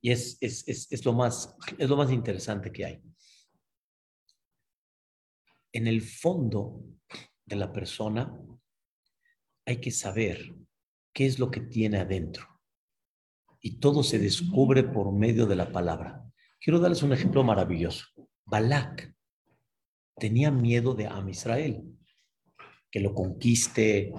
Y 0.00 0.12
es, 0.12 0.38
es, 0.40 0.68
es, 0.68 0.92
es, 0.92 1.04
lo 1.04 1.14
más, 1.14 1.56
es 1.76 1.90
lo 1.90 1.96
más 1.96 2.12
interesante 2.12 2.70
que 2.70 2.84
hay. 2.84 3.02
En 5.72 5.88
el 5.88 6.00
fondo 6.00 6.84
de 7.44 7.56
la 7.56 7.72
persona 7.72 8.38
hay 9.66 9.80
que 9.80 9.90
saber 9.90 10.54
qué 11.12 11.26
es 11.26 11.40
lo 11.40 11.50
que 11.50 11.62
tiene 11.62 11.98
adentro. 11.98 12.46
Y 13.60 13.80
todo 13.80 14.04
se 14.04 14.20
descubre 14.20 14.84
por 14.84 15.12
medio 15.12 15.46
de 15.46 15.56
la 15.56 15.72
palabra. 15.72 16.24
Quiero 16.60 16.78
darles 16.78 17.02
un 17.02 17.12
ejemplo 17.12 17.42
maravilloso. 17.42 18.06
Balak 18.44 19.12
tenía 20.18 20.52
miedo 20.52 20.94
de 20.94 21.08
Am 21.08 21.28
Israel, 21.28 21.98
que 22.92 23.00
lo 23.00 23.14
conquiste, 23.14 24.12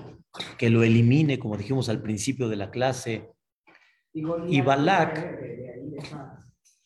que 0.57 0.69
lo 0.71 0.83
elimine, 0.83 1.37
como 1.37 1.55
dijimos 1.55 1.89
al 1.89 2.01
principio 2.01 2.49
de 2.49 2.55
la 2.55 2.71
clase. 2.71 3.29
Y 4.13 4.61
Balak, 4.61 5.39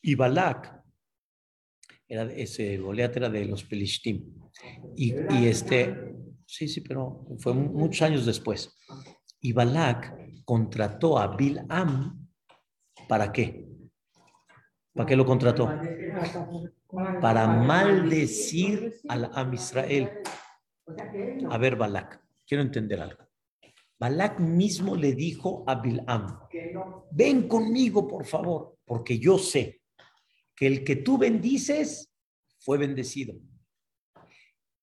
y 0.02 0.16
Balak, 0.16 0.84
era 2.10 2.24
ese 2.24 2.78
Goliat 2.78 3.16
era 3.18 3.30
de 3.30 3.46
los 3.46 3.64
Pelishtim. 3.64 4.34
Y, 4.96 5.14
y 5.30 5.48
este, 5.48 6.14
sí, 6.46 6.68
sí, 6.68 6.82
pero 6.82 7.26
fue 7.40 7.54
muchos 7.54 8.02
años 8.02 8.26
después. 8.26 8.78
Y 9.40 9.54
Balak 9.54 10.44
contrató 10.44 11.18
a 11.18 11.36
Bilam, 11.36 12.28
¿para 13.08 13.32
qué? 13.32 13.66
¿Para 14.94 15.08
qué 15.08 15.16
lo 15.16 15.26
contrató? 15.26 15.70
Para 17.22 17.48
maldecir 17.48 18.96
al 19.08 19.30
Am 19.34 19.54
Israel. 19.54 20.10
A 21.50 21.58
ver, 21.58 21.76
Balak, 21.76 22.22
quiero 22.46 22.64
entender 22.64 23.02
algo. 23.02 23.24
Balak 24.00 24.40
mismo 24.40 24.96
le 24.96 25.14
dijo 25.14 25.64
a 25.68 25.76
Bilam, 25.76 26.40
ven 27.12 27.48
conmigo, 27.48 28.08
por 28.08 28.26
favor, 28.26 28.78
porque 28.86 29.18
yo 29.18 29.38
sé 29.38 29.82
que 30.56 30.68
el 30.68 30.84
que 30.84 30.98
tú 30.98 31.18
bendices 31.18 32.12
fue 32.60 32.78
bendecido. 32.78 33.36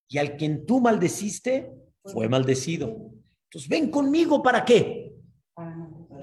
Y 0.09 0.19
al 0.19 0.37
quien 0.37 0.67
tú 0.67 0.81
maldeciste 0.81 1.73
fue 2.05 2.29
maldecido. 2.29 3.13
Entonces, 3.45 3.69
ven 3.69 3.91
conmigo 3.91 4.43
para 4.43 4.65
qué? 4.65 5.13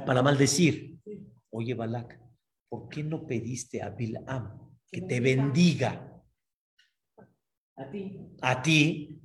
Para 0.05 0.21
maldecir. 0.21 0.99
Oye, 1.49 1.73
Balak, 1.73 2.19
¿por 2.69 2.87
qué 2.89 3.03
no 3.03 3.25
pediste 3.25 3.81
a 3.81 3.89
Bilam 3.89 4.69
que 4.91 5.01
te 5.01 5.19
bendiga? 5.19 6.10
A 7.81 7.89
ti. 7.89 8.19
A 8.41 8.61
ti. 8.61 9.19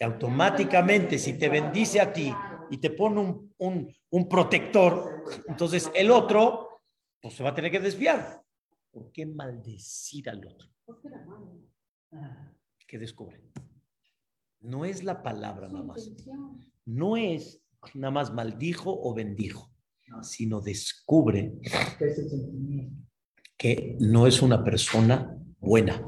Automáticamente, 0.00 1.18
si 1.18 1.38
te 1.38 1.48
bendice 1.48 2.00
a 2.00 2.12
ti 2.12 2.32
y 2.70 2.78
te 2.78 2.90
pone 2.90 3.20
un, 3.20 3.54
un, 3.58 3.94
un 4.10 4.28
protector, 4.28 5.24
entonces 5.46 5.90
el 5.94 6.10
otro 6.10 6.82
pues, 7.20 7.34
se 7.34 7.42
va 7.42 7.50
a 7.50 7.54
tener 7.54 7.70
que 7.70 7.80
desviar. 7.80 8.42
¿Por 8.90 9.12
qué 9.12 9.26
maldecir 9.26 10.28
al 10.30 10.46
otro? 10.46 10.68
¿Qué 12.86 12.98
descubre? 12.98 13.42
No 14.60 14.84
es 14.84 15.04
la 15.04 15.22
palabra 15.22 15.68
nada 15.68 15.84
más 15.84 16.10
no 16.88 17.16
es 17.18 17.62
nada 17.94 18.10
más 18.10 18.32
maldijo 18.32 18.98
o 19.02 19.14
bendijo, 19.14 19.70
sino 20.22 20.60
descubre 20.60 21.60
que 23.58 23.96
no 24.00 24.26
es 24.26 24.40
una 24.40 24.64
persona 24.64 25.38
buena. 25.60 26.02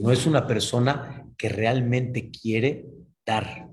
No 0.00 0.10
es 0.10 0.26
una 0.26 0.46
persona 0.46 1.26
que 1.36 1.48
realmente 1.48 2.30
quiere 2.30 2.86
dar. 3.24 3.68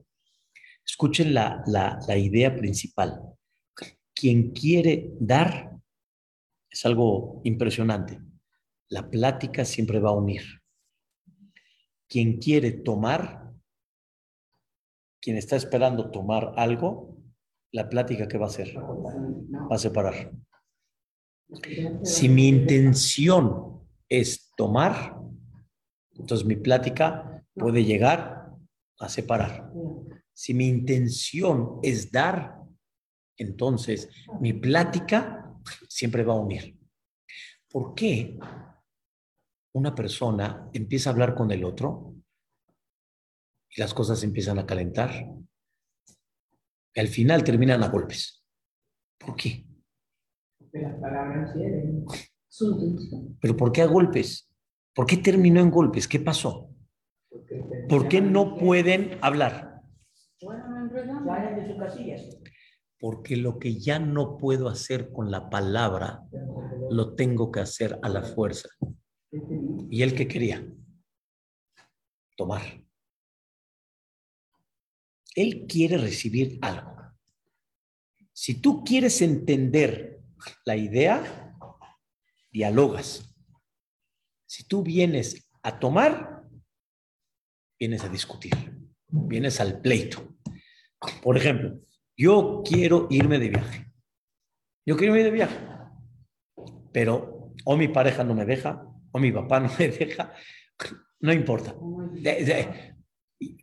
Escuchen 0.85 1.33
la, 1.33 1.63
la 1.65 2.17
idea 2.17 2.55
principal. 2.55 3.21
Quien 4.13 4.51
quiere 4.51 5.11
dar 5.19 5.77
es 6.69 6.85
algo 6.85 7.41
impresionante. 7.43 8.19
La 8.89 9.09
plática 9.09 9.65
siempre 9.65 9.99
va 9.99 10.09
a 10.09 10.13
unir. 10.15 10.43
Quien 12.07 12.37
quiere 12.37 12.71
tomar, 12.71 13.51
quien 15.21 15.37
está 15.37 15.55
esperando 15.55 16.09
tomar 16.09 16.53
algo, 16.55 17.17
la 17.71 17.89
plática 17.89 18.27
que 18.27 18.37
va 18.37 18.45
a 18.45 18.49
hacer 18.49 18.77
va 18.77 19.75
a 19.75 19.77
separar. 19.77 20.31
Si 22.03 22.29
mi 22.29 22.47
intención 22.47 23.81
es 24.09 24.51
tomar, 24.55 25.16
entonces 26.19 26.45
mi 26.45 26.55
plática 26.55 27.43
puede 27.53 27.83
llegar 27.83 28.51
a 28.99 29.09
separar. 29.09 29.71
Si 30.33 30.53
mi 30.53 30.67
intención 30.67 31.79
es 31.81 32.11
dar, 32.11 32.57
entonces 33.37 34.09
mi 34.39 34.53
plática 34.53 35.55
siempre 35.87 36.23
va 36.23 36.33
a 36.33 36.39
unir. 36.39 36.77
¿Por 37.69 37.93
qué 37.95 38.37
una 39.73 39.93
persona 39.93 40.69
empieza 40.73 41.09
a 41.09 41.13
hablar 41.13 41.35
con 41.35 41.51
el 41.51 41.63
otro 41.63 42.15
y 43.69 43.81
las 43.81 43.93
cosas 43.93 44.23
empiezan 44.23 44.59
a 44.59 44.65
calentar? 44.65 45.11
Y 46.93 46.99
al 46.99 47.07
final 47.07 47.43
terminan 47.43 47.83
a 47.83 47.89
golpes. 47.89 48.43
¿Por 49.19 49.35
qué? 49.35 49.65
¿Pero 53.39 53.57
por 53.57 53.71
qué 53.71 53.81
a 53.81 53.85
golpes? 53.85 54.46
¿Por 54.97 55.05
qué 55.05 55.17
terminó 55.17 55.61
en 55.61 55.69
golpes? 55.69 56.07
¿Qué 56.07 56.19
pasó? 56.19 56.71
¿Por 57.87 58.07
qué 58.07 58.19
no 58.19 58.57
pueden 58.57 59.19
hablar? 59.21 59.83
Porque 62.99 63.37
lo 63.37 63.59
que 63.59 63.75
ya 63.75 63.99
no 63.99 64.39
puedo 64.39 64.67
hacer 64.67 65.11
con 65.11 65.29
la 65.29 65.51
palabra, 65.51 66.23
lo 66.89 67.13
tengo 67.13 67.51
que 67.51 67.59
hacer 67.59 67.99
a 68.01 68.09
la 68.09 68.23
fuerza. 68.23 68.69
¿Y 69.91 70.01
él 70.01 70.15
qué 70.15 70.27
quería? 70.27 70.67
Tomar. 72.35 72.63
Él 75.35 75.67
quiere 75.69 75.99
recibir 75.99 76.57
algo. 76.59 76.95
Si 78.33 78.59
tú 78.59 78.83
quieres 78.83 79.21
entender 79.21 80.23
la 80.65 80.75
idea, 80.75 81.55
dialogas. 82.51 83.26
Si 84.47 84.65
tú 84.65 84.81
vienes 84.81 85.49
a 85.61 85.77
tomar, 85.77 86.43
vienes 87.77 88.03
a 88.03 88.09
discutir, 88.09 88.53
vienes 89.09 89.59
al 89.59 89.81
pleito. 89.81 90.37
Por 91.21 91.37
ejemplo, 91.37 91.81
yo 92.15 92.63
quiero 92.65 93.07
irme 93.09 93.39
de 93.39 93.49
viaje. 93.49 93.91
Yo 94.85 94.95
quiero 94.95 95.15
irme 95.15 95.25
de 95.25 95.31
viaje. 95.31 95.57
Pero 96.93 97.51
o 97.65 97.75
mi 97.75 97.89
pareja 97.89 98.23
no 98.23 98.33
me 98.33 98.45
deja, 98.45 98.87
o 99.11 99.19
mi 99.19 99.33
papá 99.33 99.59
no 99.59 99.69
me 99.77 99.89
deja, 99.89 100.33
no 101.19 101.33
importa. 101.33 101.75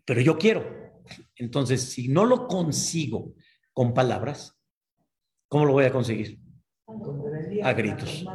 Pero 0.05 0.21
yo 0.21 0.37
quiero. 0.37 1.03
Entonces, 1.37 1.81
si 1.83 2.09
no 2.09 2.27
lo 2.27 2.47
consigo 2.47 3.35
con 3.73 3.95
palabras, 3.95 4.61
¿cómo 5.49 5.65
lo 5.65 5.73
voy 5.73 5.87
a 5.87 5.93
conseguir? 5.93 6.39
A 7.63 7.73
gritos. 7.73 8.27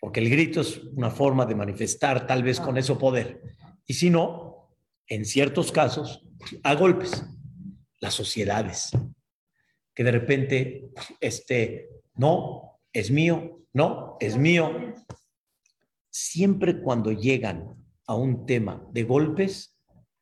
Porque 0.00 0.20
el 0.20 0.30
grito 0.30 0.60
es 0.60 0.78
una 0.94 1.10
forma 1.10 1.44
de 1.46 1.54
manifestar 1.54 2.26
tal 2.26 2.42
vez 2.42 2.60
con 2.60 2.76
eso 2.78 2.98
poder. 2.98 3.42
Y 3.86 3.94
si 3.94 4.10
no, 4.10 4.70
en 5.08 5.24
ciertos 5.24 5.72
casos, 5.72 6.24
a 6.62 6.74
golpes. 6.74 7.24
Las 8.00 8.14
sociedades, 8.14 8.92
que 9.92 10.04
de 10.04 10.12
repente, 10.12 10.92
este, 11.20 11.88
no, 12.14 12.78
es 12.92 13.10
mío, 13.10 13.64
no, 13.72 14.16
es 14.20 14.36
mío. 14.36 14.94
Siempre 16.08 16.80
cuando 16.80 17.10
llegan 17.10 17.74
a 18.06 18.14
un 18.14 18.46
tema 18.46 18.86
de 18.92 19.02
golpes, 19.02 19.76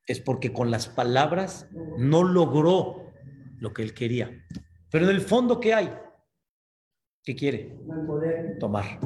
es 0.07 0.20
porque 0.20 0.55
con 0.55 0.70
las 0.70 0.89
palabras 0.89 1.68
no 1.99 2.24
logró 2.24 3.12
lo 3.59 3.74
que 3.74 3.83
él 3.83 3.93
quería. 3.93 4.31
Pero 4.91 5.05
en 5.05 5.14
el 5.14 5.20
fondo, 5.20 5.61
¿qué 5.61 5.74
hay? 5.74 5.93
¿Qué 7.22 7.35
quiere? 7.35 7.77
Tomar. 8.59 9.01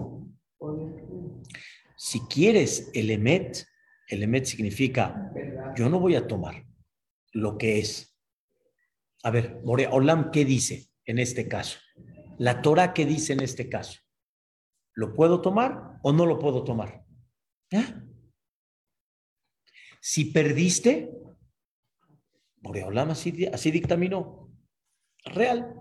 Si 2.02 2.20
quieres 2.20 2.90
el 2.94 3.10
emet, 3.10 3.66
el 4.08 4.22
emet 4.22 4.46
significa, 4.46 5.30
yo 5.76 5.90
no 5.90 6.00
voy 6.00 6.14
a 6.14 6.26
tomar 6.26 6.64
lo 7.32 7.58
que 7.58 7.78
es. 7.78 8.18
A 9.22 9.30
ver, 9.30 9.60
Morea 9.64 9.90
Olam, 9.90 10.30
¿qué 10.30 10.46
dice 10.46 10.88
en 11.04 11.18
este 11.18 11.46
caso? 11.46 11.78
La 12.38 12.62
Torah, 12.62 12.94
¿qué 12.94 13.04
dice 13.04 13.34
en 13.34 13.42
este 13.42 13.68
caso? 13.68 14.00
¿Lo 14.94 15.12
puedo 15.12 15.42
tomar 15.42 15.98
o 16.02 16.10
no 16.14 16.24
lo 16.24 16.38
puedo 16.38 16.64
tomar? 16.64 17.04
Si 20.00 20.32
perdiste, 20.32 21.12
Boreolam 22.62 23.10
así, 23.10 23.44
así 23.44 23.70
dictaminó. 23.70 24.50
Real. 25.22 25.74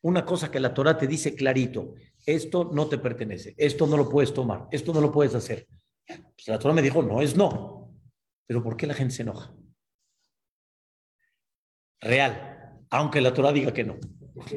Una 0.00 0.24
cosa 0.24 0.50
que 0.50 0.60
la 0.60 0.72
Torah 0.72 0.96
te 0.96 1.06
dice 1.06 1.34
clarito, 1.34 1.94
esto 2.26 2.70
no 2.72 2.88
te 2.88 2.98
pertenece, 2.98 3.54
esto 3.56 3.86
no 3.86 3.96
lo 3.96 4.08
puedes 4.08 4.34
tomar, 4.34 4.66
esto 4.72 4.92
no 4.92 5.00
lo 5.00 5.12
puedes 5.12 5.34
hacer. 5.34 5.66
Pues 6.06 6.48
la 6.48 6.58
Torah 6.58 6.74
me 6.74 6.82
dijo, 6.82 7.02
no 7.02 7.22
es 7.22 7.36
no. 7.36 7.94
Pero 8.46 8.62
¿por 8.62 8.76
qué 8.76 8.86
la 8.86 8.94
gente 8.94 9.14
se 9.14 9.22
enoja? 9.22 9.54
Real, 12.00 12.82
aunque 12.90 13.20
la 13.20 13.32
Torah 13.32 13.52
diga 13.52 13.72
que 13.72 13.84
no. 13.84 13.96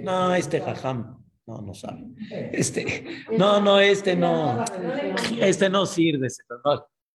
No, 0.03 0.35
este 0.35 0.59
jajam, 0.59 1.23
no, 1.45 1.61
no 1.61 1.73
sabe. 1.73 2.05
Este, 2.51 3.05
no, 3.37 3.61
no, 3.61 3.79
este 3.79 4.15
no, 4.15 4.65
este 5.39 5.69
no 5.69 5.85
sirve. 5.85 6.27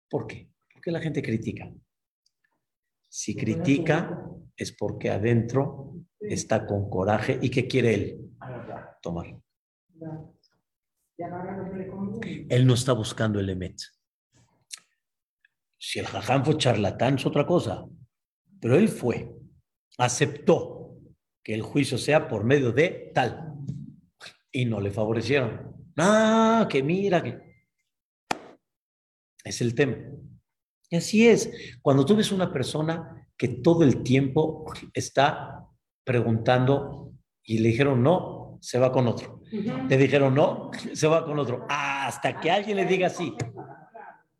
¿Por 0.09 0.27
qué? 0.27 0.49
Porque 0.73 0.91
la 0.91 1.01
gente 1.01 1.23
critica. 1.23 1.71
Si 3.09 3.37
critica 3.37 4.29
es 4.57 4.73
porque 4.73 5.11
adentro 5.11 5.95
está 6.19 6.67
con 6.67 6.89
coraje 6.89 7.39
y 7.41 7.51
¿qué 7.51 7.69
quiere 7.69 7.95
él? 7.95 8.31
Tomar. 9.01 9.37
Él 12.49 12.67
no 12.67 12.75
está 12.75 12.93
buscando 12.93 13.39
el 13.41 13.49
emet. 13.49 13.77
Si 15.79 15.99
el 15.99 16.07
jajam 16.07 16.45
fue 16.45 16.57
charlatán 16.57 17.17
es 17.17 17.27
otra 17.27 17.47
cosa, 17.47 17.85
pero 18.61 18.77
él 18.77 18.89
fue, 18.89 19.31
aceptó 19.99 20.97
que 21.43 21.55
el 21.55 21.63
juicio 21.63 21.99
sea 21.99 22.27
por 22.27 22.45
medio 22.45 22.73
de 22.73 23.13
tal 23.15 23.55
y 24.51 24.65
no 24.65 24.81
le 24.81 24.91
favorecieron. 24.91 25.75
Ah, 25.97 26.67
que 26.71 26.83
mira 26.83 27.23
que 27.23 27.39
es 29.45 29.61
el 29.61 29.75
tema. 29.75 29.97
Y 30.89 30.97
así 30.97 31.29
es, 31.29 31.51
cuando 31.83 32.05
tú 32.05 32.17
ves 32.17 32.33
una 32.33 32.53
persona 32.53 33.29
que 33.37 33.49
todo 33.49 33.85
el 33.85 34.03
tiempo 34.03 34.65
está 34.93 35.67
preguntando 36.05 37.13
y 37.43 37.59
le 37.59 37.71
dijeron 37.71 38.03
no, 38.03 38.59
se 38.61 38.79
va 38.79 38.91
con 38.91 39.07
otro. 39.07 39.34
Le 39.53 39.97
dijeron 39.97 40.35
no, 40.35 40.71
se 40.93 41.07
va 41.07 41.25
con 41.25 41.39
otro. 41.39 41.67
hasta 41.69 42.41
que 42.41 42.51
alguien 42.51 42.77
le 42.77 42.87
diga 42.87 43.09
sí. 43.09 43.35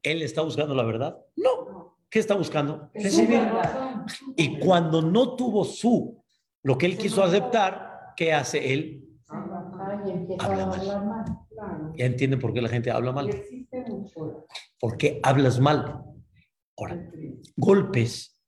¿Él 0.03 0.23
está 0.23 0.43
buscando 0.43 0.75
la 0.75 0.85
verdad? 0.85 1.17
No. 1.37 1.97
¿Qué 2.11 2.19
está 2.19 2.35
buscando? 2.35 2.91
Recibir. 2.95 3.43
Y 4.37 4.59
cuando 4.59 5.03
no 5.03 5.35
tuvo 5.35 5.65
su, 5.65 6.23
lo 6.63 6.79
que 6.79 6.87
él 6.87 6.97
quiso 6.97 7.25
aceptar, 7.25 8.13
¿qué 8.17 8.33
hace 8.33 8.73
él? 8.73 9.05
Habla 10.39 10.67
mal. 10.67 11.25
¿Ya 11.97 12.05
entienden 12.05 12.39
por 12.39 12.53
qué 12.53 12.63
la 12.63 12.69
gente 12.69 12.91
habla 12.91 13.13
mal? 13.13 13.31
Porque 14.79 15.21
hablas 15.23 15.59
mal. 15.59 16.03
Ahora, 16.77 17.11
golpes 17.57 18.39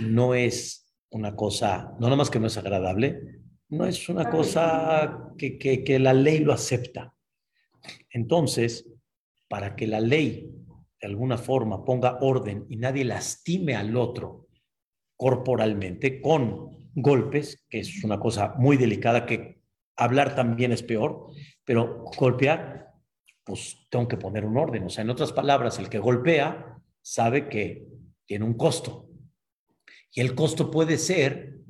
no 0.00 0.34
es 0.34 0.86
una 1.10 1.34
cosa, 1.34 1.94
no 1.98 2.06
nada 2.06 2.16
más 2.16 2.30
que 2.30 2.40
no 2.40 2.46
es 2.46 2.56
agradable, 2.56 3.40
no 3.68 3.84
es 3.84 4.08
una 4.08 4.30
cosa 4.30 5.32
que, 5.36 5.58
que, 5.58 5.98
la 5.98 6.12
ley 6.12 6.40
lo 6.40 6.52
acepta. 6.52 7.14
Entonces, 8.10 8.88
para 9.48 9.76
que 9.76 9.86
la 9.86 10.00
ley 10.00 10.50
de 11.00 11.06
alguna 11.06 11.36
forma 11.36 11.84
ponga 11.84 12.18
orden 12.20 12.66
y 12.68 12.76
nadie 12.76 13.04
lastime 13.04 13.74
al 13.74 13.96
otro 13.96 14.48
corporalmente 15.16 16.20
con 16.20 16.90
golpes, 16.94 17.64
que 17.68 17.80
es 17.80 18.04
una 18.04 18.18
cosa 18.18 18.54
muy 18.56 18.76
delicada, 18.76 19.26
que 19.26 19.60
hablar 19.96 20.34
también 20.34 20.72
es 20.72 20.82
peor, 20.82 21.30
pero 21.64 22.04
golpear, 22.16 22.92
pues 23.44 23.86
tengo 23.90 24.08
que 24.08 24.16
poner 24.16 24.44
un 24.44 24.56
orden. 24.56 24.84
O 24.84 24.90
sea, 24.90 25.02
en 25.02 25.10
otras 25.10 25.32
palabras, 25.32 25.78
el 25.78 25.88
que 25.88 25.98
golpea 25.98 26.78
sabe 27.02 27.48
que 27.48 27.86
tiene 28.24 28.44
un 28.44 28.54
costo. 28.54 29.08
Y 30.12 30.20
el 30.20 30.34
costo 30.34 30.70
puede 30.70 30.98
ser 30.98 31.60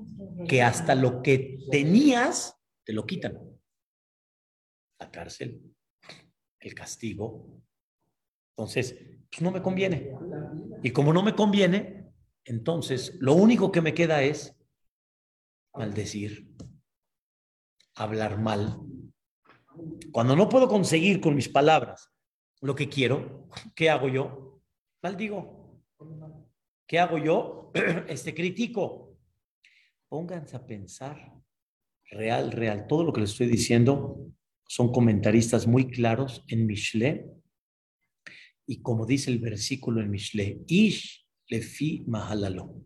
que 0.46 0.62
hasta 0.62 0.94
lo 0.94 1.22
que 1.22 1.58
tenías 1.70 2.58
te 2.84 2.92
lo 2.92 3.06
quitan. 3.06 3.38
La 4.98 5.10
cárcel, 5.10 5.74
el 6.60 6.74
castigo, 6.74 7.62
Entonces, 8.50 8.96
pues 9.30 9.42
no 9.42 9.50
me 9.50 9.60
conviene. 9.60 10.12
Y 10.82 10.90
como 10.90 11.12
no 11.12 11.22
me 11.22 11.34
conviene, 11.34 12.10
entonces 12.44 13.16
lo 13.20 13.34
único 13.34 13.70
que 13.70 13.82
me 13.82 13.92
queda 13.92 14.22
es 14.22 14.56
maldecir, 15.74 16.48
hablar 17.94 18.38
mal. 18.38 18.80
Cuando 20.10 20.34
no 20.34 20.48
puedo 20.48 20.68
conseguir 20.68 21.20
con 21.20 21.34
mis 21.34 21.48
palabras 21.48 22.10
lo 22.62 22.74
que 22.74 22.88
quiero, 22.88 23.48
¿qué 23.74 23.90
hago 23.90 24.08
yo? 24.08 24.62
Maldigo. 25.02 25.82
¿Qué 26.86 26.98
hago 26.98 27.18
yo? 27.18 27.72
Este 28.08 28.34
critico. 28.34 29.05
Pónganse 30.08 30.56
a 30.56 30.66
pensar 30.66 31.36
real, 32.10 32.52
real. 32.52 32.86
Todo 32.86 33.04
lo 33.04 33.12
que 33.12 33.20
les 33.20 33.30
estoy 33.30 33.48
diciendo 33.48 34.32
son 34.68 34.92
comentaristas 34.92 35.66
muy 35.66 35.90
claros 35.90 36.44
en 36.48 36.66
Mishle. 36.66 37.30
Y 38.66 38.82
como 38.82 39.06
dice 39.06 39.30
el 39.30 39.38
versículo 39.38 40.00
en 40.00 40.10
Mishle, 40.10 40.62
Ish 40.66 41.26
lefi 41.48 42.04
mahalalo. 42.06 42.82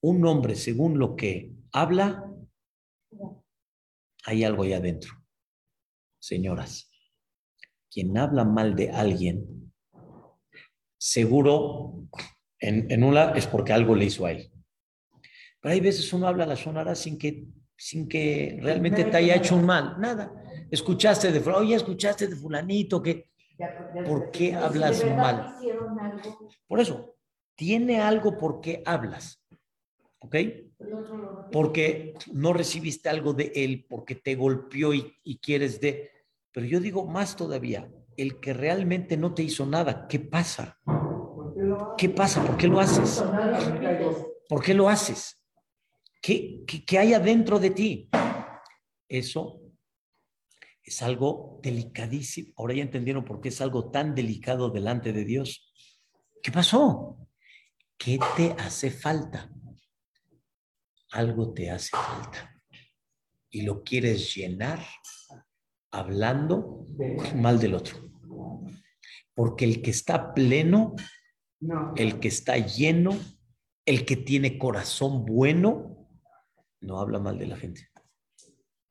Un 0.00 0.24
hombre, 0.26 0.54
según 0.54 0.98
lo 0.98 1.16
que 1.16 1.52
habla, 1.72 2.24
hay 4.24 4.44
algo 4.44 4.62
ahí 4.62 4.72
adentro. 4.72 5.12
Señoras, 6.20 6.90
quien 7.90 8.16
habla 8.18 8.44
mal 8.44 8.76
de 8.76 8.90
alguien, 8.90 9.72
seguro 10.98 12.08
en, 12.60 12.90
en 12.90 13.02
una 13.04 13.32
es 13.32 13.46
porque 13.46 13.72
algo 13.72 13.94
le 13.94 14.04
hizo 14.06 14.26
a 14.26 14.32
él. 14.32 14.52
Pero 15.60 15.72
hay 15.72 15.80
veces 15.80 16.12
uno 16.12 16.28
habla 16.28 16.46
la 16.46 16.56
sonara 16.56 16.94
sin 16.94 17.18
que, 17.18 17.44
sin 17.76 18.08
que 18.08 18.58
realmente 18.62 19.04
te 19.04 19.16
haya 19.16 19.36
hecho 19.36 19.56
un 19.56 19.66
mal, 19.66 19.96
nada. 19.98 20.32
Escuchaste 20.70 21.32
de, 21.32 21.50
oye, 21.50 21.74
escuchaste 21.74 22.28
de 22.28 22.36
fulanito 22.36 23.02
que, 23.02 23.30
¿por 24.06 24.30
qué 24.30 24.54
hablas 24.54 25.04
mal? 25.04 25.56
Por 26.66 26.80
eso, 26.80 27.16
tiene 27.54 28.00
algo 28.00 28.36
por 28.36 28.60
qué 28.60 28.82
hablas. 28.86 29.42
¿Ok? 30.20 30.36
Porque 31.52 32.14
no 32.32 32.52
recibiste 32.52 33.08
algo 33.08 33.32
de 33.34 33.52
él, 33.54 33.86
porque 33.88 34.14
te 34.14 34.34
golpeó 34.34 34.92
y, 34.92 35.16
y, 35.22 35.38
quieres 35.38 35.80
de... 35.80 36.10
Pero 36.52 36.66
yo 36.66 36.80
digo 36.80 37.06
más 37.06 37.36
todavía, 37.36 37.88
el 38.16 38.40
que 38.40 38.52
realmente 38.52 39.16
no 39.16 39.32
te 39.32 39.44
hizo 39.44 39.64
nada, 39.64 40.08
¿qué 40.08 40.18
pasa? 40.18 40.78
¿Qué 41.96 42.08
pasa? 42.08 42.44
¿Por 42.44 42.56
qué 42.56 42.66
lo 42.66 42.80
haces? 42.80 43.24
¿Por 44.48 44.62
qué 44.62 44.74
lo 44.74 44.88
haces? 44.88 45.37
¿Qué, 46.20 46.64
qué, 46.66 46.84
qué 46.84 46.98
hay 46.98 47.14
adentro 47.14 47.58
de 47.58 47.70
ti? 47.70 48.08
Eso 49.08 49.60
es 50.82 51.02
algo 51.02 51.60
delicadísimo. 51.62 52.52
Ahora 52.56 52.74
ya 52.74 52.82
entendieron 52.82 53.24
por 53.24 53.40
qué 53.40 53.50
es 53.50 53.60
algo 53.60 53.90
tan 53.90 54.14
delicado 54.14 54.70
delante 54.70 55.12
de 55.12 55.24
Dios. 55.24 55.72
¿Qué 56.42 56.50
pasó? 56.50 57.28
¿Qué 57.96 58.18
te 58.36 58.52
hace 58.58 58.90
falta? 58.90 59.50
Algo 61.12 61.52
te 61.52 61.70
hace 61.70 61.90
falta. 61.90 62.54
Y 63.50 63.62
lo 63.62 63.82
quieres 63.82 64.34
llenar 64.34 64.84
hablando 65.90 66.86
mal 67.34 67.58
del 67.58 67.74
otro. 67.74 68.10
Porque 69.34 69.64
el 69.64 69.82
que 69.82 69.90
está 69.90 70.32
pleno, 70.32 70.94
el 71.96 72.20
que 72.20 72.28
está 72.28 72.56
lleno, 72.56 73.18
el 73.84 74.04
que 74.04 74.16
tiene 74.16 74.58
corazón 74.58 75.24
bueno, 75.24 75.97
no 76.80 77.00
habla 77.00 77.18
mal 77.18 77.38
de 77.38 77.46
la 77.46 77.56
gente. 77.56 77.88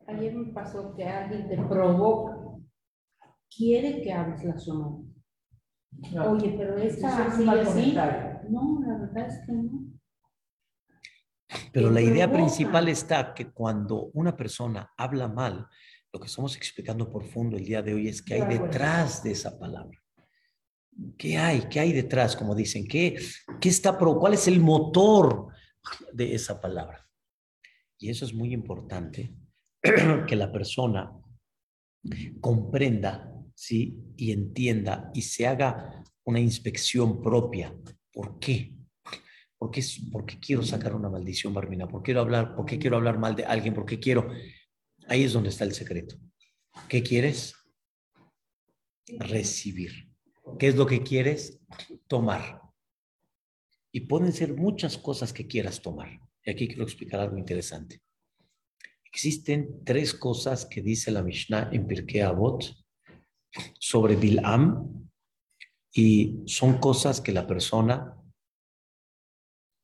Ayer 0.07 0.33
me 0.35 0.53
pasó 0.53 0.93
que 0.95 1.03
alguien 1.03 1.49
te 1.49 1.57
provoca, 1.57 2.37
quiere 3.49 4.01
que 4.01 4.13
hables 4.13 4.43
la 4.43 4.57
zona. 4.57 4.97
Oye, 6.29 6.55
pero 6.57 6.77
esta 6.77 7.25
así, 7.25 7.47
así. 7.47 7.93
No, 8.49 8.79
la 8.85 8.97
verdad 8.99 9.27
es 9.27 9.45
que 9.45 9.51
no. 9.51 9.87
Pero 11.71 11.89
la 11.89 12.01
idea 12.01 12.31
principal 12.31 12.87
está 12.89 13.33
que 13.33 13.51
cuando 13.51 14.09
una 14.13 14.35
persona 14.35 14.91
habla 14.97 15.27
mal, 15.27 15.67
lo 16.11 16.19
que 16.19 16.27
estamos 16.27 16.55
explicando 16.55 17.09
por 17.09 17.25
fondo 17.25 17.57
el 17.57 17.65
día 17.65 17.81
de 17.81 17.93
hoy 17.93 18.07
es 18.07 18.21
que 18.21 18.35
hay 18.35 18.57
detrás 18.57 19.23
de 19.23 19.31
esa 19.31 19.57
palabra. 19.57 19.97
¿Qué 21.17 21.37
hay? 21.37 21.61
¿Qué 21.69 21.79
hay 21.79 21.93
detrás? 21.93 22.35
Como 22.35 22.55
dicen, 22.55 22.87
¿qué, 22.87 23.19
qué 23.61 23.69
está 23.69 23.97
pro? 23.97 24.17
¿Cuál 24.17 24.33
es 24.33 24.47
el 24.47 24.59
motor 24.59 25.47
de 26.11 26.33
esa 26.33 26.59
palabra? 26.59 27.06
Y 27.97 28.09
eso 28.09 28.25
es 28.25 28.33
muy 28.33 28.53
importante 28.53 29.33
que 30.27 30.35
la 30.35 30.51
persona 30.51 31.11
comprenda, 32.39 33.33
¿sí? 33.55 33.97
Y 34.15 34.31
entienda 34.31 35.11
y 35.13 35.21
se 35.23 35.47
haga 35.47 36.03
una 36.23 36.39
inspección 36.39 37.21
propia. 37.21 37.75
¿Por 38.11 38.39
qué? 38.39 38.73
¿Por 39.57 39.71
qué, 39.71 39.83
porque 40.11 40.39
quiero 40.39 40.61
sacar 40.61 40.93
una 40.93 41.09
maldición, 41.09 41.53
Barmina? 41.53 41.87
¿Por 41.87 42.01
qué 42.01 42.07
quiero 42.07 42.21
hablar, 42.21 42.55
por 42.55 42.65
qué 42.65 42.77
quiero 42.77 42.97
hablar 42.97 43.17
mal 43.17 43.35
de 43.35 43.45
alguien? 43.45 43.73
¿Por 43.73 43.85
qué 43.85 43.99
quiero? 43.99 44.29
Ahí 45.07 45.23
es 45.23 45.33
donde 45.33 45.49
está 45.49 45.63
el 45.63 45.73
secreto. 45.73 46.15
¿Qué 46.87 47.01
quieres? 47.01 47.55
Recibir. 49.07 50.11
¿Qué 50.59 50.67
es 50.67 50.75
lo 50.75 50.85
que 50.85 51.01
quieres? 51.01 51.59
Tomar. 52.07 52.61
Y 53.91 54.01
pueden 54.01 54.31
ser 54.31 54.53
muchas 54.53 54.97
cosas 54.97 55.33
que 55.33 55.47
quieras 55.47 55.81
tomar. 55.81 56.19
Y 56.47 56.51
aquí 56.51 56.65
quiero 56.69 56.83
explicar 56.83 57.19
algo 57.19 57.37
interesante. 57.37 58.01
Existen 59.03 59.83
tres 59.83 60.13
cosas 60.13 60.65
que 60.65 60.81
dice 60.81 61.11
la 61.11 61.21
Mishnah 61.21 61.69
en 61.73 61.85
Pirkei 61.85 62.21
Avot 62.21 62.73
sobre 63.77 64.15
Bilam 64.15 65.09
y 65.91 66.39
son 66.45 66.77
cosas 66.77 67.19
que 67.19 67.33
la 67.33 67.45
persona 67.45 68.15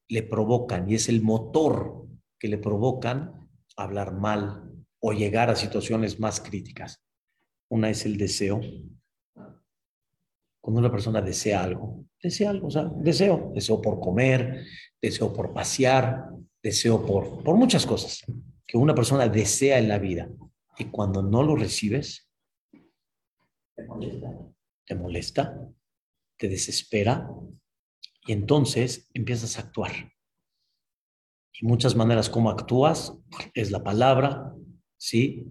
le 0.08 0.24
provocan 0.24 0.90
y 0.90 0.96
es 0.96 1.10
el 1.10 1.22
motor 1.22 2.08
que 2.40 2.48
le 2.48 2.60
provocan 2.60 3.50
hablar 3.76 4.14
mal 4.14 4.72
o 5.02 5.12
llegar 5.12 5.50
a 5.50 5.58
situaciones 5.58 6.18
más 6.22 6.40
críticas. 6.40 7.04
Una 7.68 7.90
es 7.90 8.06
el 8.06 8.16
deseo. 8.16 8.62
Cuando 10.62 10.80
una 10.80 10.92
persona 10.92 11.22
desea 11.22 11.62
algo, 11.62 12.06
desea 12.22 12.52
algo, 12.52 12.68
o 12.68 12.72
sea, 12.72 12.86
deseo, 12.86 13.52
deseo 13.54 13.82
por 13.82 14.00
comer, 14.00 14.66
deseo 15.02 15.34
por 15.34 15.54
pasear, 15.54 16.30
deseo 16.64 17.06
por, 17.06 17.44
por 17.44 17.58
muchas 17.58 17.86
cosas 17.86 18.24
que 18.66 18.78
una 18.78 18.96
persona 18.96 19.28
desea 19.28 19.78
en 19.78 19.90
la 19.90 20.00
vida 20.00 20.30
y 20.78 20.86
cuando 20.86 21.22
no 21.22 21.44
lo 21.44 21.56
recibes, 21.56 22.30
te 23.76 24.96
molesta, 24.96 25.70
te, 26.38 26.48
desespera 26.48 27.30
y 28.26 28.32
entonces 28.32 29.10
empiezas 29.14 29.58
a 29.58 29.62
actuar. 29.64 29.92
Y 31.54 31.66
muchas 31.68 31.96
maneras 31.96 32.30
como 32.30 32.50
actúas 32.50 33.14
es 33.54 33.70
la 33.70 33.84
palabra, 33.84 34.54
¿sí? 34.98 35.46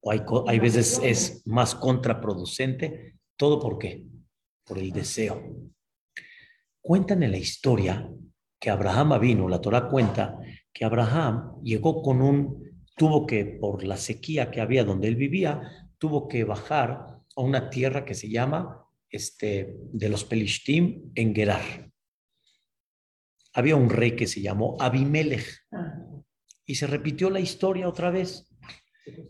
O 0.00 0.10
hay, 0.10 0.22
hay 0.46 0.58
veces 0.58 1.00
es 1.02 1.46
más 1.46 1.74
contraproducente. 1.74 3.16
¿Todo 3.36 3.60
por 3.60 3.78
qué? 3.78 4.04
Por 4.64 4.78
el 4.78 4.92
deseo. 4.92 5.42
Cuentan 6.80 7.22
en 7.22 7.32
la 7.32 7.38
historia 7.38 8.10
que 8.62 8.70
Abraham 8.70 9.18
vino, 9.20 9.48
la 9.48 9.60
Torah 9.60 9.88
cuenta 9.88 10.38
que 10.72 10.84
Abraham 10.84 11.60
llegó 11.64 12.00
con 12.00 12.22
un, 12.22 12.80
tuvo 12.96 13.26
que, 13.26 13.44
por 13.44 13.82
la 13.82 13.96
sequía 13.96 14.52
que 14.52 14.60
había 14.60 14.84
donde 14.84 15.08
él 15.08 15.16
vivía, 15.16 15.90
tuvo 15.98 16.28
que 16.28 16.44
bajar 16.44 17.18
a 17.34 17.40
una 17.42 17.70
tierra 17.70 18.04
que 18.04 18.14
se 18.14 18.30
llama 18.30 18.86
este, 19.10 19.76
de 19.92 20.08
los 20.08 20.24
Pelishtim 20.24 21.10
en 21.16 21.34
Gerar. 21.34 21.90
Había 23.52 23.74
un 23.74 23.90
rey 23.90 24.14
que 24.14 24.28
se 24.28 24.40
llamó 24.40 24.76
Abimelech 24.78 25.66
y 26.64 26.76
se 26.76 26.86
repitió 26.86 27.30
la 27.30 27.40
historia 27.40 27.88
otra 27.88 28.12
vez 28.12 28.48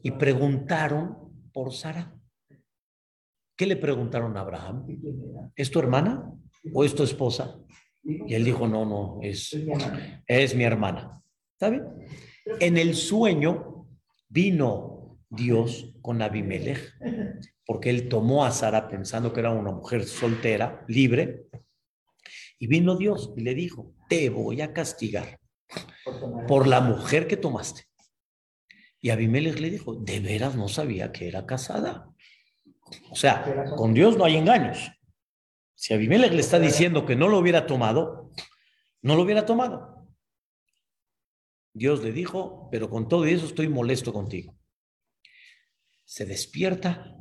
y 0.03 0.11
preguntaron 0.11 1.49
por 1.55 1.73
Sara. 1.73 2.15
¿Qué 3.57 3.67
le 3.67 3.77
preguntaron 3.77 4.37
a 4.37 4.41
Abraham? 4.41 4.85
¿Es 5.57 5.71
tu 5.71 5.79
hermana 5.79 6.31
o 6.75 6.85
es 6.85 6.95
tu 6.95 7.03
esposa? 7.03 7.59
Y 8.05 8.35
él 8.35 8.45
dijo, 8.45 8.67
no, 8.67 8.85
no, 8.85 9.19
es, 9.23 9.57
es 10.27 10.55
mi 10.55 10.65
hermana. 10.65 11.23
¿Está 11.53 11.73
En 12.61 12.77
el 12.77 12.95
sueño 12.95 13.87
vino 14.29 15.19
Dios 15.29 15.95
con 16.03 16.21
Abimelech, 16.21 16.95
porque 17.67 17.91
él 17.91 18.09
tomó 18.09 18.45
a 18.45 18.51
Sara 18.51 18.89
pensando 18.89 19.33
que 19.33 19.41
era 19.41 19.53
una 19.53 19.71
mujer 19.71 20.05
soltera, 20.05 20.85
libre, 20.89 21.47
y 22.59 22.67
vino 22.67 22.97
Dios 22.97 23.33
y 23.37 23.41
le 23.41 23.55
dijo, 23.55 23.95
te 24.09 24.31
voy 24.31 24.61
a 24.61 24.73
castigar 24.73 25.41
por 26.47 26.67
la 26.67 26.81
mujer 26.81 27.27
que 27.27 27.37
tomaste. 27.37 27.85
Y 29.01 29.11
Abimelech 29.11 29.59
le 29.59 29.71
dijo, 29.71 29.97
de 29.97 30.21
veras 30.21 30.55
no 30.55 30.69
sabía 30.69 31.11
que 31.11 31.27
era 31.27 31.45
casada. 31.45 32.09
O 33.11 33.17
sea, 33.17 33.65
con 33.77 33.95
Dios 33.95 34.17
no 34.17 34.25
hay 34.25 34.37
engaños. 34.37 34.93
Si 35.75 35.95
Abimelech 35.95 36.33
le 36.33 36.41
está 36.41 36.59
diciendo 36.59 37.05
que 37.05 37.17
no 37.17 37.29
lo 37.29 37.39
hubiera 37.39 37.67
tomado, 37.67 38.31
no 39.03 39.17
lo 39.17 39.23
hubiera 39.23 39.45
tomado. 39.45 40.09
Dios 41.75 42.03
le 42.03 42.13
dijo, 42.13 42.69
pero 42.71 42.91
con 42.91 43.09
todo 43.09 43.25
eso 43.25 43.47
estoy 43.47 43.69
molesto 43.69 44.13
contigo. 44.13 44.55
Se 46.05 46.27
despierta, 46.27 47.17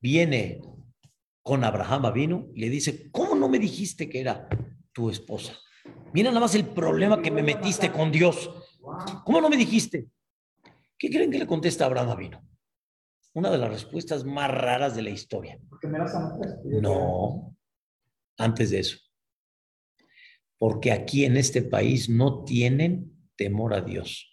viene 0.00 0.60
con 1.42 1.64
Abraham 1.64 2.12
vino 2.12 2.48
y 2.54 2.60
le 2.60 2.70
dice, 2.70 3.10
¿cómo 3.10 3.34
no 3.34 3.48
me 3.48 3.58
dijiste 3.58 4.08
que 4.08 4.20
era 4.20 4.48
tu 4.92 5.10
esposa? 5.10 5.52
Mira 6.12 6.30
nada 6.30 6.40
más 6.40 6.54
el 6.54 6.68
problema 6.68 7.20
que 7.20 7.30
me 7.30 7.42
metiste 7.42 7.90
con 7.90 8.10
Dios. 8.10 8.50
¿Cómo 9.24 9.40
no 9.40 9.48
me 9.48 9.56
dijiste? 9.56 10.08
¿Qué 10.98 11.10
creen 11.10 11.30
que 11.30 11.38
le 11.38 11.46
contesta 11.46 11.84
Abraham 11.84 12.16
vino? 12.16 12.48
Una 13.34 13.50
de 13.50 13.58
las 13.58 13.68
respuestas 13.68 14.24
más 14.24 14.50
raras 14.50 14.96
de 14.96 15.02
la 15.02 15.10
historia. 15.10 15.58
No, 16.64 17.55
antes 18.38 18.70
de 18.70 18.80
eso. 18.80 18.98
Porque 20.58 20.92
aquí 20.92 21.24
en 21.24 21.36
este 21.36 21.62
país 21.62 22.08
no 22.08 22.44
tienen 22.44 23.12
temor 23.36 23.74
a 23.74 23.80
Dios. 23.80 24.32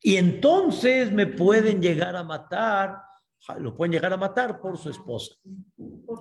Y 0.00 0.16
entonces 0.16 1.12
me 1.12 1.26
pueden 1.26 1.80
llegar 1.80 2.16
a 2.16 2.24
matar, 2.24 3.00
lo 3.58 3.76
pueden 3.76 3.92
llegar 3.92 4.12
a 4.12 4.16
matar 4.16 4.60
por 4.60 4.76
su 4.78 4.90
esposa. 4.90 5.34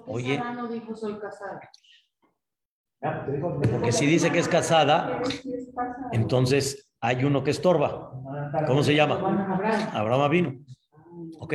Oye, 0.08 0.38
no 0.38 0.68
dijo 0.68 0.95
soy 0.95 1.18
casada? 1.20 1.60
Porque 2.99 3.91
si 3.91 4.05
dice 4.05 4.32
que 4.32 4.39
es 4.39 4.47
casada, 4.47 5.22
entonces 6.12 6.89
hay 6.99 7.24
uno 7.24 7.43
que 7.43 7.51
estorba. 7.51 8.12
¿Cómo 8.66 8.84
se 8.84 8.95
llama? 8.95 9.16
Abraham 9.93 10.32
vino. 10.32 10.60
¿Ok? 11.39 11.53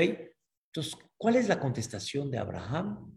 Entonces, 0.69 0.97
¿cuál 1.17 1.37
es 1.37 1.49
la 1.49 1.59
contestación 1.59 2.31
de 2.31 2.39
Abraham? 2.39 3.12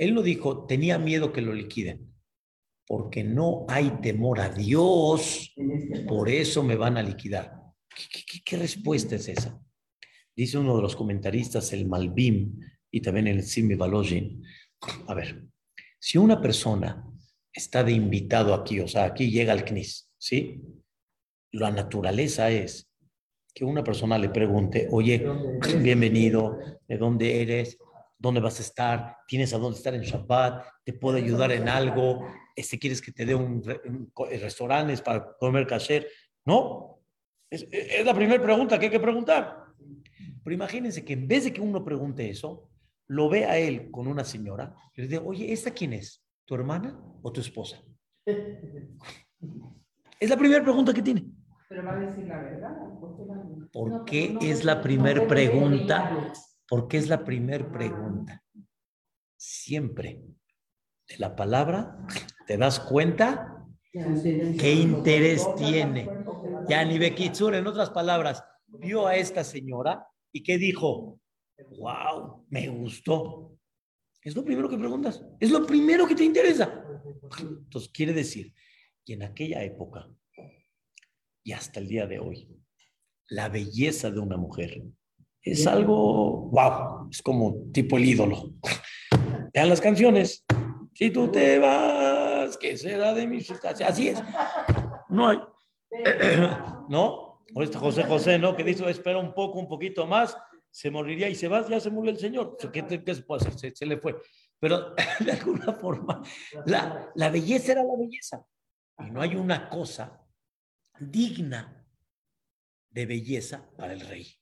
Él 0.00 0.14
no 0.14 0.22
dijo, 0.22 0.64
tenía 0.64 0.98
miedo 0.98 1.30
que 1.30 1.42
lo 1.42 1.52
liquiden, 1.52 2.10
porque 2.86 3.22
no 3.22 3.66
hay 3.68 3.90
temor 4.00 4.40
a 4.40 4.48
Dios, 4.48 5.54
por 6.08 6.30
eso 6.30 6.62
me 6.62 6.74
van 6.74 6.96
a 6.96 7.02
liquidar. 7.02 7.60
¿Qué, 8.42 8.56
respuesta 8.56 9.16
es 9.16 9.28
esa? 9.28 9.60
Dice 10.34 10.56
uno 10.56 10.74
de 10.74 10.80
los 10.80 10.96
comentaristas, 10.96 11.74
el 11.74 11.86
Malbim, 11.86 12.58
y 12.90 13.02
también 13.02 13.26
el 13.26 13.42
Simi 13.42 13.74
Balojin. 13.74 14.42
A 15.06 15.12
ver, 15.12 15.44
si 15.98 16.16
una 16.16 16.40
persona 16.40 17.04
está 17.52 17.84
de 17.84 17.92
invitado 17.92 18.54
aquí, 18.54 18.80
o 18.80 18.88
sea, 18.88 19.04
aquí 19.04 19.30
llega 19.30 19.52
al 19.52 19.66
CNIS, 19.66 20.10
¿sí? 20.16 20.62
La 21.52 21.70
naturaleza 21.70 22.50
es 22.50 22.90
que 23.52 23.66
una 23.66 23.84
persona 23.84 24.16
le 24.16 24.30
pregunte, 24.30 24.88
oye, 24.90 25.26
bienvenido, 25.82 26.58
¿de 26.88 26.96
dónde 26.96 27.42
eres? 27.42 27.76
¿Dónde 28.20 28.40
vas 28.40 28.58
a 28.58 28.62
estar? 28.62 29.16
¿Tienes 29.26 29.54
a 29.54 29.58
dónde 29.58 29.78
estar 29.78 29.94
en 29.94 30.02
Shabbat? 30.02 30.62
¿Te 30.84 30.92
puedo 30.92 31.16
ayudar 31.16 31.50
en 31.52 31.70
algo? 31.70 32.26
Este, 32.54 32.78
¿Quieres 32.78 33.00
que 33.00 33.12
te 33.12 33.24
dé 33.24 33.34
un, 33.34 33.62
restaurantes 34.40 35.00
para 35.00 35.34
comer 35.38 35.66
kasher? 35.66 36.06
No. 36.44 37.00
Es, 37.48 37.66
es 37.70 38.04
la 38.04 38.12
primera 38.12 38.42
pregunta 38.42 38.78
que 38.78 38.86
hay 38.86 38.92
que 38.92 39.00
preguntar. 39.00 39.64
Pero 40.44 40.54
imagínense 40.54 41.02
que 41.02 41.14
en 41.14 41.26
vez 41.26 41.44
de 41.44 41.52
que 41.54 41.62
uno 41.62 41.82
pregunte 41.82 42.28
eso, 42.28 42.68
lo 43.06 43.30
ve 43.30 43.46
a 43.46 43.56
él 43.56 43.90
con 43.90 44.06
una 44.06 44.22
señora 44.22 44.74
y 44.94 45.00
le 45.00 45.08
dice, 45.08 45.22
oye, 45.24 45.50
¿esta 45.50 45.70
quién 45.70 45.94
es? 45.94 46.22
¿Tu 46.44 46.54
hermana 46.54 47.00
o 47.22 47.32
tu 47.32 47.40
esposa? 47.40 47.82
Es 50.20 50.28
la 50.28 50.36
primera 50.36 50.62
pregunta 50.62 50.92
que 50.92 51.00
tiene. 51.00 51.24
Pero 51.70 51.84
va 51.84 51.92
a 51.92 52.00
decir 52.00 52.26
la 52.26 52.42
verdad. 52.42 52.76
¿Por 53.72 54.04
qué 54.04 54.36
es 54.42 54.62
la 54.62 54.82
primera 54.82 55.26
pregunta? 55.26 56.30
¿Por 56.70 56.86
qué 56.86 56.98
es 56.98 57.08
la 57.08 57.24
primera 57.24 57.68
pregunta? 57.68 58.44
Siempre 59.36 60.22
de 61.08 61.18
la 61.18 61.34
palabra 61.34 62.06
te 62.46 62.56
das 62.56 62.78
cuenta 62.78 63.66
qué 63.92 64.72
interés 64.72 65.44
tiene. 65.56 66.08
Ya 66.68 66.84
ni 66.84 66.96
Bekitsur, 66.96 67.56
en 67.56 67.66
otras 67.66 67.90
palabras, 67.90 68.44
vio 68.68 69.08
a 69.08 69.16
esta 69.16 69.42
señora 69.42 70.06
y 70.32 70.44
qué 70.44 70.58
dijo, 70.58 71.18
wow, 71.76 72.46
me 72.48 72.68
gustó. 72.68 73.58
Es 74.22 74.36
lo 74.36 74.44
primero 74.44 74.68
que 74.68 74.78
preguntas, 74.78 75.24
es 75.40 75.50
lo 75.50 75.66
primero 75.66 76.06
que 76.06 76.14
te 76.14 76.22
interesa. 76.22 76.84
Entonces, 77.40 77.90
quiere 77.92 78.12
decir 78.12 78.54
que 79.04 79.14
en 79.14 79.24
aquella 79.24 79.64
época 79.64 80.08
y 81.42 81.50
hasta 81.50 81.80
el 81.80 81.88
día 81.88 82.06
de 82.06 82.20
hoy, 82.20 82.48
la 83.26 83.48
belleza 83.48 84.12
de 84.12 84.20
una 84.20 84.36
mujer 84.36 84.84
es 85.42 85.66
algo, 85.66 86.50
wow, 86.50 87.08
es 87.10 87.22
como 87.22 87.56
tipo 87.72 87.96
el 87.96 88.04
ídolo. 88.04 88.54
Vean 89.52 89.68
las 89.68 89.80
canciones. 89.80 90.44
Si 90.94 91.10
tú 91.10 91.28
te 91.28 91.58
vas, 91.58 92.56
¿qué 92.58 92.76
será 92.76 93.14
de 93.14 93.26
mi 93.26 93.40
sustancia? 93.40 93.88
Así 93.88 94.08
es. 94.08 94.22
No 95.08 95.28
hay. 95.28 95.38
¿No? 96.88 97.42
O 97.54 97.62
este 97.62 97.78
José 97.78 98.04
José, 98.04 98.38
¿no? 98.38 98.54
Que 98.54 98.62
dice, 98.62 98.88
espera 98.88 99.18
un 99.18 99.34
poco, 99.34 99.58
un 99.58 99.68
poquito 99.68 100.06
más, 100.06 100.36
se 100.70 100.90
moriría 100.90 101.28
y 101.28 101.34
se 101.34 101.48
va, 101.48 101.66
ya 101.68 101.80
se 101.80 101.90
murió 101.90 102.12
el 102.12 102.18
Señor. 102.18 102.56
¿Qué, 102.72 102.84
se 103.14 103.22
puede 103.22 103.46
hacer? 103.46 103.72
Se, 103.74 103.86
le 103.86 103.96
fue. 103.98 104.16
Pero 104.58 104.94
de 105.20 105.32
alguna 105.32 105.72
forma, 105.72 106.22
la, 106.66 107.10
la 107.14 107.30
belleza 107.30 107.72
era 107.72 107.82
la 107.82 107.96
belleza. 107.96 108.44
Y 108.98 109.10
no 109.10 109.22
hay 109.22 109.34
una 109.34 109.68
cosa 109.68 110.22
digna 110.98 111.86
de 112.90 113.06
belleza 113.06 113.68
para 113.76 113.94
el 113.94 114.00
rey. 114.00 114.39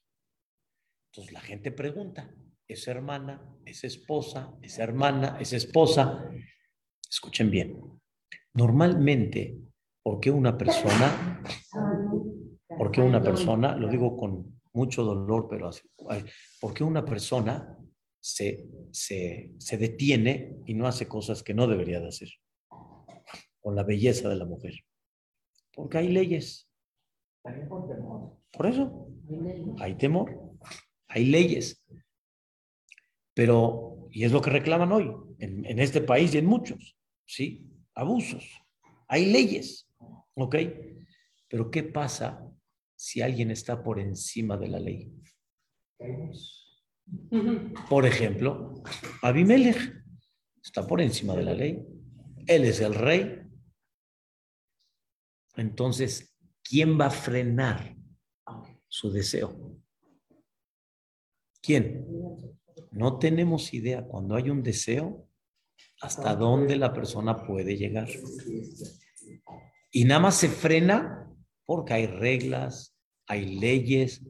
Entonces 1.11 1.33
la 1.33 1.41
gente 1.41 1.71
pregunta, 1.71 2.33
¿es 2.67 2.87
hermana? 2.87 3.41
¿Es 3.65 3.83
esposa? 3.83 4.53
¿Es 4.61 4.77
hermana? 4.77 5.37
¿Es 5.39 5.53
esposa? 5.53 6.29
Escuchen 7.09 7.49
bien. 7.49 7.79
Normalmente, 8.53 9.57
¿por 10.03 10.19
qué 10.19 10.29
una 10.29 10.55
persona, 10.55 11.41
por 12.77 12.91
qué 12.91 13.01
una 13.01 13.21
persona, 13.21 13.75
lo 13.75 13.87
digo 13.87 14.15
con 14.15 14.61
mucho 14.73 15.03
dolor, 15.03 15.47
pero 15.49 15.69
así, 15.69 15.81
¿por 16.61 16.73
qué 16.73 16.83
una 16.83 17.03
persona 17.03 17.75
se, 18.19 18.67
se, 18.91 19.51
se 19.57 19.77
detiene 19.77 20.57
y 20.65 20.75
no 20.75 20.87
hace 20.87 21.07
cosas 21.07 21.41
que 21.41 21.55
no 21.55 21.65
debería 21.65 21.99
de 21.99 22.09
hacer? 22.09 22.29
Con 23.59 23.75
la 23.75 23.83
belleza 23.83 24.29
de 24.29 24.35
la 24.35 24.45
mujer. 24.45 24.73
Porque 25.73 25.97
hay 25.97 26.09
leyes. 26.09 26.69
Por 28.51 28.67
eso, 28.67 29.07
hay 29.79 29.95
temor, 29.95 30.48
hay 31.09 31.25
leyes. 31.25 31.85
Pero, 33.33 34.07
y 34.11 34.23
es 34.23 34.31
lo 34.31 34.41
que 34.41 34.49
reclaman 34.49 34.91
hoy, 34.91 35.11
en, 35.39 35.79
este 35.79 36.01
país 36.01 36.33
y 36.33 36.37
en 36.37 36.45
muchos, 36.45 36.97
¿sí? 37.25 37.67
Abusos. 37.93 38.45
Hay 39.07 39.25
leyes, 39.25 39.89
¿ok? 40.35 40.55
Pero 41.47 41.69
¿qué 41.71 41.83
pasa 41.83 42.41
si 42.95 43.21
alguien 43.21 43.51
está 43.51 43.83
por 43.83 43.99
encima 43.99 44.55
de 44.57 44.67
la 44.67 44.79
ley? 44.79 45.13
Por 47.89 48.05
ejemplo, 48.05 48.81
Abimelech 49.21 50.03
está 50.63 50.85
por 50.85 51.01
encima 51.01 51.35
de 51.35 51.43
la 51.43 51.53
ley. 51.53 51.85
Él 52.45 52.65
es 52.65 52.79
el 52.81 52.93
rey, 52.93 53.39
entonces, 55.59 56.33
¿quién 56.63 56.99
va 56.99 57.07
a 57.07 57.11
frenar 57.11 57.95
su 58.87 59.11
deseo? 59.11 59.77
¿Quién? 61.61 62.05
No 62.91 63.19
tenemos 63.19 63.73
idea 63.73 64.03
cuando 64.03 64.35
hay 64.35 64.49
un 64.49 64.63
deseo 64.63 65.27
hasta 66.01 66.35
dónde 66.35 66.75
la 66.75 66.93
persona 66.93 67.45
puede 67.45 67.77
llegar. 67.77 68.09
Y 69.91 70.05
nada 70.05 70.19
más 70.19 70.35
se 70.35 70.49
frena 70.49 71.27
porque 71.65 71.93
hay 71.93 72.07
reglas, 72.07 72.95
hay 73.27 73.59
leyes, 73.59 74.21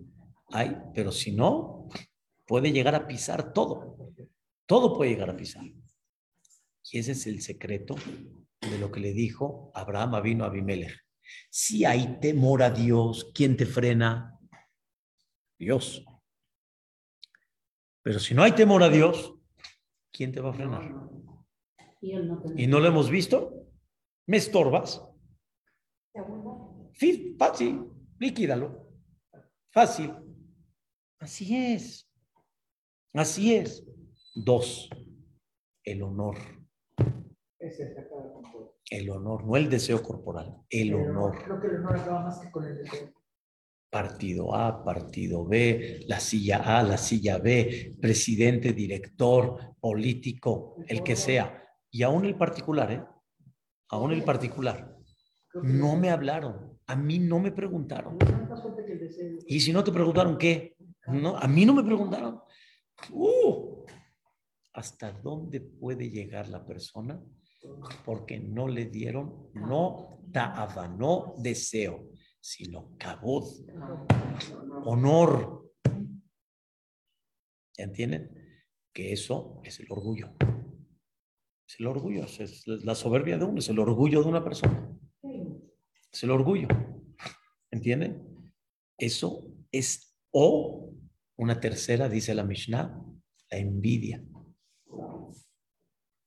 hay, 0.52 0.76
pero 0.94 1.12
si 1.12 1.32
no, 1.32 1.90
puede 2.46 2.72
llegar 2.72 2.96
a 2.96 3.08
pisar 3.08 3.54
todo. 3.54 4.12
Todo 4.66 4.96
puede 4.96 5.12
llegar 5.12 5.30
a 5.30 5.38
pisar. 5.38 5.64
Y 6.92 7.00
ese 7.00 7.12
es 7.12 7.28
el 7.28 7.42
secreto 7.42 7.96
de 8.62 8.78
lo 8.80 8.92
que 8.92 9.00
le 9.00 9.14
dijo 9.14 9.72
Abraham 9.74 10.22
vino 10.24 10.44
a 10.44 10.48
Abimelech. 10.48 10.98
Si 11.50 11.86
hay 11.86 12.20
temor 12.20 12.64
a 12.64 12.72
Dios, 12.72 13.32
¿quién 13.34 13.56
te 13.56 13.66
frena? 13.66 14.38
Dios. 15.58 16.04
Pero 18.10 18.20
si 18.20 18.34
no 18.34 18.41
hay 18.41 18.53
temor 18.53 18.82
a 18.82 18.89
Dios, 18.89 19.36
¿quién 20.12 20.32
te 20.32 20.41
va 20.41 20.49
a 20.49 20.53
frenar? 20.53 20.82
¿Y 22.01 22.66
no 22.66 22.80
lo 22.80 22.88
hemos 22.88 23.07
visto? 23.07 23.68
¿Me 24.26 24.38
estorbas? 24.38 25.07
Fácil, 27.38 27.86
líquidalo. 28.18 28.89
Fácil. 29.70 30.12
Así 31.20 31.55
es. 31.55 32.12
Así 33.14 33.53
es. 33.53 33.88
Dos, 34.34 34.89
el 35.84 36.01
honor. 36.01 36.36
El 38.89 39.10
honor, 39.12 39.45
no 39.45 39.55
el 39.55 39.70
deseo 39.70 40.01
corporal, 40.01 40.64
el 40.72 40.95
honor. 40.95 41.43
Creo 41.43 41.62
que 41.62 41.68
el 41.68 41.76
honor 41.76 41.99
acaba 41.99 42.22
más 42.24 42.39
que 42.39 42.49
con 42.49 42.66
el 42.66 42.76
deseo. 42.76 43.14
Partido 43.90 44.56
A, 44.56 44.84
partido 44.84 45.46
B, 45.46 46.02
la 46.08 46.20
silla 46.20 46.80
A, 46.80 46.84
la 46.84 46.98
silla 46.98 47.38
B, 47.40 47.96
presidente, 48.00 48.74
director, 48.74 49.76
político, 49.80 50.76
el 50.88 51.04
que 51.04 51.16
sea. 51.16 51.64
Y 51.90 52.04
aún 52.04 52.26
el 52.26 52.36
particular, 52.36 52.92
¿eh? 52.92 53.04
Aún 53.90 54.12
el 54.12 54.24
particular. 54.24 54.96
No 55.64 55.96
me 55.96 56.12
hablaron, 56.12 56.78
a 56.86 56.96
mí 56.96 57.18
no 57.18 57.40
me 57.40 57.52
preguntaron. 57.52 58.18
Y 59.48 59.60
si 59.60 59.74
no 59.74 59.84
te 59.84 59.92
preguntaron, 59.92 60.38
¿qué? 60.38 60.76
No, 61.08 61.36
a 61.38 61.48
mí 61.48 61.66
no 61.66 61.74
me 61.74 61.84
preguntaron. 61.84 62.40
Uh, 63.12 63.86
hasta 64.74 65.12
dónde 65.12 65.62
puede 65.62 66.10
llegar 66.10 66.48
la 66.50 66.66
persona 66.66 67.20
porque 68.06 68.40
no 68.40 68.68
le 68.68 68.86
dieron 68.86 69.50
no 69.54 70.22
ta'ava, 70.32 70.88
no 70.88 71.34
deseo, 71.38 72.10
sino 72.40 72.96
cabod, 72.98 73.48
honor. 74.86 75.72
¿Ya 77.78 77.84
entienden? 77.84 78.32
Que 78.94 79.14
eso 79.14 79.62
es 79.64 79.80
el 79.80 79.88
orgullo. 79.92 80.34
Es 81.68 81.80
el 81.80 81.88
orgullo, 81.88 82.24
es 82.26 82.68
la 82.68 82.96
soberbia 82.96 83.38
de 83.38 83.46
uno, 83.46 83.60
es 83.60 83.70
el 83.70 83.80
orgullo 83.80 84.24
de 84.24 84.30
una 84.30 84.44
persona. 84.44 84.90
Es 86.12 86.24
el 86.24 86.32
orgullo. 86.32 86.68
¿Entienden? 87.72 88.54
Eso 88.98 89.46
es 89.72 90.18
o 90.32 90.94
una 91.38 91.60
tercera, 91.60 92.10
dice 92.10 92.34
la 92.34 92.44
Mishnah, 92.44 93.02
la 93.52 93.58
envidia. 93.58 94.24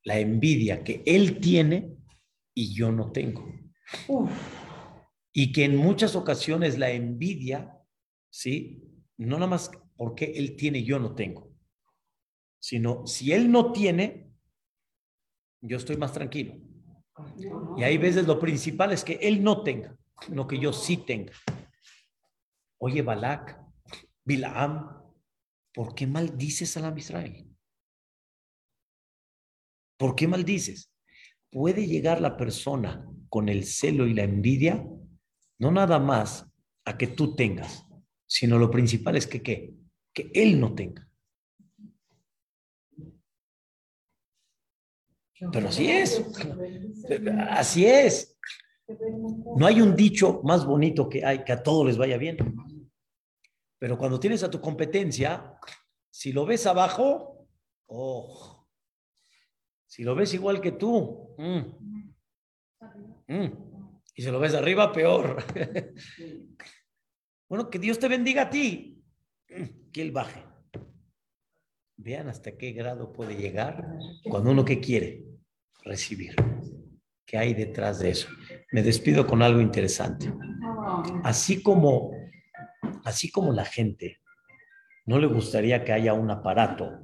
La 0.05 0.19
envidia 0.19 0.83
que 0.83 1.03
él 1.05 1.41
tiene 1.41 1.97
y 2.55 2.75
yo 2.75 2.91
no 2.91 3.13
tengo. 3.13 3.45
Y 5.33 5.53
que 5.53 5.65
en 5.65 5.77
muchas 5.77 6.15
ocasiones 6.15 6.79
la 6.79 6.91
envidia, 6.91 7.79
¿sí? 8.31 8.83
No 9.17 9.37
nada 9.37 9.47
más 9.47 9.71
porque 9.97 10.33
él 10.37 10.57
tiene 10.57 10.85
yo 10.85 10.99
no 10.99 11.15
tengo, 11.15 11.53
sino 12.59 13.07
si 13.07 13.33
él 13.33 13.51
no 13.51 13.73
tiene, 13.73 14.31
yo 15.61 15.77
estoy 15.77 15.97
más 15.97 16.13
tranquilo. 16.13 16.57
Y 17.77 17.83
hay 17.83 17.99
veces 17.99 18.27
lo 18.27 18.39
principal 18.39 18.93
es 18.93 19.05
que 19.05 19.15
él 19.15 19.43
no 19.43 19.63
tenga, 19.63 19.97
no 20.29 20.47
que 20.47 20.59
yo 20.59 20.73
sí 20.73 20.97
tenga. 20.97 21.33
Oye, 22.79 23.03
Balak, 23.03 23.61
Bilaam, 24.25 25.03
¿por 25.73 25.95
qué 25.95 26.07
maldices 26.07 26.77
a 26.77 26.81
la 26.81 26.99
Israel? 26.99 27.49
¿Por 29.97 30.17
qué 30.17 30.27
maldices? 30.27 30.91
Puede 31.51 31.87
llegar 31.87 32.21
la 32.21 32.37
persona 32.37 33.07
con 33.29 33.49
el 33.49 33.65
celo 33.65 34.07
y 34.07 34.15
la 34.15 34.25
envidia, 34.25 34.85
no 35.63 35.71
nada 35.71 36.01
más 36.01 36.45
a 36.85 36.99
que 36.99 37.07
tú 37.07 37.37
tengas, 37.37 37.87
sino 38.27 38.59
lo 38.59 38.69
principal 38.69 39.15
es 39.15 39.29
que 39.29 39.41
¿qué? 39.41 39.77
Que 40.13 40.29
él 40.35 40.59
no 40.59 40.75
tenga. 40.75 41.09
Pero 45.53 45.69
así 45.69 45.89
es. 45.89 46.21
Así 47.49 47.87
es. 47.87 48.37
No 49.57 49.65
hay 49.65 49.81
un 49.81 49.95
dicho 49.95 50.41
más 50.43 50.67
bonito 50.67 51.09
que 51.09 51.25
hay 51.25 51.45
que 51.45 51.53
a 51.53 51.63
todos 51.63 51.87
les 51.87 51.97
vaya 51.97 52.17
bien. 52.17 52.39
Pero 53.79 53.97
cuando 53.97 54.19
tienes 54.19 54.43
a 54.43 54.51
tu 54.51 54.61
competencia, 54.61 55.57
si 56.11 56.33
lo 56.33 56.45
ves 56.45 56.67
abajo, 56.67 57.47
oh, 57.87 58.67
si 59.87 60.03
lo 60.03 60.17
ves 60.17 60.35
igual 60.35 60.61
que 60.61 60.73
tú, 60.73 61.37
mm, 61.39 61.61
mm, 63.29 63.72
y 64.15 64.23
si 64.23 64.31
lo 64.31 64.39
ves 64.39 64.55
arriba, 64.55 64.93
peor. 64.93 65.43
bueno, 67.49 67.71
que 67.71 67.79
Dios 67.79 67.99
te 67.99 68.09
bendiga 68.09 68.43
a 68.43 68.51
ti, 68.51 69.03
que 69.93 70.03
Él 70.03 70.13
baje. 70.13 70.45
Vean 71.97 72.29
hasta 72.29 72.57
qué 72.57 72.73
grado 72.73 73.13
puede 73.13 73.37
llegar 73.37 73.87
cuando 74.25 74.51
uno 74.51 74.65
que 74.65 74.81
quiere 74.81 75.25
recibir. 75.85 76.35
¿Qué 77.25 77.39
hay 77.39 77.55
detrás 77.55 78.01
de 78.01 78.11
eso? 78.11 78.29
Me 78.73 78.83
despido 78.83 79.27
con 79.27 79.43
algo 79.43 79.61
interesante. 79.61 80.33
Así 81.23 81.63
como 81.63 82.13
así 83.05 83.31
como 83.31 83.53
la 83.53 83.65
gente 83.65 84.21
no 85.07 85.19
le 85.19 85.27
gustaría 85.27 85.85
que 85.85 85.93
haya 85.93 86.13
un 86.13 86.31
aparato 86.31 87.01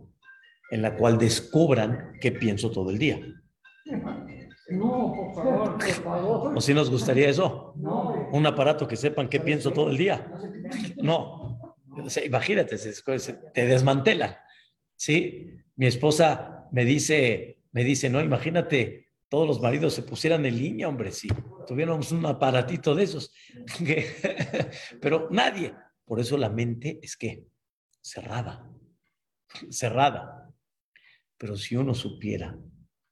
en 0.70 0.82
la 0.82 0.96
cual 0.96 1.18
descubran 1.18 2.12
qué 2.20 2.30
pienso 2.30 2.70
todo 2.70 2.90
el 2.90 2.98
día. 2.98 3.20
No, 4.68 5.12
por 5.14 5.34
favor, 5.34 5.78
por 5.78 5.90
favor. 5.90 6.56
¿O 6.56 6.60
si 6.60 6.74
nos 6.74 6.90
gustaría 6.90 7.28
eso? 7.28 7.72
No. 7.76 8.28
Un 8.32 8.46
aparato 8.46 8.86
que 8.86 8.96
sepan 8.96 9.28
qué 9.28 9.40
pienso 9.40 9.72
todo 9.72 9.90
el 9.90 9.96
día. 9.96 10.30
No. 10.96 11.76
imagínate, 12.24 12.76
te 12.76 13.66
desmantela. 13.66 14.42
¿Sí? 14.94 15.46
Mi 15.76 15.86
esposa 15.86 16.68
me 16.72 16.84
dice, 16.84 17.62
me 17.72 17.84
dice, 17.84 18.10
no, 18.10 18.20
imagínate, 18.20 19.08
todos 19.28 19.46
los 19.46 19.60
maridos 19.60 19.94
se 19.94 20.02
pusieran 20.02 20.44
en 20.44 20.58
línea, 20.58 20.88
hombre, 20.88 21.12
si 21.12 21.28
tuviéramos 21.66 22.12
un 22.12 22.24
aparatito 22.26 22.94
de 22.94 23.04
esos. 23.04 23.32
Pero 25.00 25.28
nadie, 25.30 25.74
por 26.04 26.20
eso 26.20 26.36
la 26.36 26.48
mente 26.50 26.98
es 27.02 27.16
que 27.16 27.44
cerrada, 28.00 28.70
cerrada. 29.70 30.50
Pero 31.36 31.56
si 31.56 31.76
uno 31.76 31.94
supiera 31.94 32.58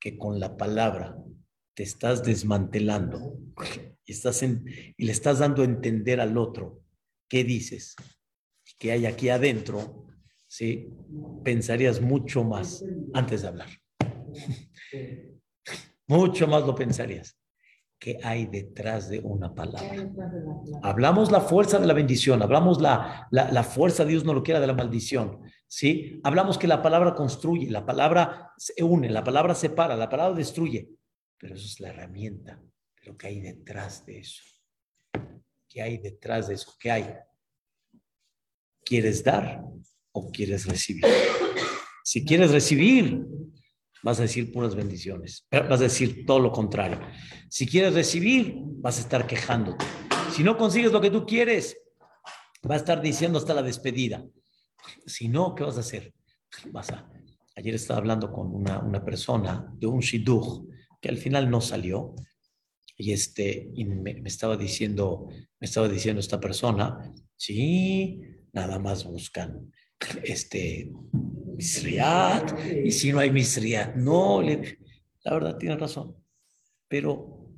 que 0.00 0.18
con 0.18 0.40
la 0.40 0.56
palabra 0.56 1.16
te 1.76 1.82
estás 1.82 2.24
desmantelando 2.24 3.38
y, 4.06 4.10
estás 4.10 4.42
y 4.42 5.04
le 5.04 5.12
estás 5.12 5.40
dando 5.40 5.60
a 5.60 5.66
entender 5.66 6.22
al 6.22 6.38
otro 6.38 6.80
qué 7.28 7.44
dices, 7.44 7.94
qué 8.78 8.92
hay 8.92 9.04
aquí 9.04 9.28
adentro, 9.28 10.06
¿sí? 10.46 10.88
pensarías 11.44 12.00
mucho 12.00 12.44
más 12.44 12.82
antes 13.12 13.42
de 13.42 13.48
hablar. 13.48 13.68
mucho 16.06 16.48
más 16.48 16.66
lo 16.66 16.74
pensarías. 16.74 17.38
¿Qué 17.98 18.18
hay 18.22 18.46
detrás 18.46 19.10
de 19.10 19.20
una 19.20 19.54
palabra? 19.54 20.10
Hablamos 20.82 21.30
la 21.30 21.40
fuerza 21.40 21.78
de 21.78 21.86
la 21.86 21.94
bendición, 21.94 22.42
hablamos 22.42 22.80
la, 22.80 23.26
la, 23.30 23.62
fuerza, 23.64 24.04
Dios 24.04 24.24
no 24.24 24.32
lo 24.32 24.42
quiera, 24.42 24.60
de 24.60 24.66
la 24.66 24.74
maldición. 24.74 25.40
¿sí? 25.66 26.20
Hablamos 26.22 26.56
que 26.56 26.68
la 26.68 26.82
palabra 26.82 27.14
construye, 27.14 27.70
la 27.70 27.84
palabra 27.84 28.52
se 28.56 28.82
une, 28.82 29.10
la 29.10 29.24
palabra 29.24 29.54
separa, 29.54 29.96
la 29.96 30.08
palabra 30.08 30.36
destruye. 30.36 30.95
Pero 31.38 31.54
eso 31.54 31.66
es 31.66 31.80
la 31.80 31.88
herramienta. 31.88 32.60
Pero 33.00 33.16
¿qué 33.16 33.28
hay 33.28 33.40
detrás 33.40 34.04
de 34.06 34.18
eso? 34.18 34.42
¿Qué 35.68 35.82
hay 35.82 35.98
detrás 35.98 36.48
de 36.48 36.54
eso? 36.54 36.74
¿Qué 36.78 36.90
hay? 36.90 37.14
¿Quieres 38.84 39.22
dar 39.22 39.62
o 40.12 40.30
quieres 40.30 40.66
recibir? 40.66 41.04
Si 42.04 42.24
quieres 42.24 42.52
recibir, 42.52 43.26
vas 44.02 44.20
a 44.20 44.22
decir 44.22 44.52
puras 44.52 44.74
bendiciones, 44.74 45.46
vas 45.50 45.80
a 45.80 45.84
decir 45.84 46.24
todo 46.24 46.38
lo 46.38 46.52
contrario. 46.52 47.00
Si 47.48 47.66
quieres 47.66 47.94
recibir, 47.94 48.54
vas 48.56 48.98
a 48.98 49.00
estar 49.00 49.26
quejándote. 49.26 49.84
Si 50.32 50.42
no 50.42 50.56
consigues 50.56 50.92
lo 50.92 51.00
que 51.00 51.10
tú 51.10 51.26
quieres, 51.26 51.76
vas 52.62 52.76
a 52.76 52.76
estar 52.76 53.02
diciendo 53.02 53.38
hasta 53.38 53.54
la 53.54 53.62
despedida. 53.62 54.24
Si 55.06 55.28
no, 55.28 55.54
¿qué 55.54 55.64
vas 55.64 55.76
a 55.76 55.80
hacer? 55.80 56.14
Vas 56.70 56.90
a... 56.90 57.10
Ayer 57.56 57.74
estaba 57.74 57.98
hablando 57.98 58.30
con 58.32 58.54
una, 58.54 58.78
una 58.80 59.04
persona 59.04 59.72
de 59.76 59.86
un 59.86 60.00
shidduch 60.00 60.66
al 61.08 61.18
final 61.18 61.50
no 61.50 61.60
salió. 61.60 62.14
Y 62.96 63.12
este 63.12 63.70
me, 63.76 64.22
estaba 64.24 64.56
diciendo 64.56 65.28
me 65.60 65.66
estaba 65.66 65.88
diciendo 65.88 66.20
esta 66.20 66.40
persona 66.40 67.12
sí 67.36 68.22
nada 68.52 68.78
más 68.78 69.04
buscan 69.04 69.70
este 70.22 70.92
Misriat, 71.56 72.52
y 72.84 72.90
si 72.90 73.12
no 73.12 73.18
hay 73.18 73.30
Misriat, 73.30 73.94
no, 73.96 74.42
la 74.42 75.32
verdad 75.32 75.56
tiene 75.56 75.76
razón, 75.76 76.14
pero 76.86 77.50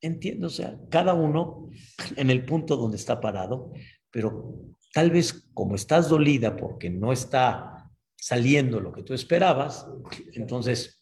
entiendo, 0.00 0.48
o 0.48 0.50
sea, 0.50 0.78
cada 0.90 1.14
uno 1.14 1.70
en 2.16 2.30
el 2.30 2.44
punto 2.44 2.76
donde 2.76 2.96
está 2.96 3.20
parado, 3.20 3.72
pero 4.10 4.54
tal 4.92 5.10
vez 5.10 5.48
como 5.54 5.76
estás 5.76 6.08
dolida 6.08 6.56
porque 6.56 6.90
no 6.90 7.12
está 7.12 7.90
saliendo 8.16 8.80
lo 8.80 8.92
que 8.92 9.02
tú 9.04 9.14
esperabas, 9.14 9.86
entonces, 10.32 10.97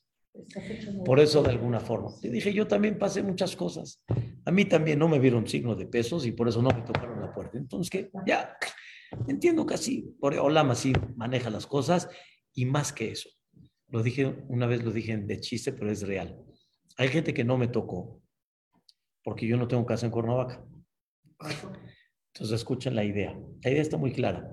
por 1.05 1.21
eso 1.21 1.43
de 1.43 1.51
alguna 1.51 1.81
forma, 1.81 2.11
te 2.21 2.31
dije, 2.31 2.53
yo 2.53 2.67
también 2.67 2.99
pasé 2.99 3.23
muchas 3.23 3.57
cosas, 3.57 4.03
a 4.45 4.51
mí 4.51 4.65
también 4.65 4.99
no 4.99 5.09
me 5.09 5.19
vieron 5.19 5.47
signo 5.47 5.75
de 5.75 5.87
pesos 5.87 6.27
y 6.27 6.33
por 6.33 6.49
eso 6.49 6.63
no 6.63 6.71
me 6.71 6.83
tocaron 6.83 7.21
la 7.21 7.35
puerta, 7.35 7.59
entonces 7.59 7.91
que 7.91 8.11
ya 8.27 8.57
Entiendo 9.29 9.67
que 9.67 9.75
así, 9.75 10.17
por 10.21 10.35
Olam 10.35 10.71
así 10.71 10.93
maneja 11.17 11.51
las 11.51 11.67
cosas 11.67 12.09
y 12.55 12.67
más 12.67 12.93
que 12.93 13.13
eso. 13.13 13.29
Lo 13.89 14.03
dije, 14.03 14.45
una 14.49 14.67
vez 14.67 14.85
lo 14.85 14.91
dije 14.91 15.17
de 15.17 15.41
chiste, 15.41 15.73
pero 15.73 15.91
es 15.91 16.07
real. 16.07 16.37
Hay 16.97 17.09
gente 17.09 17.33
que 17.33 17.45
no 17.45 17.57
me 17.57 17.69
tocó 17.69 18.21
porque 19.23 19.47
yo 19.47 19.57
no 19.57 19.69
tengo 19.69 19.85
casa 19.87 20.07
en 20.07 20.13
Cuernavaca. 20.13 20.65
Entonces 22.33 22.57
escuchen 22.57 22.95
la 22.95 23.05
idea. 23.05 23.39
La 23.63 23.71
idea 23.71 23.83
está 23.83 23.97
muy 23.97 24.13
clara. 24.13 24.51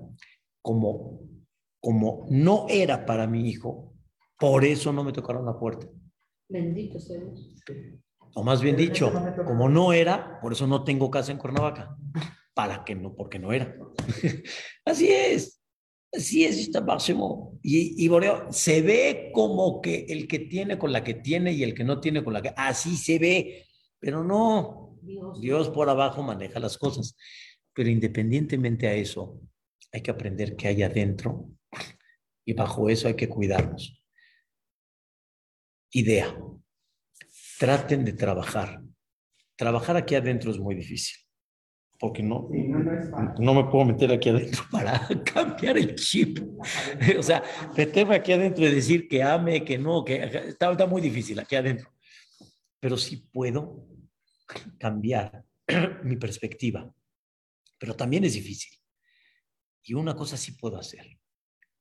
Como, 0.62 1.20
como 1.80 2.26
no 2.30 2.66
era 2.68 3.06
para 3.06 3.26
mi 3.26 3.48
hijo, 3.48 3.93
por 4.38 4.64
eso 4.64 4.92
no 4.92 5.04
me 5.04 5.12
tocaron 5.12 5.44
la 5.44 5.58
puerta. 5.58 5.88
Bendito 6.48 6.98
sea 6.98 7.20
O 8.34 8.42
más 8.42 8.60
bien 8.60 8.76
dicho, 8.76 9.12
como 9.46 9.68
no 9.68 9.92
era, 9.92 10.40
por 10.40 10.52
eso 10.52 10.66
no 10.66 10.84
tengo 10.84 11.10
casa 11.10 11.32
en 11.32 11.38
Cuernavaca 11.38 11.96
para 12.54 12.84
que 12.84 12.94
no, 12.94 13.14
porque 13.14 13.38
no 13.38 13.52
era. 13.52 13.74
Así 14.84 15.08
es. 15.08 15.60
Así 16.16 16.44
es, 16.44 16.70
y, 17.62 18.04
y 18.04 18.08
Boreo 18.08 18.46
se 18.52 18.82
ve 18.82 19.30
como 19.34 19.80
que 19.80 20.06
el 20.08 20.28
que 20.28 20.38
tiene 20.38 20.78
con 20.78 20.92
la 20.92 21.02
que 21.02 21.14
tiene 21.14 21.52
y 21.52 21.64
el 21.64 21.74
que 21.74 21.82
no 21.82 21.98
tiene 21.98 22.22
con 22.22 22.32
la 22.32 22.40
que, 22.40 22.52
así 22.56 22.96
se 22.96 23.18
ve, 23.18 23.66
pero 23.98 24.22
no, 24.22 24.96
Dios, 25.02 25.40
Dios 25.40 25.70
por 25.70 25.88
abajo 25.88 26.22
maneja 26.22 26.60
las 26.60 26.78
cosas. 26.78 27.16
Pero 27.74 27.90
independientemente 27.90 28.86
a 28.86 28.94
eso, 28.94 29.40
hay 29.92 30.02
que 30.02 30.12
aprender 30.12 30.54
qué 30.54 30.68
hay 30.68 30.84
adentro 30.84 31.48
y 32.44 32.52
bajo 32.52 32.88
eso 32.88 33.08
hay 33.08 33.14
que 33.14 33.28
cuidarnos. 33.28 34.03
Idea. 35.94 36.36
Traten 37.58 38.04
de 38.04 38.12
trabajar. 38.12 38.82
Trabajar 39.56 39.96
aquí 39.96 40.14
adentro 40.14 40.50
es 40.50 40.58
muy 40.58 40.74
difícil 40.74 41.24
porque 42.04 42.22
no, 42.22 42.50
no, 43.38 43.54
me 43.54 43.64
puedo 43.70 43.86
meter 43.86 44.12
aquí 44.12 44.28
adentro 44.28 44.62
para 44.70 45.08
cambiar 45.24 45.78
el 45.78 45.94
chip. 45.94 46.38
o 47.18 47.22
sea, 47.22 47.42
meterme 47.76 48.16
aquí 48.16 48.32
adentro 48.32 48.66
y 48.66 48.74
decir 48.74 49.08
que 49.08 49.22
ame, 49.22 49.64
que 49.64 49.78
no, 49.78 50.04
que 50.04 50.22
está, 50.22 50.70
está 50.70 50.86
muy 50.86 51.00
difícil 51.00 51.38
aquí 51.38 51.56
adentro. 51.56 51.90
Pero 52.78 52.98
sí 52.98 53.28
puedo 53.32 53.86
cambiar 54.78 55.44
mi 56.04 56.16
perspectiva. 56.16 56.92
Pero 57.78 57.94
también 57.94 58.24
es 58.24 58.34
difícil. 58.34 58.78
Y 59.82 59.94
una 59.94 60.14
cosa 60.14 60.36
sí 60.36 60.52
puedo 60.52 60.78
hacer. 60.78 61.18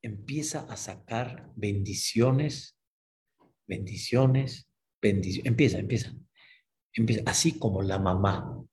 Empieza 0.02 0.62
a 0.72 0.78
sacar 0.78 1.52
bendiciones, 1.56 2.78
bendiciones, 3.68 4.68
bendiciones. 5.02 5.48
Empieza, 5.48 5.80
empieza. 5.80 6.14
Empieza. 6.94 7.24
Así 7.26 7.58
como 7.58 7.82
la 7.82 8.00
mamá 8.00 8.64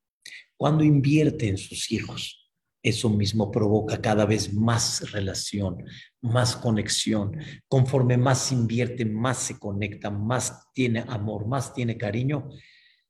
cuando 0.61 0.84
invierte 0.84 1.49
en 1.49 1.57
sus 1.57 1.91
hijos, 1.91 2.51
eso 2.82 3.09
mismo 3.09 3.51
provoca 3.51 4.03
cada 4.03 4.26
vez 4.26 4.53
más 4.53 5.11
relación, 5.11 5.86
más 6.20 6.55
conexión. 6.55 7.38
Conforme 7.66 8.18
más 8.18 8.53
invierte, 8.53 9.07
más 9.07 9.38
se 9.38 9.59
conecta, 9.59 10.11
más 10.11 10.66
tiene 10.74 11.03
amor, 11.09 11.47
más 11.47 11.72
tiene 11.72 11.97
cariño. 11.97 12.51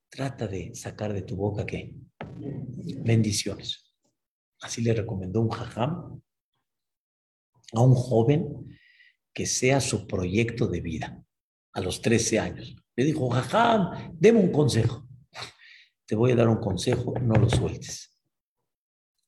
Trata 0.08 0.46
de 0.46 0.76
sacar 0.76 1.12
de 1.12 1.22
tu 1.22 1.34
boca 1.34 1.66
que 1.66 1.92
bendiciones. 3.02 3.96
Así 4.60 4.80
le 4.80 4.94
recomendó 4.94 5.40
un 5.40 5.50
jajam 5.50 6.22
a 7.72 7.80
un 7.80 7.94
joven 7.96 8.78
que 9.34 9.46
sea 9.46 9.80
su 9.80 10.06
proyecto 10.06 10.68
de 10.68 10.80
vida 10.80 11.24
a 11.72 11.80
los 11.80 12.00
13 12.00 12.38
años. 12.38 12.76
Le 12.96 13.04
dijo, 13.04 13.28
jajam, 13.30 14.14
deme 14.18 14.38
un 14.40 14.52
consejo 14.52 15.06
te 16.10 16.16
voy 16.16 16.32
a 16.32 16.34
dar 16.34 16.48
un 16.48 16.56
consejo, 16.56 17.14
no 17.20 17.36
lo 17.36 17.48
sueltes. 17.48 18.18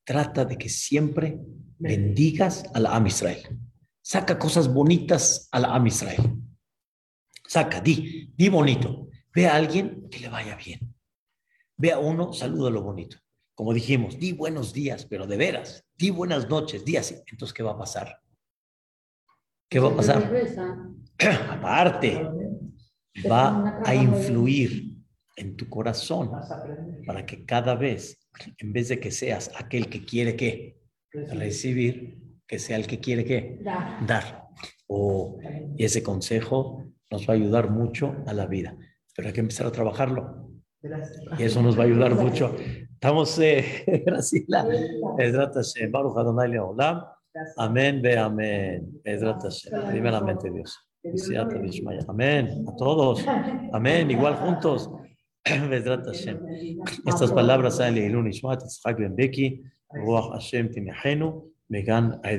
Trata 0.05 0.45
de 0.45 0.59
que 0.59 0.68
siempre 0.68 1.38
bendigas 1.78 2.64
a 2.74 2.80
la 2.80 2.97
Am 2.97 3.07
Israel. 3.07 3.57
Saca 4.03 4.36
cosas 4.36 4.66
bonitas 4.66 5.47
a 5.53 5.61
la 5.61 5.76
Am 5.76 5.86
Israel. 5.86 6.43
Saca, 7.47 7.80
di, 7.80 8.32
di 8.34 8.49
bonito. 8.49 9.07
Ve 9.32 9.47
a 9.47 9.55
alguien 9.55 10.09
que 10.11 10.18
le 10.18 10.28
vaya 10.28 10.57
bien. 10.57 10.93
Ve 11.76 11.93
a 11.93 12.01
uno, 12.01 12.32
saluda 12.32 12.68
lo 12.68 12.82
bonito. 12.82 13.16
Como 13.55 13.72
dijimos, 13.72 14.18
di 14.18 14.32
buenos 14.32 14.72
días, 14.72 15.07
pero 15.07 15.28
de 15.28 15.36
veras, 15.36 15.84
di 15.97 16.11
buenas 16.11 16.49
noches, 16.49 16.84
di 16.84 16.97
así. 16.97 17.14
Entonces, 17.28 17.55
¿qué 17.55 17.62
va 17.62 17.74
a 17.74 17.78
pasar? 17.78 18.20
¿Qué 19.68 19.78
va 19.78 19.90
a 19.90 19.95
pasar? 19.95 20.28
Aparte, 21.51 22.29
va 23.31 23.81
a 23.85 23.95
influir 23.95 24.97
en 25.37 25.57
tu 25.57 25.68
corazón 25.68 26.31
para 27.07 27.25
que 27.25 27.45
cada 27.45 27.75
vez, 27.75 28.18
en 28.59 28.73
vez 28.73 28.89
de 28.89 29.01
que 29.01 29.11
seas 29.11 29.51
aquel 29.57 29.89
que 29.89 30.05
quiere 30.05 30.37
que 30.37 30.79
recibir, 31.12 32.18
que 32.47 32.59
sea 32.59 32.77
el 32.77 32.87
que 32.87 33.01
quiere 33.01 33.25
que 33.25 33.61
dar. 34.07 34.49
O 34.87 35.39
ese 35.79 36.03
consejo 36.03 36.85
nos 37.11 37.29
va 37.29 37.35
a 37.35 37.37
ayudar 37.37 37.70
mucho 37.70 38.16
a 38.27 38.33
la 38.33 38.47
vida, 38.47 38.77
pero 39.14 39.29
hay 39.29 39.35
que 39.35 39.41
empezar 39.41 39.66
a 39.66 39.73
trabajarlo. 39.73 40.51
Y 41.39 41.45
eso 41.45 41.62
nos 41.62 41.79
va 41.79 41.83
a 41.83 41.87
ayudar 41.87 42.14
mucho. 42.14 42.55
Estamos, 42.93 43.39
eh, 43.39 43.85
Graciela, 44.07 44.66
Amén, 47.57 48.03
ve 48.03 48.18
amén. 48.18 49.01
Primeramente 49.89 50.51
Dios. 50.51 50.91
Amén. 52.09 52.64
A 52.68 52.76
todos. 52.76 53.24
Amén. 53.72 54.11
Igual 54.11 54.36
juntos. 54.36 54.90
Estas 57.07 57.32
palabras 57.32 57.76
salen 57.76 57.94
de 57.96 58.07
Ilun 58.07 58.28
Ishmat, 58.28 58.62
Yitzhak 58.62 58.98
Ben 58.98 59.16
Beki, 59.16 59.61
Ruach 59.90 60.30
Hashem 60.30 60.70
Tinehenu, 60.70 61.50
Megan 61.68 62.20